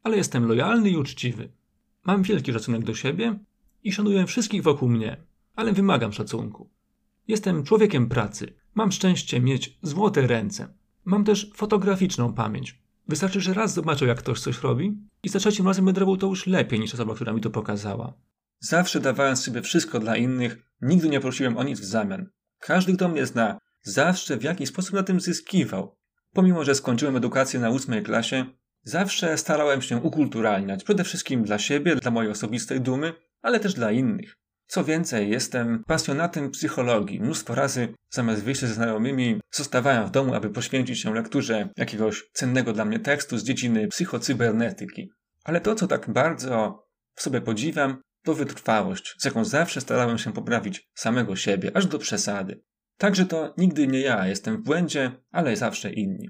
ale 0.02 0.16
jestem 0.16 0.44
lojalny 0.48 0.90
i 0.90 0.96
uczciwy. 0.96 1.52
Mam 2.04 2.22
wielki 2.22 2.52
szacunek 2.52 2.84
do 2.84 2.94
siebie 2.94 3.38
i 3.84 3.92
szanuję 3.92 4.26
wszystkich 4.26 4.62
wokół 4.62 4.88
mnie, 4.88 5.16
ale 5.54 5.72
wymagam 5.72 6.12
szacunku. 6.12 6.70
Jestem 7.28 7.64
człowiekiem 7.64 8.08
pracy. 8.08 8.54
Mam 8.76 8.92
szczęście 8.92 9.40
mieć 9.40 9.78
złote 9.82 10.26
ręce. 10.26 10.68
Mam 11.04 11.24
też 11.24 11.52
fotograficzną 11.54 12.34
pamięć. 12.34 12.82
Wystarczy, 13.08 13.40
że 13.40 13.54
raz 13.54 13.74
zobaczę, 13.74 14.06
jak 14.06 14.18
ktoś 14.18 14.40
coś 14.40 14.62
robi 14.62 14.98
i 15.22 15.28
za 15.28 15.38
trzecim 15.38 15.66
razem 15.66 15.84
będę 15.84 16.00
robił 16.00 16.16
to 16.16 16.26
już 16.26 16.46
lepiej 16.46 16.80
niż 16.80 16.94
osoba, 16.94 17.14
która 17.14 17.32
mi 17.32 17.40
to 17.40 17.50
pokazała. 17.50 18.14
Zawsze 18.60 19.00
dawałem 19.00 19.36
sobie 19.36 19.62
wszystko 19.62 20.00
dla 20.00 20.16
innych, 20.16 20.58
nigdy 20.80 21.08
nie 21.08 21.20
prosiłem 21.20 21.56
o 21.56 21.62
nic 21.62 21.80
w 21.80 21.84
zamian. 21.84 22.30
Każdy, 22.58 22.96
kto 22.96 23.08
mnie 23.08 23.26
zna, 23.26 23.58
zawsze 23.82 24.36
w 24.36 24.42
jakiś 24.42 24.68
sposób 24.68 24.92
na 24.92 25.02
tym 25.02 25.20
zyskiwał. 25.20 25.96
Pomimo, 26.32 26.64
że 26.64 26.74
skończyłem 26.74 27.16
edukację 27.16 27.60
na 27.60 27.70
ósmej 27.70 28.02
klasie, 28.02 28.46
zawsze 28.82 29.38
starałem 29.38 29.82
się 29.82 29.96
ukulturalniać, 29.96 30.84
przede 30.84 31.04
wszystkim 31.04 31.42
dla 31.42 31.58
siebie, 31.58 31.96
dla 31.96 32.10
mojej 32.10 32.30
osobistej 32.30 32.80
dumy, 32.80 33.12
ale 33.42 33.60
też 33.60 33.74
dla 33.74 33.92
innych. 33.92 34.38
Co 34.66 34.84
więcej, 34.84 35.30
jestem 35.30 35.84
pasjonatem 35.84 36.50
psychologii. 36.50 37.20
Mnóstwo 37.20 37.54
razy 37.54 37.94
zamiast 38.10 38.42
wyjść 38.42 38.60
ze 38.60 38.74
znajomymi 38.74 39.40
zostawałem 39.50 40.06
w 40.06 40.10
domu, 40.10 40.34
aby 40.34 40.50
poświęcić 40.50 41.00
się 41.00 41.14
lekturze 41.14 41.68
jakiegoś 41.76 42.24
cennego 42.32 42.72
dla 42.72 42.84
mnie 42.84 43.00
tekstu 43.00 43.38
z 43.38 43.44
dziedziny 43.44 43.88
psychocybernetyki. 43.88 45.10
Ale 45.44 45.60
to, 45.60 45.74
co 45.74 45.86
tak 45.86 46.10
bardzo 46.10 46.84
w 47.14 47.22
sobie 47.22 47.40
podziwiam, 47.40 48.02
to 48.24 48.34
wytrwałość, 48.34 49.14
z 49.18 49.24
jaką 49.24 49.44
zawsze 49.44 49.80
starałem 49.80 50.18
się 50.18 50.32
poprawić 50.32 50.88
samego 50.94 51.36
siebie, 51.36 51.70
aż 51.74 51.86
do 51.86 51.98
przesady. 51.98 52.62
Także 52.98 53.26
to 53.26 53.54
nigdy 53.58 53.86
nie 53.86 54.00
ja 54.00 54.26
jestem 54.26 54.56
w 54.56 54.64
błędzie, 54.64 55.12
ale 55.30 55.56
zawsze 55.56 55.92
inni. 55.92 56.28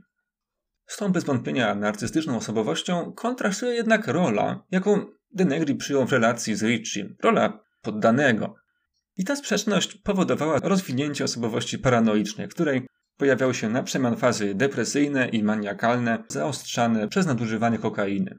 Z 0.87 0.97
tą 0.97 1.13
bez 1.13 1.25
wątpienia 1.25 1.75
narcystyczną 1.75 2.37
osobowością 2.37 3.13
kontrastuje 3.13 3.75
jednak 3.75 4.07
rola, 4.07 4.65
jaką 4.71 5.07
Denegri 5.31 5.75
przyjął 5.75 6.07
w 6.07 6.13
relacji 6.13 6.55
z 6.55 6.63
Richiem. 6.63 7.17
Rola 7.23 7.66
poddanego. 7.87 8.55
I 9.17 9.25
ta 9.25 9.37
sprzeczność 9.37 9.95
powodowała 9.95 10.59
rozwinięcie 10.63 11.25
osobowości 11.25 11.79
paranoicznej, 11.79 12.49
której 12.49 12.87
pojawiały 13.17 13.55
się 13.55 13.69
na 13.69 13.83
przemian 13.83 14.17
fazy 14.17 14.55
depresyjne 14.55 15.29
i 15.29 15.43
maniakalne, 15.43 16.25
zaostrzane 16.29 17.09
przez 17.09 17.27
nadużywanie 17.27 17.79
kokainy. 17.79 18.39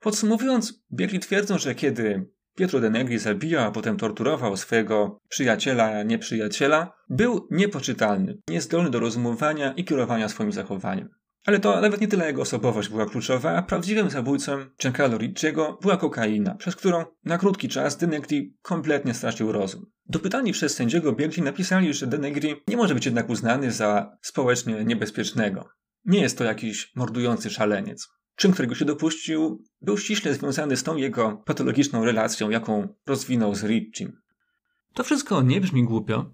Podsumowując, 0.00 0.84
biegli 0.92 1.20
twierdzą, 1.20 1.58
że 1.58 1.74
kiedy 1.74 2.34
Pietro 2.56 2.80
de 2.80 2.90
Negri 2.90 3.18
zabijał, 3.18 3.64
a 3.64 3.70
potem 3.70 3.96
torturował 3.96 4.56
swojego 4.56 5.20
przyjaciela, 5.28 6.02
nieprzyjaciela, 6.02 6.92
był 7.08 7.48
niepoczytalny, 7.50 8.38
niezdolny 8.48 8.90
do 8.90 9.00
rozumowania 9.00 9.72
i 9.72 9.84
kierowania 9.84 10.28
swoim 10.28 10.52
zachowaniem. 10.52 11.08
Ale 11.44 11.60
to 11.60 11.80
nawet 11.80 12.00
nie 12.00 12.08
tyle 12.08 12.26
jego 12.26 12.42
osobowość 12.42 12.88
była 12.88 13.06
kluczowa, 13.06 13.56
a 13.56 13.62
prawdziwym 13.62 14.10
zabójcą 14.10 14.66
Giancarlo 14.82 15.18
Ricciego 15.18 15.78
była 15.82 15.96
kokaina, 15.96 16.54
przez 16.54 16.76
którą 16.76 17.04
na 17.24 17.38
krótki 17.38 17.68
czas 17.68 17.96
Denegri 17.96 18.56
kompletnie 18.62 19.14
stracił 19.14 19.52
rozum. 19.52 19.86
Dopytani 20.06 20.52
przez 20.52 20.74
sędziego 20.74 21.12
biegli 21.12 21.42
napisali, 21.42 21.94
że 21.94 22.06
Denegri 22.06 22.54
nie 22.68 22.76
może 22.76 22.94
być 22.94 23.06
jednak 23.06 23.30
uznany 23.30 23.72
za 23.72 24.16
społecznie 24.22 24.84
niebezpiecznego. 24.84 25.68
Nie 26.04 26.20
jest 26.20 26.38
to 26.38 26.44
jakiś 26.44 26.92
mordujący 26.96 27.50
szaleniec. 27.50 28.08
Czym, 28.36 28.52
którego 28.52 28.74
się 28.74 28.84
dopuścił, 28.84 29.64
był 29.80 29.98
ściśle 29.98 30.34
związany 30.34 30.76
z 30.76 30.82
tą 30.82 30.96
jego 30.96 31.42
patologiczną 31.46 32.04
relacją, 32.04 32.50
jaką 32.50 32.88
rozwinął 33.06 33.54
z 33.54 33.64
Riccim. 33.64 34.20
To 34.94 35.04
wszystko 35.04 35.42
nie 35.42 35.60
brzmi 35.60 35.84
głupio, 35.84 36.30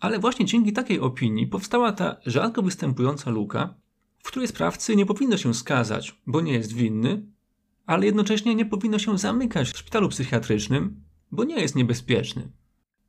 ale 0.00 0.18
właśnie 0.18 0.46
dzięki 0.46 0.72
takiej 0.72 1.00
opinii 1.00 1.46
powstała 1.46 1.92
ta 1.92 2.16
rzadko 2.26 2.62
występująca 2.62 3.30
luka, 3.30 3.74
w 4.22 4.28
której 4.28 4.48
sprawcy 4.48 4.96
nie 4.96 5.06
powinno 5.06 5.36
się 5.36 5.54
skazać, 5.54 6.20
bo 6.26 6.40
nie 6.40 6.52
jest 6.52 6.72
winny, 6.72 7.26
ale 7.86 8.06
jednocześnie 8.06 8.54
nie 8.54 8.66
powinno 8.66 8.98
się 8.98 9.18
zamykać 9.18 9.70
w 9.70 9.78
szpitalu 9.78 10.08
psychiatrycznym, 10.08 11.02
bo 11.32 11.44
nie 11.44 11.60
jest 11.60 11.76
niebezpieczny. 11.76 12.50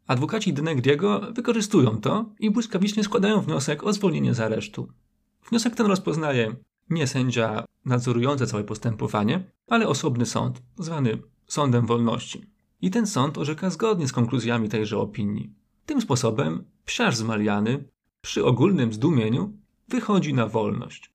Adwokaci 0.07 0.53
Denegriego 0.53 1.21
wykorzystują 1.33 1.97
to 2.01 2.29
i 2.39 2.51
błyskawicznie 2.51 3.03
składają 3.03 3.41
wniosek 3.41 3.83
o 3.83 3.93
zwolnienie 3.93 4.33
z 4.33 4.39
aresztu. 4.39 4.87
Wniosek 5.49 5.75
ten 5.75 5.85
rozpoznaje 5.85 6.55
nie 6.89 7.07
sędzia 7.07 7.65
nadzorujący 7.85 8.47
całe 8.47 8.63
postępowanie, 8.63 9.43
ale 9.67 9.87
osobny 9.87 10.25
sąd, 10.25 10.61
zwany 10.77 11.17
Sądem 11.47 11.85
Wolności. 11.85 12.45
I 12.81 12.91
ten 12.91 13.07
sąd 13.07 13.37
orzeka 13.37 13.69
zgodnie 13.69 14.07
z 14.07 14.13
konkluzjami 14.13 14.69
tejże 14.69 14.97
opinii. 14.97 15.53
Tym 15.85 16.01
sposobem 16.01 16.63
psiarz 16.85 17.15
z 17.15 17.23
Mariany 17.23 17.83
przy 18.21 18.45
ogólnym 18.45 18.93
zdumieniu 18.93 19.53
wychodzi 19.91 20.33
na 20.33 20.47
wolność. 20.47 21.11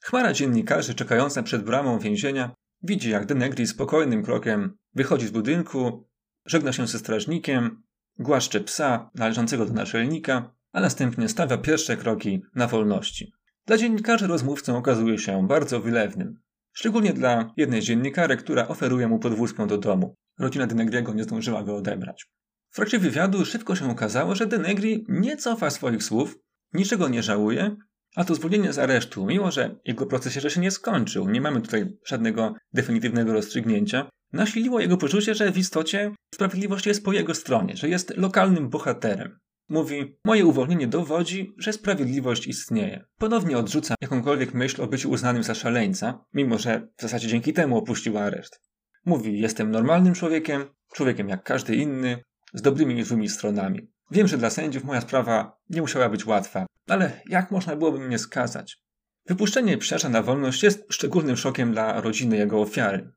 Chmara 0.00 0.32
dziennikarzy 0.32 0.94
czekająca 0.94 1.42
przed 1.42 1.64
bramą 1.64 1.98
więzienia 1.98 2.54
widzi, 2.82 3.10
jak 3.10 3.26
Denegri 3.26 3.66
spokojnym 3.66 4.22
krokiem 4.22 4.76
wychodzi 4.94 5.26
z 5.26 5.30
budynku, 5.30 6.08
żegna 6.46 6.72
się 6.72 6.86
ze 6.86 6.98
strażnikiem, 6.98 7.82
głaszcze 8.18 8.60
psa 8.60 9.10
należącego 9.14 9.66
do 9.66 9.72
naczelnika, 9.72 10.54
a 10.72 10.80
następnie 10.80 11.28
stawia 11.28 11.58
pierwsze 11.58 11.96
kroki 11.96 12.42
na 12.54 12.66
wolności. 12.66 13.32
Dla 13.66 13.76
dziennikarzy 13.76 14.26
rozmówcą 14.26 14.76
okazuje 14.76 15.18
się 15.18 15.46
bardzo 15.46 15.80
wylewnym. 15.80 16.40
Szczególnie 16.72 17.12
dla 17.12 17.52
jednej 17.56 17.80
dziennikarek, 17.80 18.40
która 18.40 18.68
oferuje 18.68 19.08
mu 19.08 19.18
podwózkę 19.18 19.66
do 19.66 19.78
domu. 19.78 20.14
Rodzina 20.38 20.66
Denegriego 20.66 21.14
nie 21.14 21.24
zdążyła 21.24 21.62
go 21.62 21.76
odebrać. 21.76 22.26
W 22.70 22.76
trakcie 22.76 22.98
wywiadu 22.98 23.44
szybko 23.44 23.76
się 23.76 23.90
okazało, 23.90 24.34
że 24.34 24.46
Denegri 24.46 25.04
nie 25.08 25.36
cofa 25.36 25.70
swoich 25.70 26.02
słów, 26.02 26.38
niczego 26.72 27.08
nie 27.08 27.22
żałuje, 27.22 27.76
a 28.16 28.24
to 28.24 28.34
zwolnienie 28.34 28.72
z 28.72 28.78
aresztu, 28.78 29.26
mimo 29.26 29.50
że 29.50 29.76
jego 29.84 30.06
proces 30.06 30.34
jeszcze 30.34 30.50
się 30.50 30.60
nie 30.60 30.70
skończył, 30.70 31.28
nie 31.28 31.40
mamy 31.40 31.60
tutaj 31.60 31.98
żadnego 32.06 32.54
definitywnego 32.72 33.32
rozstrzygnięcia, 33.32 34.08
nasiliło 34.32 34.80
jego 34.80 34.96
poczucie, 34.96 35.34
że 35.34 35.52
w 35.52 35.58
istocie 35.58 36.12
sprawiedliwość 36.34 36.86
jest 36.86 37.04
po 37.04 37.12
jego 37.12 37.34
stronie, 37.34 37.76
że 37.76 37.88
jest 37.88 38.16
lokalnym 38.16 38.68
bohaterem. 38.68 39.38
Mówi, 39.70 40.18
moje 40.24 40.46
uwolnienie 40.46 40.86
dowodzi, 40.86 41.54
że 41.58 41.72
sprawiedliwość 41.72 42.46
istnieje. 42.46 43.04
Ponownie 43.18 43.58
odrzuca 43.58 43.94
jakąkolwiek 44.00 44.54
myśl 44.54 44.82
o 44.82 44.86
byciu 44.86 45.10
uznanym 45.10 45.42
za 45.42 45.54
szaleńca, 45.54 46.24
mimo 46.34 46.58
że 46.58 46.88
w 46.96 47.02
zasadzie 47.02 47.28
dzięki 47.28 47.52
temu 47.52 47.78
opuścił 47.78 48.18
areszt. 48.18 48.60
Mówi, 49.04 49.40
jestem 49.40 49.70
normalnym 49.70 50.14
człowiekiem, 50.14 50.64
człowiekiem 50.94 51.28
jak 51.28 51.42
każdy 51.42 51.76
inny, 51.76 52.22
z 52.54 52.62
dobrymi 52.62 52.98
i 52.98 53.04
złymi 53.04 53.28
stronami. 53.28 53.90
Wiem, 54.10 54.28
że 54.28 54.38
dla 54.38 54.50
sędziów 54.50 54.84
moja 54.84 55.00
sprawa 55.00 55.58
nie 55.68 55.80
musiała 55.80 56.08
być 56.08 56.26
łatwa, 56.26 56.66
ale 56.88 57.20
jak 57.26 57.50
można 57.50 57.76
byłoby 57.76 57.98
mnie 58.00 58.18
skazać? 58.18 58.78
Wypuszczenie 59.26 59.78
psiarza 59.78 60.08
na 60.08 60.22
wolność 60.22 60.62
jest 60.62 60.92
szczególnym 60.92 61.36
szokiem 61.36 61.72
dla 61.72 62.00
rodziny 62.00 62.36
jego 62.36 62.60
ofiary. 62.60 63.12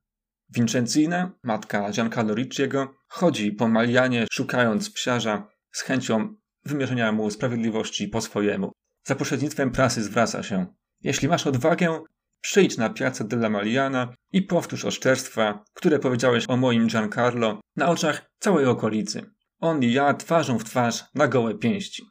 Vincenzina, 0.49 1.31
matka 1.43 1.91
Giancarlo 1.91 2.35
Ricciego, 2.35 2.95
chodzi 3.07 3.51
po 3.51 3.67
Malianie 3.67 4.27
szukając 4.31 4.89
psiarza 4.89 5.47
z 5.71 5.81
chęcią 5.81 6.35
wymierzenia 6.65 7.11
mu 7.11 7.31
sprawiedliwości 7.31 8.07
po 8.07 8.21
swojemu. 8.21 8.71
Za 9.03 9.15
pośrednictwem 9.15 9.71
prasy 9.71 10.03
zwraca 10.03 10.43
się. 10.43 10.65
Jeśli 11.01 11.27
masz 11.27 11.47
odwagę, 11.47 12.01
przyjdź 12.41 12.77
na 12.77 12.89
Piazza 12.89 13.23
della 13.23 13.49
Maliana 13.49 14.13
i 14.31 14.41
powtórz 14.41 14.85
oszczerstwa, 14.85 15.63
które 15.73 15.99
powiedziałeś 15.99 16.45
o 16.47 16.57
moim 16.57 16.87
Giancarlo 16.87 17.61
na 17.75 17.89
oczach 17.89 18.31
całej 18.39 18.65
okolicy. 18.65 19.31
On 19.59 19.83
i 19.83 19.93
ja 19.93 20.13
twarzą 20.13 20.59
w 20.59 20.63
twarz 20.63 21.03
na 21.15 21.27
gołe 21.27 21.55
pięści. 21.55 22.03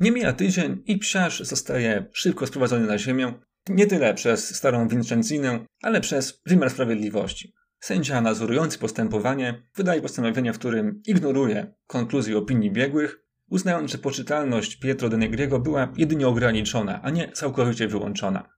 Nie 0.00 0.12
mija 0.12 0.32
tydzień 0.32 0.82
i 0.86 0.98
psiarz 0.98 1.40
zostaje 1.40 2.06
szybko 2.12 2.46
sprowadzony 2.46 2.86
na 2.86 2.98
ziemię, 2.98 3.34
nie 3.68 3.86
tyle 3.86 4.14
przez 4.14 4.56
starą 4.56 4.88
Vincenzinę, 4.88 5.66
ale 5.82 6.00
przez 6.00 6.40
wymiar 6.46 6.70
sprawiedliwości. 6.70 7.52
Sędzia 7.80 8.20
nadzorujący 8.20 8.78
postępowanie 8.78 9.62
wydaje 9.76 10.02
postanowienie, 10.02 10.52
w 10.52 10.58
którym 10.58 11.02
ignoruje 11.06 11.74
konkluzji 11.86 12.34
opinii 12.34 12.70
biegłych, 12.70 13.25
uznając, 13.50 13.90
że 13.90 13.98
poczytalność 13.98 14.76
Pietro 14.76 15.08
de 15.08 15.16
Negriego 15.16 15.58
była 15.58 15.92
jedynie 15.96 16.28
ograniczona, 16.28 17.02
a 17.02 17.10
nie 17.10 17.32
całkowicie 17.32 17.88
wyłączona. 17.88 18.48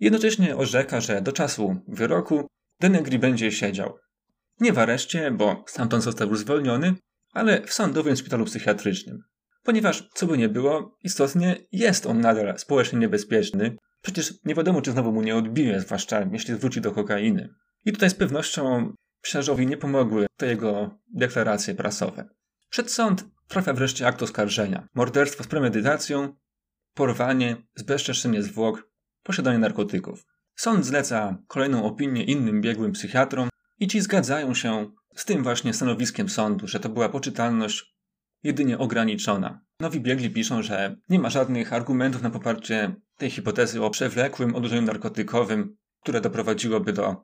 Jednocześnie 0.00 0.56
orzeka, 0.56 1.00
że 1.00 1.22
do 1.22 1.32
czasu 1.32 1.76
wyroku 1.88 2.46
de 2.80 2.88
Negri 2.88 3.18
będzie 3.18 3.52
siedział. 3.52 3.98
Nie 4.60 4.72
w 4.72 4.78
areszcie, 4.78 5.30
bo 5.30 5.64
stamtąd 5.66 6.04
został 6.04 6.28
już 6.28 6.38
zwolniony, 6.38 6.94
ale 7.32 7.62
w 7.66 7.72
sądowym 7.72 8.16
szpitalu 8.16 8.44
psychiatrycznym. 8.44 9.22
Ponieważ, 9.62 10.08
co 10.14 10.26
by 10.26 10.38
nie 10.38 10.48
było, 10.48 10.96
istotnie 11.04 11.56
jest 11.72 12.06
on 12.06 12.20
nadal 12.20 12.58
społecznie 12.58 12.98
niebezpieczny. 12.98 13.76
Przecież 14.02 14.34
nie 14.44 14.54
wiadomo, 14.54 14.82
czy 14.82 14.92
znowu 14.92 15.12
mu 15.12 15.22
nie 15.22 15.36
odbije, 15.36 15.80
zwłaszcza 15.80 16.26
jeśli 16.32 16.54
wróci 16.54 16.80
do 16.80 16.92
kokainy. 16.92 17.48
I 17.84 17.92
tutaj 17.92 18.10
z 18.10 18.14
pewnością 18.14 18.92
psiarzowi 19.22 19.66
nie 19.66 19.76
pomogły 19.76 20.26
te 20.36 20.46
jego 20.46 20.98
deklaracje 21.14 21.74
prasowe. 21.74 22.28
Przed 22.70 22.90
sąd 22.90 23.24
trafia 23.48 23.72
wreszcie 23.72 24.06
akt 24.06 24.22
oskarżenia. 24.22 24.88
Morderstwo 24.94 25.44
z 25.44 25.46
premedytacją, 25.46 26.36
porwanie, 26.94 27.56
zbezczeszczenie 27.74 28.42
zwłok, 28.42 28.90
posiadanie 29.22 29.58
narkotyków. 29.58 30.24
Sąd 30.56 30.84
zleca 30.84 31.38
kolejną 31.48 31.84
opinię 31.84 32.24
innym 32.24 32.60
biegłym 32.60 32.92
psychiatrom 32.92 33.48
i 33.78 33.86
ci 33.86 34.00
zgadzają 34.00 34.54
się 34.54 34.90
z 35.14 35.24
tym 35.24 35.42
właśnie 35.42 35.74
stanowiskiem 35.74 36.28
sądu, 36.28 36.66
że 36.68 36.80
to 36.80 36.88
była 36.88 37.08
poczytalność 37.08 37.94
jedynie 38.42 38.78
ograniczona. 38.78 39.60
Nowi 39.80 40.00
biegli 40.00 40.30
piszą, 40.30 40.62
że 40.62 40.96
nie 41.08 41.18
ma 41.18 41.30
żadnych 41.30 41.72
argumentów 41.72 42.22
na 42.22 42.30
poparcie 42.30 42.94
tej 43.16 43.30
hipotezy 43.30 43.82
o 43.82 43.90
przewlekłym 43.90 44.54
odurzeniu 44.54 44.82
narkotykowym, 44.82 45.76
które 46.02 46.20
doprowadziłoby 46.20 46.92
do 46.92 47.16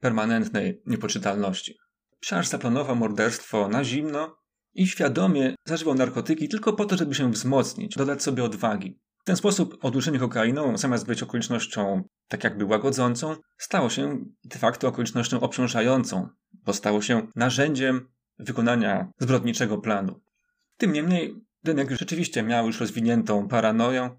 permanentnej 0.00 0.82
niepoczytalności. 0.86 1.74
Psiarz 2.20 2.48
zaplanował 2.48 2.96
morderstwo 2.96 3.68
na 3.68 3.84
zimno 3.84 4.37
i 4.78 4.86
świadomie 4.86 5.54
zażywał 5.64 5.94
narkotyki 5.94 6.48
tylko 6.48 6.72
po 6.72 6.84
to, 6.84 6.96
żeby 6.96 7.14
się 7.14 7.32
wzmocnić, 7.32 7.94
dodać 7.96 8.22
sobie 8.22 8.44
odwagi. 8.44 8.98
W 9.18 9.24
ten 9.24 9.36
sposób 9.36 9.78
odurzenie 9.84 10.18
kokainą, 10.18 10.76
zamiast 10.76 11.06
być 11.06 11.22
okolicznością 11.22 12.02
tak 12.28 12.44
jakby 12.44 12.64
łagodzącą, 12.64 13.36
stało 13.58 13.90
się 13.90 14.24
de 14.44 14.58
facto 14.58 14.88
okolicznością 14.88 15.40
obciążającą, 15.40 16.28
bo 16.64 16.72
stało 16.72 17.02
się 17.02 17.26
narzędziem 17.36 18.08
wykonania 18.38 19.12
zbrodniczego 19.18 19.78
planu. 19.78 20.20
Tym 20.76 20.92
niemniej 20.92 21.34
Denek 21.64 21.90
rzeczywiście 21.90 22.42
miał 22.42 22.66
już 22.66 22.80
rozwiniętą 22.80 23.48
paranoję, 23.48 24.10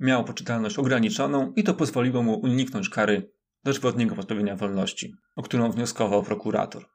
miał 0.00 0.24
poczytalność 0.24 0.78
ograniczoną 0.78 1.52
i 1.56 1.64
to 1.64 1.74
pozwoliło 1.74 2.22
mu 2.22 2.34
uniknąć 2.40 2.88
kary 2.88 3.32
dożywotniego 3.64 4.14
pozbawienia 4.14 4.56
wolności, 4.56 5.14
o 5.36 5.42
którą 5.42 5.70
wnioskował 5.70 6.22
prokurator. 6.22 6.86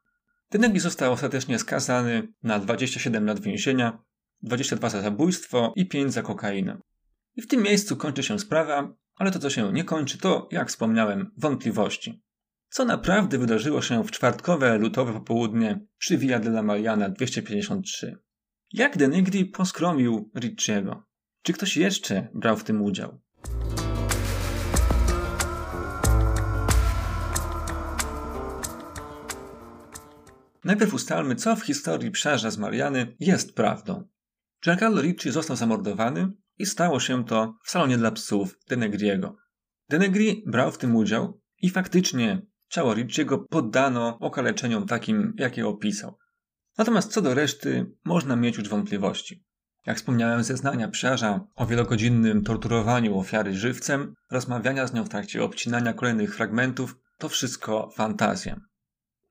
Denegi 0.50 0.80
został 0.80 1.12
ostatecznie 1.12 1.58
skazany 1.58 2.32
na 2.42 2.58
27 2.58 3.26
lat 3.26 3.40
więzienia, 3.40 3.98
22 4.42 4.90
za 4.90 5.02
zabójstwo 5.02 5.72
i 5.76 5.88
5 5.88 6.12
za 6.12 6.22
kokainę. 6.22 6.78
I 7.36 7.42
w 7.42 7.46
tym 7.46 7.62
miejscu 7.62 7.96
kończy 7.96 8.22
się 8.22 8.38
sprawa, 8.38 8.94
ale 9.16 9.30
to 9.30 9.38
co 9.38 9.50
się 9.50 9.72
nie 9.72 9.84
kończy 9.84 10.18
to, 10.18 10.48
jak 10.52 10.68
wspomniałem, 10.68 11.30
wątpliwości. 11.36 12.22
Co 12.70 12.84
naprawdę 12.84 13.38
wydarzyło 13.38 13.82
się 13.82 14.04
w 14.04 14.10
czwartkowe 14.10 14.78
lutowe 14.78 15.12
popołudnie 15.12 15.86
przy 15.98 16.18
Via 16.18 16.38
della 16.38 16.62
Mariana 16.62 17.08
253? 17.08 18.18
Jak 18.72 18.96
Denegri 18.96 19.44
poskromił 19.44 20.30
Ricciego? 20.36 21.02
Czy 21.42 21.52
ktoś 21.52 21.76
jeszcze 21.76 22.28
brał 22.34 22.56
w 22.56 22.64
tym 22.64 22.82
udział? 22.82 23.20
Najpierw 30.68 30.94
ustalmy, 30.94 31.34
co 31.34 31.56
w 31.56 31.62
historii 31.62 32.10
psiarza 32.10 32.50
z 32.50 32.58
Mariany 32.58 33.16
jest 33.20 33.54
prawdą. 33.54 34.08
Giancarlo 34.64 35.02
Ricci 35.02 35.30
został 35.30 35.56
zamordowany 35.56 36.32
i 36.58 36.66
stało 36.66 37.00
się 37.00 37.24
to 37.24 37.54
w 37.64 37.70
salonie 37.70 37.98
dla 37.98 38.10
psów 38.10 38.58
Denegriego. 38.68 39.36
Denegri 39.88 40.44
brał 40.46 40.72
w 40.72 40.78
tym 40.78 40.96
udział 40.96 41.40
i 41.58 41.70
faktycznie 41.70 42.42
ciało 42.68 42.94
Ricciego 42.94 43.38
poddano 43.38 44.18
okaleczeniom 44.18 44.86
takim, 44.86 45.34
jakie 45.38 45.66
opisał. 45.66 46.18
Natomiast 46.78 47.12
co 47.12 47.22
do 47.22 47.34
reszty, 47.34 47.92
można 48.04 48.36
mieć 48.36 48.58
już 48.58 48.68
wątpliwości. 48.68 49.44
Jak 49.86 49.96
wspomniałem, 49.96 50.42
zeznania 50.42 50.88
psiarza 50.88 51.46
o 51.56 51.66
wielogodzinnym 51.66 52.44
torturowaniu 52.44 53.18
ofiary 53.18 53.54
żywcem, 53.54 54.14
rozmawiania 54.30 54.86
z 54.86 54.92
nią 54.92 55.04
w 55.04 55.08
trakcie 55.08 55.44
obcinania 55.44 55.92
kolejnych 55.92 56.34
fragmentów, 56.34 56.96
to 57.18 57.28
wszystko 57.28 57.90
fantazja. 57.96 58.60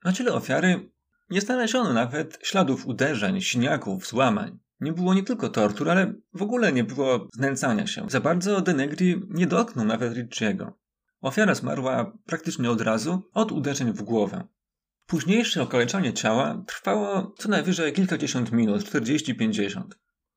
Na 0.04 0.12
ciele 0.12 0.32
ofiary 0.32 0.90
nie 1.30 1.40
znaleziono 1.40 1.92
nawet 1.92 2.38
śladów 2.42 2.86
uderzeń, 2.86 3.40
siniaków, 3.40 4.06
złamań. 4.06 4.58
Nie 4.80 4.92
było 4.92 5.14
nie 5.14 5.22
tylko 5.22 5.48
tortur, 5.48 5.90
ale 5.90 6.14
w 6.34 6.42
ogóle 6.42 6.72
nie 6.72 6.84
było 6.84 7.28
znęcania 7.34 7.86
się. 7.86 8.06
Za 8.08 8.20
bardzo 8.20 8.60
Denegri 8.60 9.22
nie 9.28 9.46
dotknął 9.46 9.86
nawet 9.86 10.14
Ricciego. 10.14 10.78
Ofiara 11.20 11.54
zmarła 11.54 12.12
praktycznie 12.26 12.70
od 12.70 12.80
razu 12.80 13.22
od 13.34 13.52
uderzeń 13.52 13.92
w 13.92 14.02
głowę. 14.02 14.44
Późniejsze 15.06 15.62
okaleczanie 15.62 16.12
ciała 16.12 16.64
trwało 16.66 17.34
co 17.38 17.48
najwyżej 17.48 17.92
kilkadziesiąt 17.92 18.52
minut, 18.52 18.82
40-50. 18.82 19.82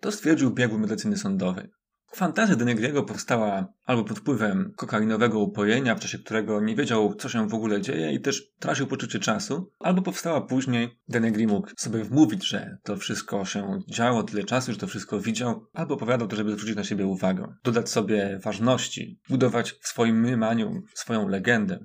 To 0.01 0.11
stwierdził 0.11 0.51
biegły 0.51 0.79
medycyny 0.79 1.17
sądowej. 1.17 1.69
Fantazja 2.15 2.55
Denegriego 2.55 3.03
powstała 3.03 3.73
albo 3.85 4.03
pod 4.03 4.19
wpływem 4.19 4.73
kokainowego 4.75 5.39
upojenia, 5.39 5.95
w 5.95 5.99
czasie 5.99 6.19
którego 6.19 6.61
nie 6.61 6.75
wiedział, 6.75 7.15
co 7.15 7.29
się 7.29 7.47
w 7.47 7.53
ogóle 7.53 7.81
dzieje 7.81 8.13
i 8.13 8.21
też 8.21 8.51
tracił 8.59 8.87
poczucie 8.87 9.19
czasu, 9.19 9.71
albo 9.79 10.01
powstała 10.01 10.41
później. 10.41 10.99
Denegri 11.07 11.47
mógł 11.47 11.69
sobie 11.77 12.03
wmówić, 12.03 12.47
że 12.47 12.77
to 12.83 12.97
wszystko 12.97 13.45
się 13.45 13.79
działo 13.89 14.23
tyle 14.23 14.43
czasu, 14.43 14.71
że 14.71 14.77
to 14.77 14.87
wszystko 14.87 15.19
widział, 15.19 15.67
albo 15.73 15.95
opowiadał 15.95 16.27
to, 16.27 16.35
żeby 16.35 16.51
zwrócić 16.51 16.75
na 16.75 16.83
siebie 16.83 17.05
uwagę, 17.05 17.55
dodać 17.63 17.89
sobie 17.89 18.39
ważności, 18.43 19.19
budować 19.29 19.73
w 19.81 19.87
swoim 19.87 20.21
mniemaniu 20.21 20.81
swoją 20.93 21.27
legendę. 21.27 21.79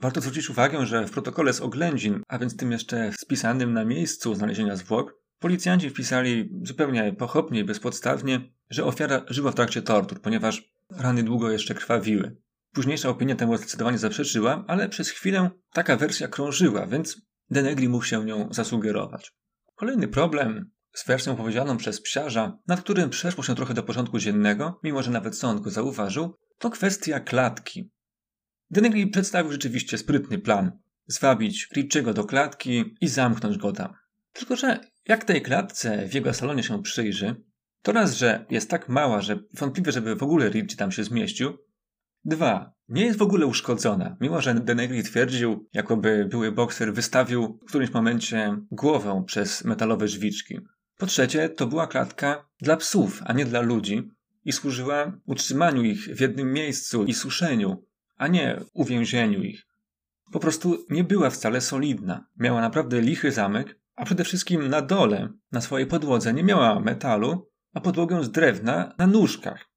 Warto 0.00 0.20
zwrócić 0.20 0.50
uwagę, 0.50 0.86
że 0.86 1.06
w 1.06 1.10
protokole 1.10 1.52
z 1.52 1.60
oględzin, 1.60 2.22
a 2.28 2.38
więc 2.38 2.56
tym 2.56 2.72
jeszcze 2.72 3.12
spisanym 3.20 3.72
na 3.72 3.84
miejscu 3.84 4.34
znalezienia 4.34 4.76
zwłok, 4.76 5.21
policjanci 5.42 5.90
wpisali 5.90 6.50
zupełnie 6.62 7.12
pochopnie 7.12 7.60
i 7.60 7.64
bezpodstawnie, 7.64 8.40
że 8.70 8.84
ofiara 8.84 9.24
żyła 9.28 9.50
w 9.50 9.54
trakcie 9.54 9.82
tortur, 9.82 10.20
ponieważ 10.20 10.62
rany 10.90 11.22
długo 11.22 11.50
jeszcze 11.50 11.74
krwawiły. 11.74 12.36
Późniejsza 12.72 13.08
opinia 13.08 13.36
temu 13.36 13.56
zdecydowanie 13.56 13.98
zaprzeczyła, 13.98 14.64
ale 14.68 14.88
przez 14.88 15.10
chwilę 15.10 15.50
taka 15.72 15.96
wersja 15.96 16.28
krążyła, 16.28 16.86
więc 16.86 17.22
Denegri 17.50 17.88
mógł 17.88 18.04
się 18.04 18.24
nią 18.24 18.48
zasugerować. 18.50 19.32
Kolejny 19.74 20.08
problem 20.08 20.70
z 20.94 21.06
wersją 21.06 21.36
powiedzianą 21.36 21.76
przez 21.76 22.00
psiarza, 22.00 22.58
nad 22.66 22.80
którym 22.80 23.10
przeszło 23.10 23.44
się 23.44 23.54
trochę 23.54 23.74
do 23.74 23.82
porządku 23.82 24.18
dziennego, 24.18 24.80
mimo 24.82 25.02
że 25.02 25.10
nawet 25.10 25.36
sąd 25.36 25.60
go 25.60 25.70
zauważył, 25.70 26.36
to 26.58 26.70
kwestia 26.70 27.20
klatki. 27.20 27.90
Denegri 28.70 29.06
przedstawił 29.06 29.52
rzeczywiście 29.52 29.98
sprytny 29.98 30.38
plan. 30.38 30.72
Zwabić 31.06 31.68
Richiego 31.76 32.14
do 32.14 32.24
klatki 32.24 32.84
i 33.00 33.08
zamknąć 33.08 33.58
go 33.58 33.72
tam. 33.72 33.94
Tylko, 34.32 34.56
że 34.56 34.80
jak 35.08 35.24
tej 35.24 35.42
klatce 35.42 36.08
w 36.08 36.14
jego 36.14 36.34
salonie 36.34 36.62
się 36.62 36.82
przyjrzy, 36.82 37.36
to 37.82 37.92
raz, 37.92 38.16
że 38.16 38.46
jest 38.50 38.70
tak 38.70 38.88
mała, 38.88 39.20
że 39.20 39.38
wątpliwe, 39.54 39.92
żeby 39.92 40.16
w 40.16 40.22
ogóle 40.22 40.48
Richie 40.48 40.76
tam 40.76 40.92
się 40.92 41.04
zmieścił. 41.04 41.58
Dwa, 42.24 42.74
nie 42.88 43.04
jest 43.04 43.18
w 43.18 43.22
ogóle 43.22 43.46
uszkodzona, 43.46 44.16
mimo 44.20 44.40
że 44.40 44.54
Denegri 44.54 45.02
twierdził, 45.02 45.68
jakoby 45.72 46.26
były 46.30 46.52
bokser 46.52 46.94
wystawił 46.94 47.58
w 47.62 47.68
którymś 47.68 47.92
momencie 47.92 48.56
głowę 48.70 49.24
przez 49.26 49.64
metalowe 49.64 50.08
żwiczki. 50.08 50.60
Po 50.98 51.06
trzecie, 51.06 51.48
to 51.48 51.66
była 51.66 51.86
klatka 51.86 52.48
dla 52.60 52.76
psów, 52.76 53.22
a 53.24 53.32
nie 53.32 53.44
dla 53.44 53.60
ludzi 53.60 54.10
i 54.44 54.52
służyła 54.52 55.18
utrzymaniu 55.26 55.82
ich 55.82 56.04
w 56.04 56.20
jednym 56.20 56.52
miejscu 56.52 57.04
i 57.04 57.14
suszeniu, 57.14 57.84
a 58.16 58.28
nie 58.28 58.60
uwięzieniu 58.72 59.42
ich. 59.42 59.66
Po 60.32 60.40
prostu 60.40 60.86
nie 60.90 61.04
była 61.04 61.30
wcale 61.30 61.60
solidna. 61.60 62.26
Miała 62.36 62.60
naprawdę 62.60 63.00
lichy 63.00 63.32
zamek, 63.32 63.78
a 64.02 64.04
przede 64.04 64.24
wszystkim 64.24 64.68
na 64.68 64.82
dole, 64.82 65.28
na 65.52 65.60
swojej 65.60 65.86
podłodze, 65.86 66.34
nie 66.34 66.44
miała 66.44 66.80
metalu, 66.80 67.50
a 67.74 67.80
podłogę 67.80 68.24
z 68.24 68.30
drewna 68.30 68.94
na 68.98 69.06
nóżkach. 69.06 69.68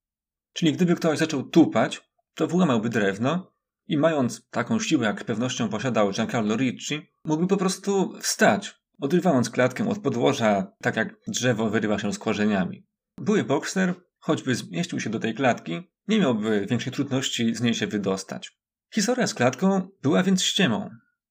Czyli 0.53 0.73
gdyby 0.73 0.95
ktoś 0.95 1.19
zaczął 1.19 1.43
tupać, 1.43 2.09
to 2.35 2.47
wyłamałby 2.47 2.89
drewno 2.89 3.51
i 3.87 3.97
mając 3.97 4.49
taką 4.49 4.79
siłę, 4.79 5.05
jak 5.05 5.21
z 5.21 5.23
pewnością 5.23 5.69
posiadał 5.69 6.11
Giancarlo 6.11 6.55
Ricci, 6.55 7.11
mógłby 7.25 7.47
po 7.47 7.57
prostu 7.57 8.13
wstać, 8.19 8.75
odrywając 9.01 9.49
klatkę 9.49 9.89
od 9.89 9.99
podłoża, 9.99 10.71
tak 10.81 10.95
jak 10.95 11.15
drzewo 11.27 11.69
wyrywa 11.69 11.99
się 11.99 12.13
z 12.13 12.19
korzeniami. 12.19 12.85
Były 13.17 13.43
bokser, 13.43 13.93
choćby 14.19 14.55
zmieścił 14.55 14.99
się 14.99 15.09
do 15.09 15.19
tej 15.19 15.33
klatki, 15.33 15.91
nie 16.07 16.19
miałby 16.19 16.65
większej 16.69 16.93
trudności 16.93 17.55
z 17.55 17.61
niej 17.61 17.73
się 17.73 17.87
wydostać. 17.87 18.57
Historia 18.93 19.27
z 19.27 19.33
klatką 19.33 19.87
była 20.01 20.23
więc 20.23 20.43
ściemą. 20.43 20.89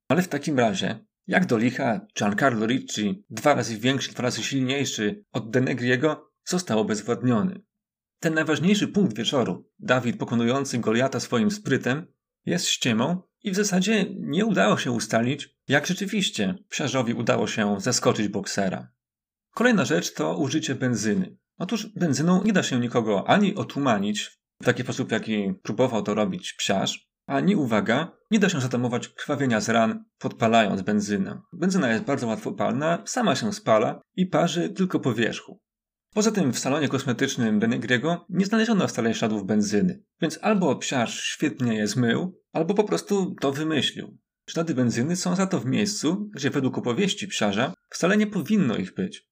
Ale 0.08 0.22
w 0.22 0.28
takim 0.28 0.58
razie, 0.58 1.04
jak 1.26 1.46
do 1.46 1.58
licha 1.58 2.06
Giancarlo 2.18 2.66
Ricci, 2.66 3.24
dwa 3.30 3.54
razy 3.54 3.78
większy, 3.78 4.12
dwa 4.12 4.22
razy 4.22 4.42
silniejszy 4.42 5.24
od 5.32 5.50
Denegriego, 5.50 6.30
został 6.44 6.80
obezwładniony. 6.80 7.60
Ten 8.20 8.34
najważniejszy 8.34 8.88
punkt 8.88 9.16
wieczoru, 9.16 9.68
Dawid 9.78 10.18
pokonujący 10.18 10.78
Goliata 10.78 11.20
swoim 11.20 11.50
sprytem, 11.50 12.06
jest 12.46 12.68
ściemą 12.68 13.22
i 13.42 13.50
w 13.50 13.54
zasadzie 13.54 14.06
nie 14.10 14.46
udało 14.46 14.78
się 14.78 14.92
ustalić, 14.92 15.56
jak 15.68 15.86
rzeczywiście 15.86 16.54
psiarzowi 16.68 17.14
udało 17.14 17.46
się 17.46 17.76
zaskoczyć 17.80 18.28
boksera. 18.28 18.88
Kolejna 19.50 19.84
rzecz 19.84 20.14
to 20.14 20.36
użycie 20.36 20.74
benzyny. 20.74 21.36
Otóż 21.58 21.86
benzyną 21.96 22.44
nie 22.44 22.52
da 22.52 22.62
się 22.62 22.80
nikogo 22.80 23.28
ani 23.28 23.54
otumanić 23.54 24.40
w 24.60 24.64
taki 24.64 24.82
sposób, 24.82 25.12
jaki 25.12 25.54
próbował 25.62 26.02
to 26.02 26.14
robić 26.14 26.52
psiarz, 26.52 27.08
ani, 27.26 27.56
uwaga, 27.56 28.16
nie 28.30 28.38
da 28.38 28.48
się 28.48 28.60
zatamować 28.60 29.08
krwawienia 29.08 29.60
z 29.60 29.68
ran, 29.68 30.04
podpalając 30.18 30.82
benzynę. 30.82 31.40
Benzyna 31.52 31.92
jest 31.92 32.04
bardzo 32.04 32.26
łatwopalna, 32.26 33.02
sama 33.06 33.36
się 33.36 33.52
spala 33.52 34.00
i 34.16 34.26
parzy 34.26 34.68
tylko 34.68 35.00
po 35.00 35.14
wierzchu. 35.14 35.60
Poza 36.14 36.32
tym 36.32 36.52
w 36.52 36.58
salonie 36.58 36.88
kosmetycznym 36.88 37.58
Denegriego 37.58 38.26
nie 38.28 38.46
znaleziono 38.46 38.88
wcale 38.88 39.14
śladów 39.14 39.46
benzyny, 39.46 40.02
więc 40.20 40.38
albo 40.42 40.76
psiarz 40.76 41.22
świetnie 41.22 41.74
je 41.74 41.86
zmył, 41.86 42.40
albo 42.52 42.74
po 42.74 42.84
prostu 42.84 43.34
to 43.40 43.52
wymyślił. 43.52 44.18
Ślady 44.50 44.74
benzyny 44.74 45.16
są 45.16 45.36
za 45.36 45.46
to 45.46 45.60
w 45.60 45.66
miejscu, 45.66 46.30
gdzie 46.34 46.50
według 46.50 46.78
opowieści 46.78 47.28
psiarza 47.28 47.74
wcale 47.90 48.16
nie 48.16 48.26
powinno 48.26 48.76
ich 48.76 48.94
być. 48.94 49.28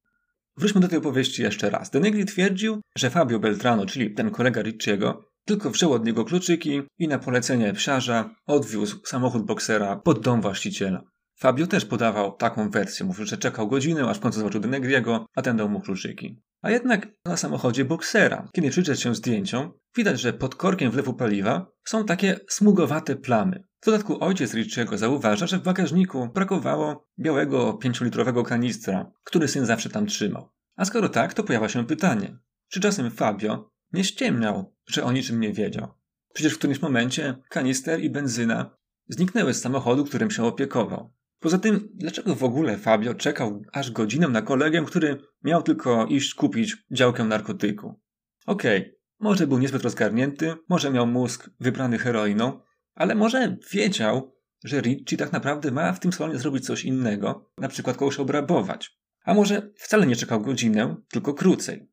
Wróćmy 0.56 0.80
do 0.80 0.88
tej 0.88 0.98
opowieści 0.98 1.42
jeszcze 1.42 1.70
raz. 1.70 1.90
Denegri 1.90 2.24
twierdził, 2.24 2.80
że 2.96 3.10
Fabio 3.10 3.38
Beltrano, 3.38 3.86
czyli 3.86 4.14
ten 4.14 4.30
kolega 4.30 4.62
Ricciego, 4.62 5.31
tylko 5.44 5.70
wziął 5.70 5.92
od 5.92 6.06
niego 6.06 6.24
kluczyki 6.24 6.82
i 6.98 7.08
na 7.08 7.18
polecenie 7.18 7.72
psiarza 7.72 8.34
odwiózł 8.46 9.00
samochód 9.04 9.46
boksera 9.46 9.96
pod 9.96 10.20
dom 10.20 10.40
właściciela. 10.40 11.04
Fabio 11.38 11.66
też 11.66 11.84
podawał 11.84 12.36
taką 12.36 12.70
wersję. 12.70 13.06
Mówił, 13.06 13.26
że 13.26 13.38
czekał 13.38 13.68
godzinę, 13.68 14.08
aż 14.08 14.16
w 14.16 14.20
końcu 14.20 14.38
zobaczył 14.38 14.60
Denegriego, 14.60 15.26
a 15.34 15.42
ten 15.42 15.56
dał 15.56 15.68
mu 15.68 15.80
kluczyki. 15.80 16.42
A 16.62 16.70
jednak 16.70 17.08
na 17.24 17.36
samochodzie 17.36 17.84
boksera, 17.84 18.48
kiedy 18.52 18.70
przyjrzeć 18.70 19.00
się 19.00 19.14
zdjęciom, 19.14 19.72
widać, 19.96 20.20
że 20.20 20.32
pod 20.32 20.54
korkiem 20.54 20.90
wlewu 20.90 21.14
paliwa 21.14 21.66
są 21.84 22.04
takie 22.04 22.40
smugowate 22.48 23.16
plamy. 23.16 23.64
W 23.80 23.86
dodatku 23.86 24.24
ojciec 24.24 24.54
Richiego 24.54 24.98
zauważa, 24.98 25.46
że 25.46 25.58
w 25.58 25.62
bagażniku 25.62 26.28
brakowało 26.34 27.08
białego 27.18 27.72
pięciolitrowego 27.72 28.42
kanistra, 28.42 29.12
który 29.24 29.48
syn 29.48 29.66
zawsze 29.66 29.90
tam 29.90 30.06
trzymał. 30.06 30.50
A 30.76 30.84
skoro 30.84 31.08
tak, 31.08 31.34
to 31.34 31.44
pojawia 31.44 31.68
się 31.68 31.86
pytanie, 31.86 32.38
czy 32.68 32.80
czasem 32.80 33.10
Fabio 33.10 33.70
nie 33.92 34.04
ściemniał, 34.04 34.71
że 34.92 35.04
o 35.04 35.12
niczym 35.12 35.40
nie 35.40 35.52
wiedział? 35.52 35.88
Przecież 36.34 36.54
w 36.54 36.58
którymś 36.58 36.82
momencie 36.82 37.34
kanister 37.48 38.00
i 38.00 38.10
benzyna 38.10 38.76
zniknęły 39.08 39.54
z 39.54 39.60
samochodu, 39.60 40.04
którym 40.04 40.30
się 40.30 40.44
opiekował. 40.44 41.12
Poza 41.40 41.58
tym, 41.58 41.88
dlaczego 41.94 42.34
w 42.34 42.44
ogóle 42.44 42.78
Fabio 42.78 43.14
czekał 43.14 43.62
aż 43.72 43.90
godzinę 43.90 44.28
na 44.28 44.42
kolegę, 44.42 44.84
który 44.86 45.18
miał 45.44 45.62
tylko 45.62 46.06
iść 46.06 46.34
kupić 46.34 46.76
działkę 46.90 47.24
narkotyku? 47.24 48.00
Okej, 48.46 48.80
okay, 48.80 48.96
może 49.20 49.46
był 49.46 49.58
niezbyt 49.58 49.82
rozgarnięty, 49.82 50.54
może 50.68 50.90
miał 50.90 51.06
mózg 51.06 51.50
wybrany 51.60 51.98
heroiną, 51.98 52.60
ale 52.94 53.14
może 53.14 53.56
wiedział, 53.72 54.34
że 54.64 54.80
Ricci 54.80 55.16
tak 55.16 55.32
naprawdę 55.32 55.70
ma 55.70 55.92
w 55.92 56.00
tym 56.00 56.12
salonie 56.12 56.38
zrobić 56.38 56.66
coś 56.66 56.84
innego, 56.84 57.50
na 57.58 57.68
przykład 57.68 57.96
kogoś 57.96 58.18
obrabować. 58.18 58.98
A 59.24 59.34
może 59.34 59.70
wcale 59.76 60.06
nie 60.06 60.16
czekał 60.16 60.40
godzinę, 60.40 60.96
tylko 61.08 61.34
krócej. 61.34 61.88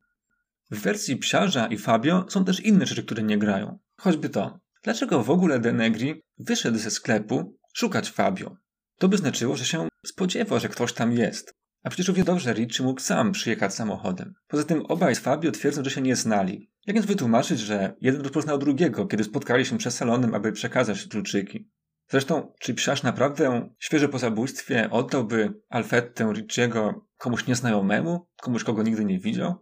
W 0.70 0.80
wersji 0.80 1.16
Psiarza 1.16 1.66
i 1.66 1.78
Fabio 1.78 2.26
są 2.28 2.44
też 2.44 2.60
inne 2.60 2.86
rzeczy, 2.86 3.04
które 3.04 3.22
nie 3.22 3.38
grają. 3.38 3.78
Choćby 3.96 4.28
to. 4.28 4.60
Dlaczego 4.82 5.22
w 5.22 5.30
ogóle 5.30 5.58
Denegri 5.58 6.22
wyszedł 6.38 6.78
ze 6.78 6.90
sklepu 6.90 7.56
szukać 7.74 8.10
Fabio? 8.10 8.56
To 8.98 9.08
by 9.08 9.16
znaczyło, 9.16 9.56
że 9.56 9.64
się 9.64 9.88
spodziewał, 10.06 10.60
że 10.60 10.68
ktoś 10.68 10.92
tam 10.92 11.12
jest. 11.12 11.54
A 11.82 11.90
przecież 11.90 12.08
równie 12.08 12.24
dobrze 12.24 12.52
Ricci 12.52 12.82
mógł 12.82 13.00
sam 13.00 13.32
przyjechać 13.32 13.74
samochodem. 13.74 14.34
Poza 14.48 14.64
tym 14.64 14.86
obaj 14.86 15.14
z 15.14 15.18
Fabio 15.18 15.50
twierdzą, 15.52 15.84
że 15.84 15.90
się 15.90 16.00
nie 16.00 16.16
znali. 16.16 16.70
Jak 16.86 16.96
więc 16.96 17.06
wytłumaczyć, 17.06 17.60
że 17.60 17.96
jeden 18.00 18.20
rozpoznał 18.20 18.58
drugiego, 18.58 19.06
kiedy 19.06 19.24
spotkali 19.24 19.64
się 19.64 19.78
przed 19.78 19.94
salonem, 19.94 20.34
aby 20.34 20.52
przekazać 20.52 21.06
kluczyki? 21.06 21.70
Zresztą, 22.08 22.52
czy 22.60 22.74
psiarz 22.74 23.02
naprawdę 23.02 23.74
świeżo 23.78 24.08
po 24.08 24.18
zabójstwie 24.18 24.90
oddałby 24.90 25.54
Alfettę 25.68 26.32
Ricciego 26.32 27.06
komuś 27.18 27.46
nieznajomemu, 27.46 28.28
komuś, 28.42 28.64
kogo 28.64 28.82
nigdy 28.82 29.04
nie 29.04 29.18
widział? 29.18 29.54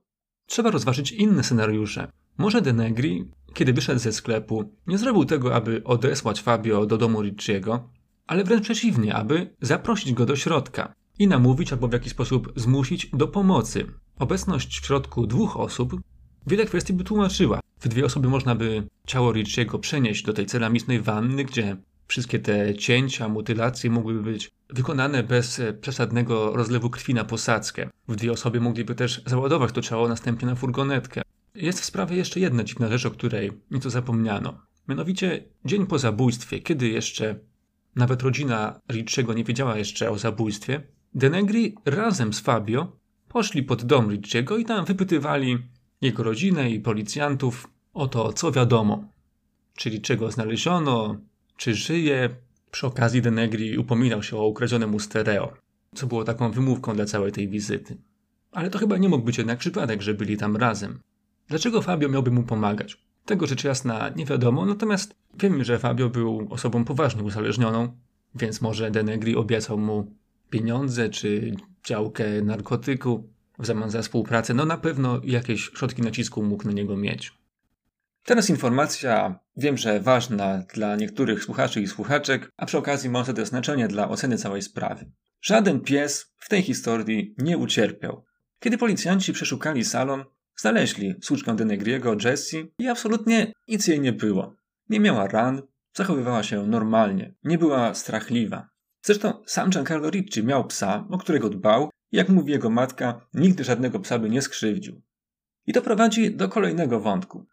Trzeba 0.49 0.71
rozważyć 0.71 1.13
inne 1.13 1.45
scenariusze. 1.45 2.13
Może 2.39 2.63
Denegri, 2.63 3.25
kiedy 3.55 3.73
wyszedł 3.73 4.01
ze 4.01 4.13
sklepu, 4.13 4.73
nie 4.87 4.99
zrobił 4.99 5.25
tego, 5.25 5.55
aby 5.55 5.85
odesłać 5.85 6.43
Fabio 6.43 6.87
do 6.87 6.99
domu 6.99 7.23
Ricciego, 7.23 7.89
ale 8.27 8.45
wręcz 8.45 8.63
przeciwnie, 8.63 9.15
aby 9.15 9.55
zaprosić 9.61 10.13
go 10.13 10.27
do 10.27 10.37
środka 10.37 10.93
i 11.19 11.29
namówić 11.29 11.73
albo 11.73 11.89
w 11.89 11.93
jakiś 11.93 12.13
sposób 12.13 12.53
zmusić 12.57 13.11
do 13.13 13.29
pomocy. 13.29 13.87
Obecność 14.19 14.81
w 14.81 14.87
środku 14.87 15.27
dwóch 15.27 15.57
osób 15.57 16.01
wiele 16.47 16.65
kwestii 16.65 16.93
by 16.93 17.05
tłumaczyła. 17.05 17.61
W 17.81 17.89
dwie 17.89 18.05
osoby 18.05 18.29
można 18.29 18.55
by 18.55 18.89
ciało 19.07 19.33
Richiego 19.33 19.79
przenieść 19.79 20.25
do 20.25 20.33
tej 20.33 20.47
ceramicznej 20.47 21.01
wanny, 21.01 21.45
gdzie 21.45 21.77
wszystkie 22.09 22.39
te 22.39 22.75
cięcia, 22.75 23.29
mutylacje 23.29 23.91
mogłyby 23.91 24.23
być 24.23 24.51
wykonane 24.71 25.23
bez 25.23 25.61
przesadnego 25.81 26.57
rozlewu 26.57 26.91
krwi 26.91 27.15
na 27.15 27.25
posadzkę. 27.25 27.91
W 28.09 28.17
dwie 28.17 28.33
osoby 28.33 28.61
mogliby 28.61 28.95
też 28.95 29.23
załadować 29.27 29.73
to 29.73 29.83
ciało 29.83 30.09
następnie 30.09 30.49
na 30.49 30.55
furgonetkę. 30.55 31.23
Jest 31.55 31.81
w 31.81 31.85
sprawie 31.85 32.17
jeszcze 32.17 32.41
jedna 32.41 32.65
dziwna 32.65 32.89
rzecz, 32.89 33.07
o 33.07 33.11
której 33.11 33.53
nieco 33.71 33.91
zapomniano. 33.91 34.61
Mianowicie 34.89 35.45
dzień 35.65 35.87
po 35.87 35.99
zabójstwie, 35.99 36.61
kiedy 36.61 36.89
jeszcze 36.89 37.39
nawet 37.97 38.23
rodzina 38.23 38.81
Ricciego 38.93 39.35
nie 39.35 39.45
wiedziała 39.45 39.79
jeszcze 39.79 40.11
o 40.11 40.19
zabójstwie, 40.19 40.83
Denegri 41.15 41.75
razem 41.85 42.33
z 42.33 42.41
Fabio 42.41 42.97
poszli 43.29 43.63
pod 43.63 43.85
dom 43.85 44.11
Ricciego 44.11 44.57
i 44.57 44.65
tam 44.65 44.85
wypytywali 44.85 45.59
jego 46.01 46.23
rodzinę 46.23 46.71
i 46.71 46.81
policjantów 46.81 47.69
o 47.95 48.09
to, 48.09 48.33
co 48.33 48.53
wiadomo, 48.53 49.05
czyli 49.75 50.01
czego 50.01 50.31
znaleziono, 50.31 51.17
czy 51.59 51.75
żyje. 51.75 52.31
Przy 52.71 52.87
okazji 52.87 53.23
Denegri 53.23 53.79
upominał 53.79 54.23
się 54.23 54.37
o 54.37 54.47
ukradzione 54.47 54.87
mu 54.87 55.01
stereo, 55.01 55.53
co 55.95 56.07
było 56.07 56.25
taką 56.25 56.51
wymówką 56.51 56.95
dla 56.95 57.05
całej 57.05 57.33
tej 57.33 57.49
wizyty. 57.49 57.97
Ale 58.53 58.71
to 58.71 58.79
chyba 58.79 58.97
nie 58.97 59.09
mógł 59.09 59.25
być 59.25 59.39
jednak 59.39 59.59
przypadek, 59.59 60.03
że 60.03 60.15
byli 60.15 60.37
tam 60.37 60.57
razem. 60.57 61.01
Dlaczego 61.49 61.83
Fabio 61.83 62.09
miałby 62.09 62.31
mu 62.31 62.43
pomagać? 62.43 63.01
Tego 63.25 63.47
rzecz 63.47 63.65
jasna 63.65 64.09
nie 64.17 64.25
wiadomo, 64.25 64.67
natomiast 64.67 65.15
wiemy, 65.39 65.65
że 65.65 65.79
Fabio 65.79 66.09
był 66.09 66.47
osobą 66.51 66.85
poważnie 66.85 67.23
uzależnioną, 67.23 67.97
więc 68.35 68.61
może 68.61 68.91
Denegri 68.91 69.37
obiecał 69.37 69.79
mu 69.79 70.13
pieniądze 70.51 71.09
czy 71.09 71.55
działkę 71.85 72.43
narkotyku 72.43 73.29
w 73.59 73.67
zamian 73.67 73.91
za 73.91 74.03
współpracę. 74.03 74.55
No 74.55 74.65
na 74.65 74.77
pewno 74.77 75.21
jakieś 75.25 75.61
środki 75.61 76.03
nacisku 76.03 76.43
mógł 76.43 76.65
na 76.65 76.73
niego 76.73 76.97
mieć. 76.97 77.38
Teraz 78.29 78.51
informacja, 78.51 79.41
wiem, 79.57 79.77
że 79.77 80.01
ważna 80.01 80.59
dla 80.75 80.97
niektórych 80.97 81.45
słuchaczy 81.45 81.81
i 81.81 81.87
słuchaczek, 81.87 82.51
a 82.57 82.67
przy 82.67 82.79
okazji 82.79 83.11
ma 83.11 83.25
też 83.25 83.49
znaczenie 83.49 83.89
dla 83.89 84.09
oceny 84.09 84.37
całej 84.39 84.63
sprawy. 84.63 85.11
Żaden 85.43 85.81
pies 85.81 86.35
w 86.37 86.49
tej 86.49 86.63
historii 86.63 87.35
nie 87.39 87.59
ucierpiał. 87.59 88.25
Kiedy 88.61 88.79
policjanci 88.79 89.33
przeszukali 89.33 89.85
salon, 89.85 90.25
znaleźli 90.57 91.15
słuczkę 91.23 91.57
Denegriego, 91.57 92.17
Jessie 92.25 92.73
i 92.79 92.89
absolutnie 92.89 93.53
nic 93.69 93.87
jej 93.87 94.01
nie 94.01 94.13
było. 94.13 94.55
Nie 94.89 95.01
miała 95.01 95.27
ran, 95.29 95.63
zachowywała 95.95 96.43
się 96.43 96.67
normalnie, 96.67 97.35
nie 97.45 97.59
była 97.59 97.95
strachliwa. 97.95 98.69
Zresztą 99.03 99.43
sam 99.47 99.71
Giancarlo 99.71 100.11
Ricci 100.11 100.45
miał 100.45 100.67
psa, 100.67 101.07
o 101.11 101.19
którego 101.19 101.49
dbał 101.49 101.91
i 102.13 102.17
jak 102.17 102.29
mówi 102.29 102.53
jego 102.53 102.71
matka, 102.71 103.27
nigdy 103.35 103.65
żadnego 103.65 104.01
psa 104.01 104.19
by 104.19 104.31
nie 104.31 104.43
skrzywdził. 104.43 105.03
I 105.67 105.73
to 105.73 105.83
prowadzi 105.83 106.37
do 106.37 106.49
kolejnego 106.49 107.01
wątku. 107.01 107.47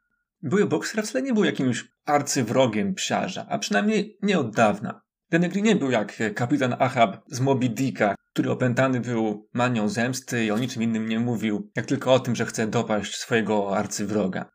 Były 0.46 0.66
bokser 0.66 1.04
wcale 1.04 1.22
nie 1.22 1.34
był 1.34 1.44
jakimś 1.44 1.86
arcywrogiem 2.06 2.94
psiarza, 2.94 3.46
a 3.50 3.60
przynajmniej 3.60 4.18
nie 4.22 4.40
od 4.40 4.56
dawna. 4.56 5.02
Denegri 5.30 5.64
nie 5.64 5.76
był 5.76 5.92
jak 5.92 6.34
kapitan 6.36 6.76
Ahab 6.80 7.24
z 7.28 7.40
Moby 7.40 7.70
Dicka, 7.70 8.16
który 8.34 8.52
opętany 8.52 9.00
był 9.00 9.50
manią 9.54 9.90
zemsty 9.90 10.46
i 10.46 10.52
o 10.52 10.58
niczym 10.58 10.84
innym 10.84 11.10
nie 11.10 11.20
mówił, 11.20 11.72
jak 11.76 11.86
tylko 11.86 12.14
o 12.14 12.20
tym, 12.20 12.36
że 12.36 12.46
chce 12.46 12.68
dopaść 12.68 13.16
swojego 13.16 13.78
arcywroga. 13.78 14.50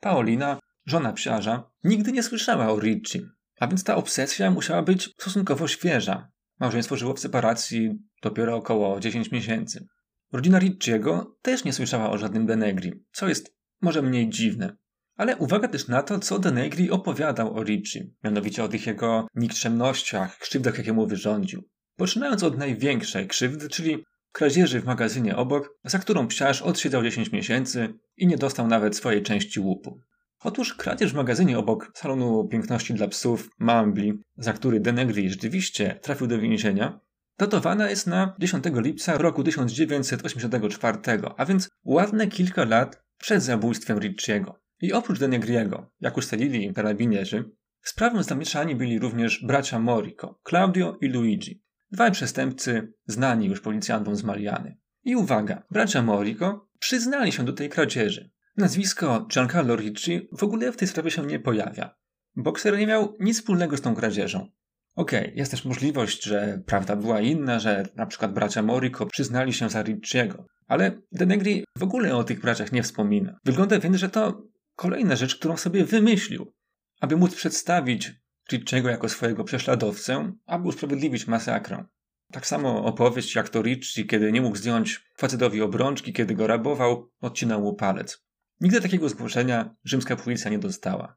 Paolina, 0.00 0.58
żona 0.86 1.12
psiarza, 1.12 1.70
nigdy 1.84 2.12
nie 2.12 2.22
słyszała 2.22 2.68
o 2.68 2.80
Ricci, 2.80 3.22
a 3.60 3.66
więc 3.66 3.84
ta 3.84 3.96
obsesja 3.96 4.50
musiała 4.50 4.82
być 4.82 5.14
stosunkowo 5.20 5.68
świeża. 5.68 6.28
Małżeństwo 6.60 6.96
żyło 6.96 7.14
w 7.14 7.20
separacji 7.20 7.98
dopiero 8.22 8.56
około 8.56 9.00
10 9.00 9.30
miesięcy. 9.30 9.86
Rodzina 10.32 10.58
Ricciego 10.58 11.36
też 11.42 11.64
nie 11.64 11.72
słyszała 11.72 12.10
o 12.10 12.18
żadnym 12.18 12.46
Denegri, 12.46 12.92
co 13.12 13.28
jest 13.28 13.56
może 13.80 14.02
mniej 14.02 14.28
dziwne. 14.28 14.76
Ale 15.16 15.36
uwaga 15.36 15.68
też 15.68 15.88
na 15.88 16.02
to, 16.02 16.18
co 16.18 16.38
Denegri 16.38 16.90
opowiadał 16.90 17.56
o 17.56 17.62
Ricci, 17.62 18.14
mianowicie 18.24 18.64
o 18.64 18.68
tych 18.68 18.86
jego 18.86 19.26
nikczemnościach, 19.34 20.38
krzywdach, 20.38 20.78
jakie 20.78 20.92
mu 20.92 21.06
wyrządził. 21.06 21.68
Poczynając 21.96 22.42
od 22.42 22.58
największej 22.58 23.26
krzywdy, 23.26 23.68
czyli 23.68 24.04
kradzieży 24.32 24.80
w 24.80 24.84
magazynie 24.84 25.36
obok, 25.36 25.78
za 25.84 25.98
którą 25.98 26.26
psiarz 26.26 26.62
odsiedział 26.62 27.02
10 27.02 27.32
miesięcy 27.32 27.94
i 28.16 28.26
nie 28.26 28.36
dostał 28.36 28.66
nawet 28.66 28.96
swojej 28.96 29.22
części 29.22 29.60
łupu. 29.60 30.00
Otóż 30.40 30.74
kradzież 30.74 31.12
w 31.12 31.16
magazynie 31.16 31.58
obok 31.58 31.90
salonu 31.94 32.48
piękności 32.48 32.94
dla 32.94 33.08
psów 33.08 33.48
Mambli, 33.58 34.22
za 34.36 34.52
który 34.52 34.80
Denegri 34.80 35.30
rzeczywiście 35.30 35.98
trafił 36.02 36.26
do 36.26 36.38
więzienia, 36.38 37.00
datowana 37.38 37.90
jest 37.90 38.06
na 38.06 38.36
10 38.38 38.64
lipca 38.74 39.18
roku 39.18 39.44
1984, 39.44 40.98
a 41.36 41.46
więc 41.46 41.68
ładne 41.84 42.26
kilka 42.26 42.64
lat 42.64 43.02
przed 43.18 43.42
zabójstwem 43.42 43.98
Ricciego. 43.98 44.65
I 44.80 44.92
oprócz 44.92 45.18
Denegriego, 45.18 45.92
jak 46.00 46.16
ustalili 46.16 46.74
karabinierzy, 46.74 47.50
w 47.80 47.88
sprawę 47.88 48.22
zamieszani 48.22 48.76
byli 48.76 48.98
również 48.98 49.44
bracia 49.44 49.78
Morico, 49.78 50.40
Claudio 50.48 50.98
i 51.00 51.08
Luigi, 51.08 51.62
dwaj 51.90 52.12
przestępcy 52.12 52.92
znani 53.06 53.46
już 53.46 53.60
policjantom 53.60 54.16
z 54.16 54.24
Mariany. 54.24 54.78
I 55.04 55.16
uwaga, 55.16 55.62
bracia 55.70 56.02
Morico 56.02 56.68
przyznali 56.78 57.32
się 57.32 57.44
do 57.44 57.52
tej 57.52 57.68
kradzieży. 57.68 58.30
Nazwisko 58.56 59.26
Giancarlo 59.32 59.76
Ricci 59.76 60.28
w 60.32 60.42
ogóle 60.42 60.72
w 60.72 60.76
tej 60.76 60.88
sprawie 60.88 61.10
się 61.10 61.26
nie 61.26 61.38
pojawia. 61.38 61.94
Bokser 62.36 62.78
nie 62.78 62.86
miał 62.86 63.14
nic 63.20 63.36
wspólnego 63.36 63.76
z 63.76 63.80
tą 63.80 63.94
kradzieżą. 63.94 64.48
Okej, 64.94 65.20
okay, 65.20 65.34
jest 65.34 65.50
też 65.50 65.64
możliwość, 65.64 66.24
że 66.24 66.62
prawda 66.66 66.96
była 66.96 67.20
inna, 67.20 67.58
że 67.58 67.86
na 67.96 68.06
przykład 68.06 68.32
bracia 68.32 68.62
Morico 68.62 69.06
przyznali 69.06 69.52
się 69.52 69.70
za 69.70 69.82
Ricciego. 69.82 70.46
Ale 70.66 71.00
Denegri 71.12 71.64
w 71.78 71.82
ogóle 71.82 72.16
o 72.16 72.24
tych 72.24 72.40
braciach 72.40 72.72
nie 72.72 72.82
wspomina. 72.82 73.38
Wygląda 73.44 73.78
więc, 73.78 73.96
że 73.96 74.08
to 74.08 74.42
kolejna 74.76 75.16
rzecz, 75.16 75.36
którą 75.36 75.56
sobie 75.56 75.84
wymyślił, 75.84 76.52
aby 77.00 77.16
móc 77.16 77.34
przedstawić 77.34 78.12
Ricciego 78.52 78.88
jako 78.88 79.08
swojego 79.08 79.44
prześladowcę, 79.44 80.32
aby 80.46 80.68
usprawiedliwić 80.68 81.26
masakrę. 81.26 81.84
Tak 82.32 82.46
samo 82.46 82.84
opowieść 82.84 83.34
jak 83.34 83.48
to 83.48 83.62
Ricci, 83.62 84.06
kiedy 84.06 84.32
nie 84.32 84.40
mógł 84.40 84.56
zdjąć 84.56 85.10
facetowi 85.16 85.62
obrączki, 85.62 86.12
kiedy 86.12 86.34
go 86.34 86.46
rabował, 86.46 87.10
odcinał 87.20 87.60
mu 87.60 87.74
palec. 87.74 88.26
Nigdy 88.60 88.80
takiego 88.80 89.08
zgłoszenia 89.08 89.74
rzymska 89.84 90.16
policja 90.16 90.50
nie 90.50 90.58
dostała. 90.58 91.16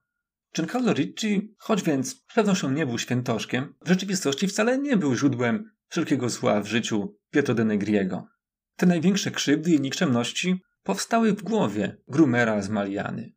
Giancarlo 0.56 0.94
Ricci, 0.94 1.56
choć 1.58 1.84
więc 1.84 2.10
z 2.10 2.16
pewnością 2.34 2.72
nie 2.72 2.86
był 2.86 3.00
świętoszkiem, 3.00 3.76
w 3.86 3.88
rzeczywistości 3.88 4.48
wcale 4.48 4.78
nie 4.78 4.98
był 4.98 5.16
źródłem 5.16 5.72
wszelkiego 5.88 6.30
zła 6.30 6.62
w 6.62 6.68
życiu 6.68 7.18
Pietro 7.32 7.56
de 7.56 7.66
Negriego. 7.66 8.28
Te 8.76 8.86
największe 8.86 9.32
krzywdy 9.32 9.72
i 9.72 9.82
nikczemności 9.82 10.62
powstały 10.84 11.34
w 11.34 11.44
głowie 11.44 11.98
Grumera 12.08 12.62
z 12.62 12.70
Maliany. 12.70 13.34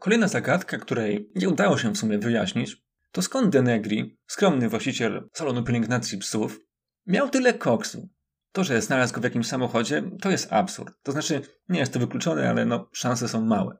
Kolejna 0.00 0.28
zagadka, 0.28 0.78
której 0.78 1.30
nie 1.34 1.48
udało 1.48 1.78
się 1.78 1.92
w 1.92 1.98
sumie 1.98 2.18
wyjaśnić, 2.18 2.76
to 3.12 3.22
skąd 3.22 3.50
Denegri, 3.50 4.18
skromny 4.26 4.68
właściciel 4.68 5.28
salonu 5.32 5.64
pielęgnacji 5.64 6.18
psów, 6.18 6.60
miał 7.06 7.28
tyle 7.28 7.54
koksu. 7.54 8.08
To, 8.52 8.64
że 8.64 8.82
znalazł 8.82 9.14
go 9.14 9.20
w 9.20 9.24
jakimś 9.24 9.46
samochodzie, 9.46 10.02
to 10.20 10.30
jest 10.30 10.52
absurd. 10.52 10.94
To 11.02 11.12
znaczy, 11.12 11.42
nie 11.68 11.78
jest 11.78 11.92
to 11.92 11.98
wykluczone, 11.98 12.50
ale 12.50 12.66
no, 12.66 12.88
szanse 12.92 13.28
są 13.28 13.44
małe. 13.44 13.76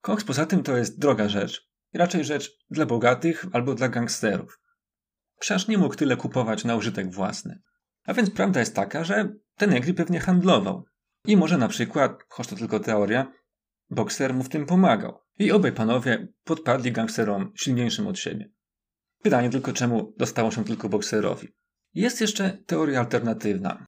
Koks 0.00 0.24
poza 0.24 0.46
tym 0.46 0.62
to 0.62 0.76
jest 0.76 0.98
droga 0.98 1.28
rzecz. 1.28 1.68
Raczej 1.94 2.24
rzecz 2.24 2.50
dla 2.70 2.86
bogatych 2.86 3.46
albo 3.52 3.74
dla 3.74 3.88
gangsterów. 3.88 4.60
Psiarz 5.38 5.68
nie 5.68 5.78
mógł 5.78 5.94
tyle 5.94 6.16
kupować 6.16 6.64
na 6.64 6.76
użytek 6.76 7.12
własny. 7.12 7.62
A 8.04 8.14
więc 8.14 8.30
prawda 8.30 8.60
jest 8.60 8.74
taka, 8.74 9.04
że 9.04 9.32
Denegri 9.58 9.94
pewnie 9.94 10.20
handlował. 10.20 10.84
I 11.24 11.36
może 11.36 11.58
na 11.58 11.68
przykład, 11.68 12.22
choć 12.28 12.46
to 12.46 12.56
tylko 12.56 12.80
teoria, 12.80 13.32
bokser 13.90 14.34
mu 14.34 14.42
w 14.42 14.48
tym 14.48 14.66
pomagał. 14.66 15.18
I 15.38 15.52
obaj 15.52 15.72
panowie 15.72 16.28
podpadli 16.44 16.92
gangsterom 16.92 17.52
silniejszym 17.54 18.06
od 18.06 18.18
siebie. 18.18 18.50
Pytanie 19.22 19.50
tylko, 19.50 19.72
czemu 19.72 20.14
dostało 20.16 20.50
się 20.50 20.64
tylko 20.64 20.88
bokserowi. 20.88 21.48
Jest 21.94 22.20
jeszcze 22.20 22.58
teoria 22.66 23.00
alternatywna. 23.00 23.86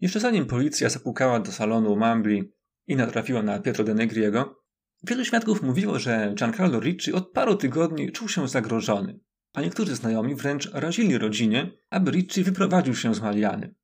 Jeszcze 0.00 0.20
zanim 0.20 0.46
policja 0.46 0.88
zapukała 0.88 1.40
do 1.40 1.52
salonu 1.52 1.96
Mambli 1.96 2.52
i 2.86 2.96
natrafiła 2.96 3.42
na 3.42 3.58
Pietro 3.58 3.84
de 3.84 3.94
Negriego, 3.94 4.62
wielu 5.02 5.24
świadków 5.24 5.62
mówiło, 5.62 5.98
że 5.98 6.32
Giancarlo 6.34 6.80
Ricci 6.80 7.12
od 7.12 7.32
paru 7.32 7.56
tygodni 7.56 8.12
czuł 8.12 8.28
się 8.28 8.48
zagrożony 8.48 9.20
a 9.52 9.62
niektórzy 9.62 9.96
znajomi 9.96 10.34
wręcz 10.34 10.70
razili 10.72 11.18
rodzinie, 11.18 11.70
aby 11.90 12.10
Ricci 12.10 12.44
wyprowadził 12.44 12.96
się 12.96 13.14
z 13.14 13.20
Maliany. 13.20 13.74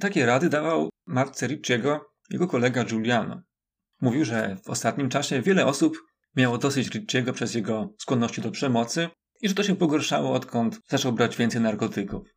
Takie 0.00 0.26
rady 0.26 0.48
dawał 0.48 0.90
matce 1.06 1.46
Ricciego 1.46 2.12
jego 2.30 2.46
kolega 2.46 2.84
Giuliano. 2.84 3.42
Mówił, 4.00 4.24
że 4.24 4.56
w 4.64 4.70
ostatnim 4.70 5.08
czasie 5.08 5.42
wiele 5.42 5.66
osób 5.66 5.98
miało 6.36 6.58
dosyć 6.58 6.90
Ricciego 6.90 7.32
przez 7.32 7.54
jego 7.54 7.94
skłonności 7.98 8.40
do 8.40 8.50
przemocy 8.50 9.08
i 9.40 9.48
że 9.48 9.54
to 9.54 9.62
się 9.62 9.76
pogorszało 9.76 10.32
odkąd 10.32 10.80
zaczął 10.88 11.12
brać 11.12 11.36
więcej 11.36 11.60
narkotyków. 11.60 12.28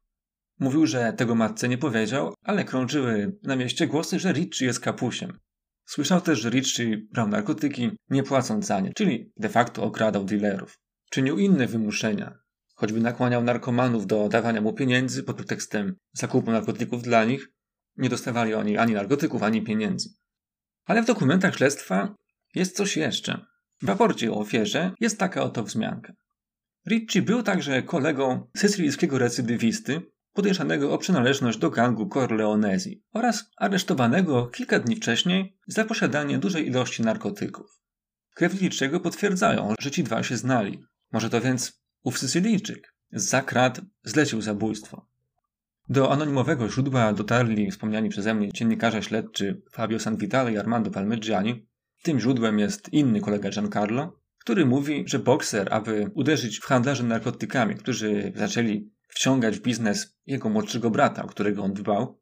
Mówił, 0.59 0.85
że 0.85 1.13
tego 1.13 1.35
matce 1.35 1.69
nie 1.69 1.77
powiedział, 1.77 2.33
ale 2.43 2.63
krążyły 2.63 3.37
na 3.43 3.55
mieście 3.55 3.87
głosy, 3.87 4.19
że 4.19 4.33
Ricci 4.33 4.65
jest 4.65 4.79
kapusiem. 4.79 5.39
Słyszał 5.85 6.21
też, 6.21 6.39
że 6.39 6.49
Ricci 6.49 6.97
brał 7.11 7.27
narkotyki 7.27 7.91
nie 8.09 8.23
płacąc 8.23 8.65
za 8.65 8.79
nie, 8.79 8.93
czyli 8.93 9.31
de 9.37 9.49
facto 9.49 9.83
okradał 9.83 10.25
dealerów. 10.25 10.79
Czynił 11.09 11.39
inne 11.39 11.67
wymuszenia, 11.67 12.37
choćby 12.75 12.99
nakłaniał 12.99 13.43
narkomanów 13.43 14.07
do 14.07 14.29
dawania 14.29 14.61
mu 14.61 14.73
pieniędzy 14.73 15.23
pod 15.23 15.35
pretekstem 15.35 15.95
zakupu 16.13 16.51
narkotyków 16.51 17.03
dla 17.03 17.25
nich, 17.25 17.51
nie 17.97 18.09
dostawali 18.09 18.53
oni 18.53 18.77
ani 18.77 18.93
narkotyków, 18.93 19.43
ani 19.43 19.61
pieniędzy. 19.61 20.09
Ale 20.85 21.03
w 21.03 21.05
dokumentach 21.05 21.55
śledztwa 21.55 22.15
jest 22.55 22.75
coś 22.75 22.97
jeszcze. 22.97 23.45
W 23.81 23.87
raporcie 23.87 24.31
o 24.31 24.39
ofierze 24.39 24.91
jest 24.99 25.19
taka 25.19 25.43
oto 25.43 25.63
wzmianka. 25.63 26.13
Ricci 26.87 27.21
był 27.21 27.43
także 27.43 27.83
kolegą 27.83 28.47
sycylijskiego 28.57 29.17
recydywisty, 29.17 30.01
podejrzanego 30.33 30.93
o 30.93 30.97
przynależność 30.97 31.57
do 31.57 31.69
gangu 31.69 32.09
Corleonezji 32.09 33.03
oraz 33.13 33.49
aresztowanego 33.57 34.47
kilka 34.47 34.79
dni 34.79 34.95
wcześniej 34.95 35.57
za 35.67 35.85
posiadanie 35.85 36.37
dużej 36.37 36.67
ilości 36.67 37.03
narkotyków. 37.03 37.67
Krewni 38.35 38.69
potwierdzają, 39.03 39.73
że 39.79 39.91
ci 39.91 40.03
dwa 40.03 40.23
się 40.23 40.37
znali. 40.37 40.83
Może 41.11 41.29
to 41.29 41.41
więc 41.41 41.84
Ów 42.05 42.19
Sycylijczyk 42.19 42.93
za 43.11 43.41
krat 43.41 43.81
zlecił 44.03 44.41
zabójstwo. 44.41 45.07
Do 45.89 46.11
anonimowego 46.11 46.69
źródła 46.69 47.13
dotarli 47.13 47.71
wspomniani 47.71 48.09
przeze 48.09 48.33
mnie 48.33 48.51
dziennikarze 48.51 49.03
śledczy 49.03 49.61
Fabio 49.71 49.99
Sanvitale 49.99 50.53
i 50.53 50.57
Armando 50.57 50.91
Palmeggiani. 50.91 51.67
Tym 52.03 52.19
źródłem 52.19 52.59
jest 52.59 52.93
inny 52.93 53.21
kolega 53.21 53.49
Giancarlo, 53.49 54.19
który 54.39 54.65
mówi, 54.65 55.03
że 55.07 55.19
bokser, 55.19 55.73
aby 55.73 56.11
uderzyć 56.13 56.59
w 56.59 56.65
handlarzy 56.65 57.03
narkotykami, 57.03 57.75
którzy 57.75 58.33
zaczęli 58.35 58.91
wciągać 59.07 59.57
w 59.57 59.61
biznes 59.61 60.17
jego 60.25 60.49
młodszego 60.49 60.89
brata, 60.89 61.23
o 61.23 61.27
którego 61.27 61.63
on 61.63 61.73
dbał, 61.73 62.21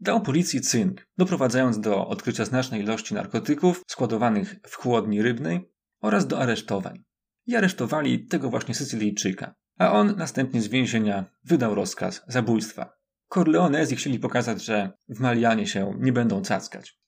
dał 0.00 0.22
policji 0.22 0.60
cynk, 0.60 1.08
doprowadzając 1.18 1.80
do 1.80 2.08
odkrycia 2.08 2.44
znacznej 2.44 2.82
ilości 2.82 3.14
narkotyków 3.14 3.82
składowanych 3.86 4.56
w 4.66 4.74
chłodni 4.76 5.22
rybnej 5.22 5.70
oraz 6.00 6.26
do 6.26 6.38
aresztowań. 6.38 7.09
I 7.50 7.56
aresztowali 7.56 8.26
tego 8.26 8.50
właśnie 8.50 8.74
Sycylijczyka, 8.74 9.54
a 9.78 9.92
on 9.92 10.16
następnie 10.16 10.62
z 10.62 10.68
więzienia 10.68 11.24
wydał 11.44 11.74
rozkaz 11.74 12.22
zabójstwa. 12.28 12.92
Corleonezi 13.28 13.96
chcieli 13.96 14.18
pokazać, 14.18 14.64
że 14.64 14.92
w 15.08 15.20
Malianie 15.20 15.66
się 15.66 15.94
nie 15.98 16.12
będą 16.12 16.42
cackać. 16.42 16.98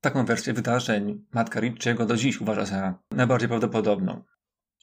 Taką 0.00 0.24
wersję 0.24 0.52
wydarzeń 0.52 1.24
matka 1.32 1.60
Ricciego 1.60 2.06
do 2.06 2.16
dziś 2.16 2.40
uważa 2.40 2.64
za 2.66 2.98
najbardziej 3.10 3.48
prawdopodobną. 3.48 4.22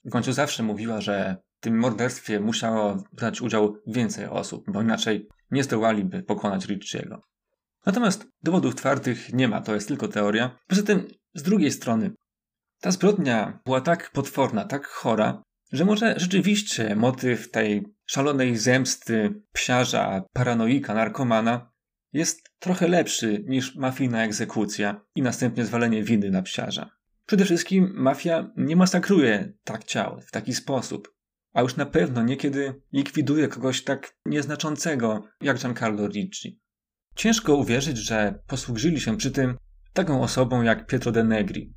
W 0.06 0.10
końcu 0.10 0.34
zawsze 0.34 0.64
mówiła, 0.64 1.02
że 1.02 1.38
w 1.60 1.64
tym 1.64 1.80
morderstwie 1.80 2.40
musiało 2.40 3.04
brać 3.14 3.42
udział 3.42 3.78
więcej 3.88 4.26
osób, 4.26 4.72
bo 4.72 4.82
inaczej 4.82 5.28
nie 5.52 5.64
zdołaliby 5.64 6.24
pokonać 6.24 6.66
Ricciego. 6.66 7.22
Natomiast 7.86 8.28
dowodów 8.44 8.76
twardych 8.76 9.34
nie 9.34 9.48
ma, 9.48 9.62
to 9.62 9.76
jest 9.76 9.88
tylko 9.88 10.08
teoria. 10.08 10.58
Poza 10.68 10.84
tym, 10.84 11.08
z 11.34 11.44
drugiej 11.44 11.72
strony, 11.72 12.12
ta 12.84 12.92
zbrodnia 12.92 13.60
była 13.66 13.82
tak 13.82 14.12
potworna, 14.12 14.66
tak 14.66 14.88
chora, 14.88 15.44
że 15.72 15.86
może 15.86 16.16
rzeczywiście 16.18 16.96
motyw 16.96 17.52
tej 17.52 17.84
szalonej 18.06 18.58
zemsty 18.58 19.42
psiarza, 19.54 20.24
paranoika, 20.34 20.94
narkomana 20.94 21.72
jest 22.14 22.50
trochę 22.60 22.88
lepszy 22.88 23.44
niż 23.48 23.76
mafijna 23.76 24.24
egzekucja 24.24 25.02
i 25.16 25.22
następnie 25.22 25.66
zwalenie 25.66 26.04
winy 26.04 26.32
na 26.32 26.42
psiarza. 26.42 26.90
Przede 27.26 27.46
wszystkim 27.46 27.94
mafia 27.96 28.52
nie 28.58 28.76
masakruje 28.76 29.54
tak 29.64 29.84
ciał 29.84 30.22
w 30.22 30.32
taki 30.32 30.54
sposób, 30.54 31.16
a 31.54 31.62
już 31.62 31.76
na 31.76 31.86
pewno 31.86 32.24
niekiedy 32.24 32.82
likwiduje 32.94 33.48
kogoś 33.48 33.84
tak 33.84 34.16
nieznaczącego 34.26 35.24
jak 35.42 35.60
Giancarlo 35.60 36.08
Ricci. 36.08 36.62
Ciężko 37.16 37.56
uwierzyć, 37.56 37.98
że 37.98 38.40
posłużyli 38.48 39.00
się 39.00 39.18
przy 39.18 39.32
tym 39.32 39.58
taką 39.94 40.22
osobą 40.22 40.62
jak 40.62 40.88
Pietro 40.88 41.12
de 41.12 41.24
Negri 41.24 41.74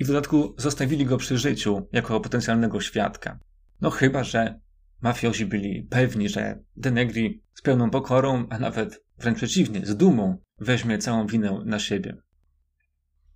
i 0.00 0.04
w 0.04 0.06
dodatku 0.06 0.54
zostawili 0.58 1.06
go 1.06 1.16
przy 1.16 1.38
życiu 1.38 1.88
jako 1.92 2.20
potencjalnego 2.20 2.80
świadka. 2.80 3.38
No 3.80 3.90
chyba, 3.90 4.24
że 4.24 4.60
mafiozi 5.00 5.46
byli 5.46 5.82
pewni, 5.82 6.28
że 6.28 6.62
de 6.76 6.90
Negri 6.90 7.42
z 7.54 7.62
pełną 7.62 7.90
pokorą, 7.90 8.46
a 8.50 8.58
nawet 8.58 9.04
wręcz 9.18 9.36
przeciwnie, 9.36 9.86
z 9.86 9.96
dumą 9.96 10.38
weźmie 10.58 10.98
całą 10.98 11.26
winę 11.26 11.62
na 11.64 11.78
siebie. 11.78 12.16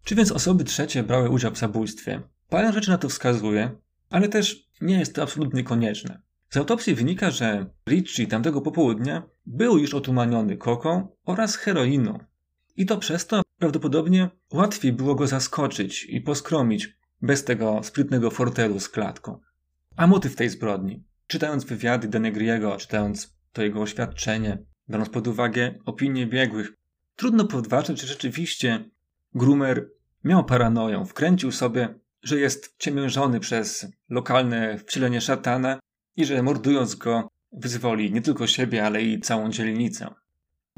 Czy 0.05 0.15
więc 0.15 0.33
osoby 0.33 0.65
trzecie 0.65 1.03
brały 1.03 1.31
udział 1.31 1.53
w 1.53 1.59
zabójstwie? 1.59 2.23
Parę 2.49 2.73
rzeczy 2.73 2.91
na 2.91 2.99
to 2.99 3.09
wskazuje, 3.09 3.77
ale 4.11 4.29
też 4.29 4.69
nie 4.81 4.99
jest 4.99 5.15
to 5.15 5.23
absolutnie 5.23 5.65
konieczne. 5.65 6.23
Z 6.51 6.57
autopsji 6.57 6.95
wynika, 6.95 7.31
że 7.31 7.67
Ricci 7.89 8.27
tamtego 8.27 8.61
popołudnia 8.61 9.23
był 9.47 9.79
już 9.79 9.95
otumaniony 9.95 10.57
koką 10.57 11.09
oraz 11.25 11.57
heroiną. 11.57 12.19
I 12.77 12.87
to 12.87 12.99
przez 12.99 13.27
to 13.27 13.43
prawdopodobnie 13.59 14.31
łatwiej 14.53 14.93
było 14.93 15.15
go 15.15 15.27
zaskoczyć 15.27 16.05
i 16.05 16.21
poskromić 16.21 16.99
bez 17.23 17.45
tego 17.45 17.81
sprytnego 17.83 18.31
fortelu 18.31 18.81
z 18.81 18.89
klatką. 18.89 19.41
A 19.97 20.07
motyw 20.07 20.37
tej 20.37 20.49
zbrodni? 20.49 21.05
Czytając 21.27 21.65
wywiady 21.65 22.09
Denegriego, 22.09 22.77
czytając 22.77 23.37
to 23.53 23.63
jego 23.63 23.81
oświadczenie, 23.81 24.59
biorąc 24.91 25.09
pod 25.09 25.29
uwagę 25.29 25.75
opinie 25.85 26.27
biegłych, 26.27 26.73
trudno 27.17 27.45
podważyć, 27.45 28.01
czy 28.01 28.07
rzeczywiście 28.07 28.91
Grumer 29.35 29.91
miał 30.25 30.45
paranoję, 30.45 31.05
wkręcił 31.07 31.53
sobie, 31.53 31.95
że 32.23 32.41
jest 32.41 32.75
ciemiężony 32.79 33.41
przez 33.41 33.87
lokalne 34.09 34.79
wcielenie 34.79 35.21
szatana 35.21 35.81
i 36.17 36.25
że 36.25 36.43
mordując 36.43 36.95
go 36.95 37.29
wyzwoli 37.53 38.13
nie 38.13 38.23
tylko 38.23 38.47
siebie, 38.47 38.87
ale 38.87 39.03
i 39.03 39.21
całą 39.21 39.51
dzielnicę. 39.51 40.15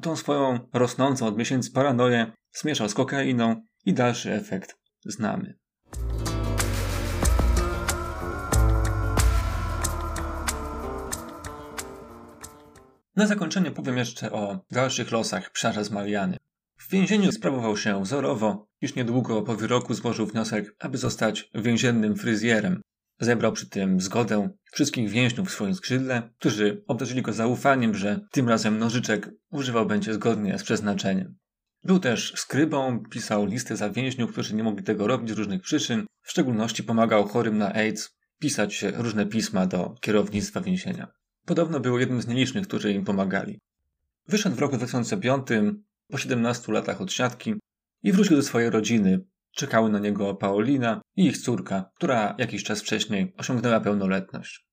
Tą 0.07 0.17
swoją 0.17 0.59
rosnącą 0.73 1.27
od 1.27 1.39
miesięcy 1.39 1.71
paranoję 1.71 2.33
zmieszał 2.53 2.89
z 2.89 2.95
kokainą 2.95 3.67
i 3.85 3.95
dalszy 3.95 4.33
efekt 4.33 4.79
znamy. 5.05 5.59
Na 13.17 13.27
zakończenie 13.27 13.71
powiem 13.71 13.97
jeszcze 13.97 14.33
o 14.33 14.59
dalszych 14.71 15.11
losach 15.11 15.51
psiarza 15.51 15.85
z 15.85 15.91
Mariany. 15.91 16.37
W 16.79 16.91
więzieniu 16.91 17.33
sprawował 17.33 17.77
się 17.77 18.03
wzorowo, 18.03 18.67
iż 18.81 18.95
niedługo 18.95 19.43
po 19.43 19.57
wyroku 19.57 19.95
złożył 19.95 20.27
wniosek, 20.27 20.77
aby 20.79 20.99
zostać 20.99 21.51
więziennym 21.55 22.17
fryzjerem. 22.17 22.81
Zebrał 23.21 23.53
przy 23.53 23.71
tym 23.71 24.01
zgodę 24.01 24.49
wszystkich 24.73 25.11
więźniów 25.11 25.49
w 25.49 25.53
swoim 25.53 25.75
skrzydle, 25.75 26.31
którzy 26.39 26.85
obdarzyli 26.87 27.23
go 27.23 27.33
zaufaniem, 27.33 27.95
że 27.95 28.21
tym 28.31 28.49
razem 28.49 28.79
nożyczek 28.79 29.31
używał 29.51 29.87
będzie 29.87 30.15
zgodnie 30.15 30.59
z 30.59 30.63
przeznaczeniem. 30.63 31.37
Był 31.85 31.99
też 31.99 32.33
skrybą, 32.37 33.03
pisał 33.11 33.47
listy 33.47 33.77
za 33.77 33.91
więźniów, 33.91 34.33
którzy 34.33 34.55
nie 34.55 34.63
mogli 34.63 34.85
tego 34.85 35.07
robić 35.07 35.31
z 35.31 35.39
różnych 35.39 35.63
przyczyn. 35.63 36.07
W 36.23 36.31
szczególności 36.31 36.83
pomagał 36.83 37.29
chorym 37.29 37.59
na 37.59 37.75
AIDS 37.75 38.17
pisać 38.39 38.85
różne 38.97 39.27
pisma 39.27 39.67
do 39.67 39.95
kierownictwa 40.01 40.61
więzienia. 40.61 41.09
Podobno 41.45 41.81
był 41.81 41.99
jednym 41.99 42.23
z 42.23 42.27
nielicznych, 42.27 42.69
którzy 42.69 42.93
im 42.93 43.05
pomagali. 43.05 43.61
Wyszedł 44.29 44.57
w 44.57 44.59
roku 44.59 44.77
2005, 44.77 45.47
po 46.09 46.19
17 46.19 46.73
latach 46.73 47.01
od 47.01 47.13
siatki 47.13 47.55
i 48.03 48.13
wrócił 48.13 48.37
do 48.37 48.43
swojej 48.43 48.71
rodziny. 48.71 49.21
Czekały 49.57 49.91
na 49.91 49.99
niego 49.99 50.35
Paulina 50.35 51.01
i 51.17 51.27
ich 51.27 51.39
córka, 51.39 51.91
która 51.95 52.35
jakiś 52.39 52.65
czas 52.65 52.81
wcześniej 52.81 53.35
osiągnęła 53.39 53.81
pełnoletność. 53.81 54.67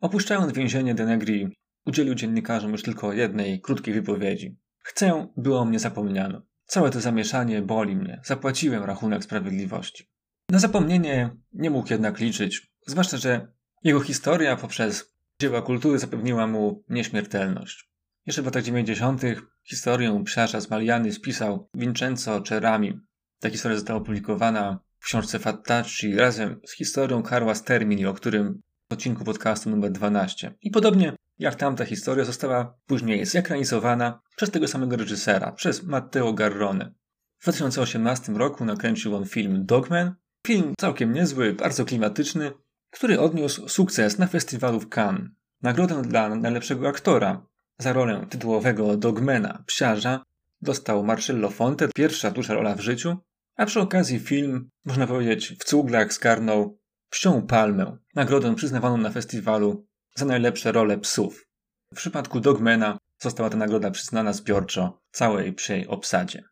Opuszczając 0.00 0.52
więzienie 0.52 0.94
Denegri, 0.94 1.56
udzielił 1.86 2.14
dziennikarzom 2.14 2.72
już 2.72 2.82
tylko 2.82 3.12
jednej 3.12 3.60
krótkiej 3.60 3.94
wypowiedzi. 3.94 4.56
Chcę, 4.78 5.28
było 5.36 5.60
o 5.60 5.64
mnie 5.64 5.78
zapomniano. 5.78 6.42
Całe 6.64 6.90
to 6.90 7.00
zamieszanie 7.00 7.62
boli 7.62 7.96
mnie. 7.96 8.20
Zapłaciłem 8.24 8.84
rachunek 8.84 9.24
sprawiedliwości. 9.24 10.08
Na 10.50 10.58
zapomnienie 10.58 11.30
nie 11.52 11.70
mógł 11.70 11.88
jednak 11.90 12.18
liczyć, 12.18 12.72
zwłaszcza, 12.86 13.16
że 13.16 13.52
jego 13.84 14.00
historia 14.00 14.56
poprzez 14.56 15.14
dzieła 15.40 15.62
kultury 15.62 15.98
zapewniła 15.98 16.46
mu 16.46 16.84
nieśmiertelność. 16.88 17.90
Jeszcze 18.26 18.42
w 18.42 18.44
latach 18.44 18.62
90. 18.62 19.22
historię 19.64 20.24
psiarza 20.24 20.60
z 20.60 20.70
Maliany 20.70 21.12
spisał 21.12 21.68
Vincenzo 21.74 22.40
Cerami. 22.40 23.00
Ta 23.40 23.50
historia 23.50 23.76
została 23.76 24.00
opublikowana 24.00 24.78
w 24.98 25.04
książce 25.04 25.38
Fattacci 25.38 26.16
razem 26.16 26.60
z 26.66 26.72
historią 26.72 27.22
Karła 27.22 27.54
Stermini, 27.54 28.06
o 28.06 28.14
którym 28.14 28.60
w 28.90 28.92
odcinku 28.92 29.24
podcastu 29.24 29.70
numer 29.70 29.92
12. 29.92 30.54
I 30.62 30.70
podobnie 30.70 31.16
jak 31.38 31.54
tamta 31.54 31.84
historia 31.84 32.24
została 32.24 32.78
później 32.86 33.26
zekranizowana 33.26 34.20
przez 34.36 34.50
tego 34.50 34.68
samego 34.68 34.96
reżysera, 34.96 35.52
przez 35.52 35.82
Matteo 35.82 36.32
Garrone. 36.32 36.94
W 37.38 37.42
2018 37.42 38.32
roku 38.32 38.64
nakręcił 38.64 39.16
on 39.16 39.26
film 39.26 39.66
Dogman. 39.66 40.14
Film 40.46 40.74
całkiem 40.78 41.12
niezły, 41.12 41.52
bardzo 41.52 41.84
klimatyczny, 41.84 42.52
który 42.90 43.20
odniósł 43.20 43.68
sukces 43.68 44.18
na 44.18 44.26
festiwalu 44.26 44.80
w 44.80 44.88
Cannes. 44.88 45.30
Nagrodę 45.62 46.02
dla 46.02 46.28
najlepszego 46.28 46.88
aktora 46.88 47.46
za 47.78 47.92
rolę 47.92 48.26
tytułowego 48.30 48.96
dogmena, 48.96 49.64
psiarza, 49.66 50.22
dostał 50.64 51.04
Marcello 51.04 51.50
Fonte, 51.50 51.88
pierwsza 51.94 52.30
duża 52.30 52.54
rola 52.54 52.74
w 52.74 52.80
życiu, 52.80 53.16
a 53.56 53.66
przy 53.66 53.80
okazji 53.80 54.18
film, 54.18 54.70
można 54.84 55.06
powiedzieć, 55.06 55.56
w 55.60 55.64
cuglach 55.64 56.12
zgarnął 56.12 56.78
Psią 57.10 57.46
Palmę, 57.46 57.96
nagrodę 58.14 58.54
przyznawaną 58.54 58.96
na 58.96 59.10
festiwalu 59.10 59.86
za 60.14 60.24
najlepsze 60.24 60.72
role 60.72 60.98
psów. 60.98 61.46
W 61.92 61.96
przypadku 61.96 62.40
Dogmana 62.40 62.98
została 63.18 63.50
ta 63.50 63.56
nagroda 63.56 63.90
przyznana 63.90 64.32
zbiorczo 64.32 65.02
całej 65.10 65.52
psiej 65.52 65.88
obsadzie. 65.88 66.42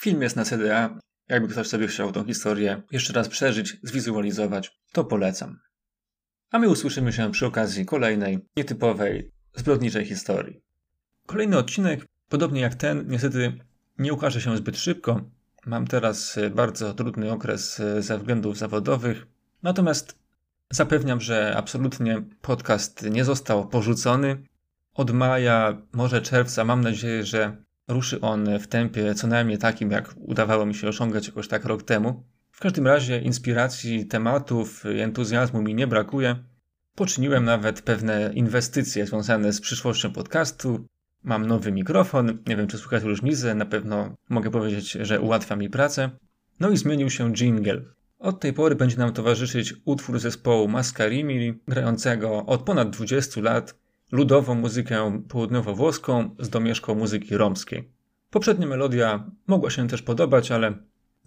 Film 0.00 0.22
jest 0.22 0.36
na 0.36 0.44
CDA. 0.44 0.98
Jakby 1.28 1.48
ktoś 1.48 1.68
sobie 1.68 1.86
chciał 1.86 2.12
tą 2.12 2.24
historię 2.24 2.82
jeszcze 2.90 3.12
raz 3.12 3.28
przeżyć, 3.28 3.76
zwizualizować, 3.82 4.70
to 4.92 5.04
polecam. 5.04 5.58
A 6.50 6.58
my 6.58 6.68
usłyszymy 6.68 7.12
się 7.12 7.32
przy 7.32 7.46
okazji 7.46 7.86
kolejnej, 7.86 8.38
nietypowej, 8.56 9.32
zbrodniczej 9.54 10.04
historii. 10.04 10.60
Kolejny 11.26 11.58
odcinek, 11.58 12.06
podobnie 12.28 12.60
jak 12.60 12.74
ten, 12.74 13.08
niestety 13.08 13.52
nie 13.98 14.12
ukaże 14.12 14.40
się 14.40 14.56
zbyt 14.56 14.78
szybko. 14.78 15.20
Mam 15.66 15.86
teraz 15.86 16.38
bardzo 16.50 16.94
trudny 16.94 17.32
okres 17.32 17.82
ze 17.98 18.18
względów 18.18 18.58
zawodowych. 18.58 19.26
Natomiast 19.62 20.18
Zapewniam, 20.70 21.20
że 21.20 21.54
absolutnie 21.56 22.22
podcast 22.40 23.02
nie 23.10 23.24
został 23.24 23.68
porzucony. 23.68 24.42
Od 24.94 25.10
maja, 25.10 25.82
może 25.92 26.22
czerwca, 26.22 26.64
mam 26.64 26.80
nadzieję, 26.80 27.24
że 27.24 27.56
ruszy 27.88 28.20
on 28.20 28.58
w 28.58 28.66
tempie 28.66 29.14
co 29.14 29.26
najmniej 29.26 29.58
takim, 29.58 29.90
jak 29.90 30.14
udawało 30.16 30.66
mi 30.66 30.74
się 30.74 30.88
osiągać 30.88 31.26
jakoś 31.26 31.48
tak 31.48 31.64
rok 31.64 31.82
temu. 31.82 32.24
W 32.52 32.60
każdym 32.60 32.86
razie 32.86 33.20
inspiracji, 33.20 34.06
tematów, 34.06 34.84
entuzjazmu 34.86 35.62
mi 35.62 35.74
nie 35.74 35.86
brakuje. 35.86 36.36
Poczyniłem 36.94 37.44
nawet 37.44 37.82
pewne 37.82 38.30
inwestycje 38.34 39.06
związane 39.06 39.52
z 39.52 39.60
przyszłością 39.60 40.12
podcastu. 40.12 40.86
Mam 41.24 41.46
nowy 41.46 41.72
mikrofon, 41.72 42.38
nie 42.46 42.56
wiem 42.56 42.66
czy 42.66 42.78
słychać 42.78 43.02
różnicę, 43.02 43.54
na 43.54 43.66
pewno 43.66 44.16
mogę 44.28 44.50
powiedzieć, 44.50 44.92
że 44.92 45.20
ułatwia 45.20 45.56
mi 45.56 45.70
pracę. 45.70 46.10
No 46.60 46.70
i 46.70 46.76
zmienił 46.76 47.10
się 47.10 47.32
jingle. 47.32 47.82
Od 48.18 48.40
tej 48.40 48.52
pory 48.52 48.74
będzie 48.74 48.96
nam 48.96 49.12
towarzyszyć 49.12 49.74
utwór 49.84 50.18
zespołu 50.18 50.68
Mascarini, 50.68 51.54
grającego 51.68 52.46
od 52.46 52.62
ponad 52.62 52.90
20 52.90 53.40
lat 53.40 53.74
ludową 54.12 54.54
muzykę 54.54 55.22
południowo-włoską 55.28 56.30
z 56.38 56.48
domieszką 56.48 56.94
muzyki 56.94 57.36
romskiej. 57.36 57.88
Poprzednia 58.30 58.66
melodia 58.66 59.30
mogła 59.46 59.70
się 59.70 59.88
też 59.88 60.02
podobać, 60.02 60.50
ale 60.50 60.74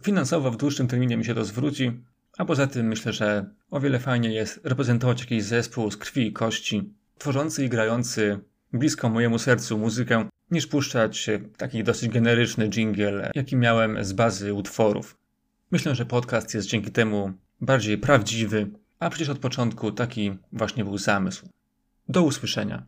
finansowo 0.04 0.52
w 0.52 0.58
dłuższym 0.58 0.88
terminie 0.88 1.18
mi 1.18 1.26
się 1.26 1.36
to 1.36 1.46
zwróci, 1.46 2.04
a 2.38 2.46
poza 2.46 2.68
tym 2.68 2.88
myślę, 2.88 3.14
że 3.14 3.46
o 3.72 3.80
wiele 3.80 4.00
fajniej 4.00 4.34
jest 4.34 4.60
reprezentować 4.64 5.20
jakiś 5.20 5.44
zespół 5.44 5.92
z 5.92 5.98
krwi 5.98 6.28
i 6.28 6.34
kości, 6.34 6.94
tworzący 7.18 7.66
i 7.66 7.70
grający 7.70 8.40
blisko 8.74 9.10
mojemu 9.10 9.40
sercu 9.40 9.78
muzykę, 9.78 10.30
niż 10.52 10.68
puszczać 10.68 11.30
taki 11.58 11.84
dosyć 11.84 12.10
generyczny 12.10 12.70
jingle, 12.70 13.32
jaki 13.36 13.56
miałem 13.56 14.06
z 14.06 14.14
bazy 14.14 14.54
utworów. 14.54 15.18
Myślę, 15.72 15.96
że 15.96 16.06
podcast 16.06 16.54
jest 16.54 16.68
dzięki 16.68 16.92
temu 16.92 17.32
bardziej 17.62 17.98
prawdziwy, 17.98 18.68
a 19.00 19.10
przecież 19.10 19.30
od 19.30 19.40
początku 19.40 19.92
taki 19.92 20.38
właśnie 20.54 20.84
był 20.84 20.98
zamysł. 20.98 21.50
Do 22.10 22.24
usłyszenia. 22.24 22.86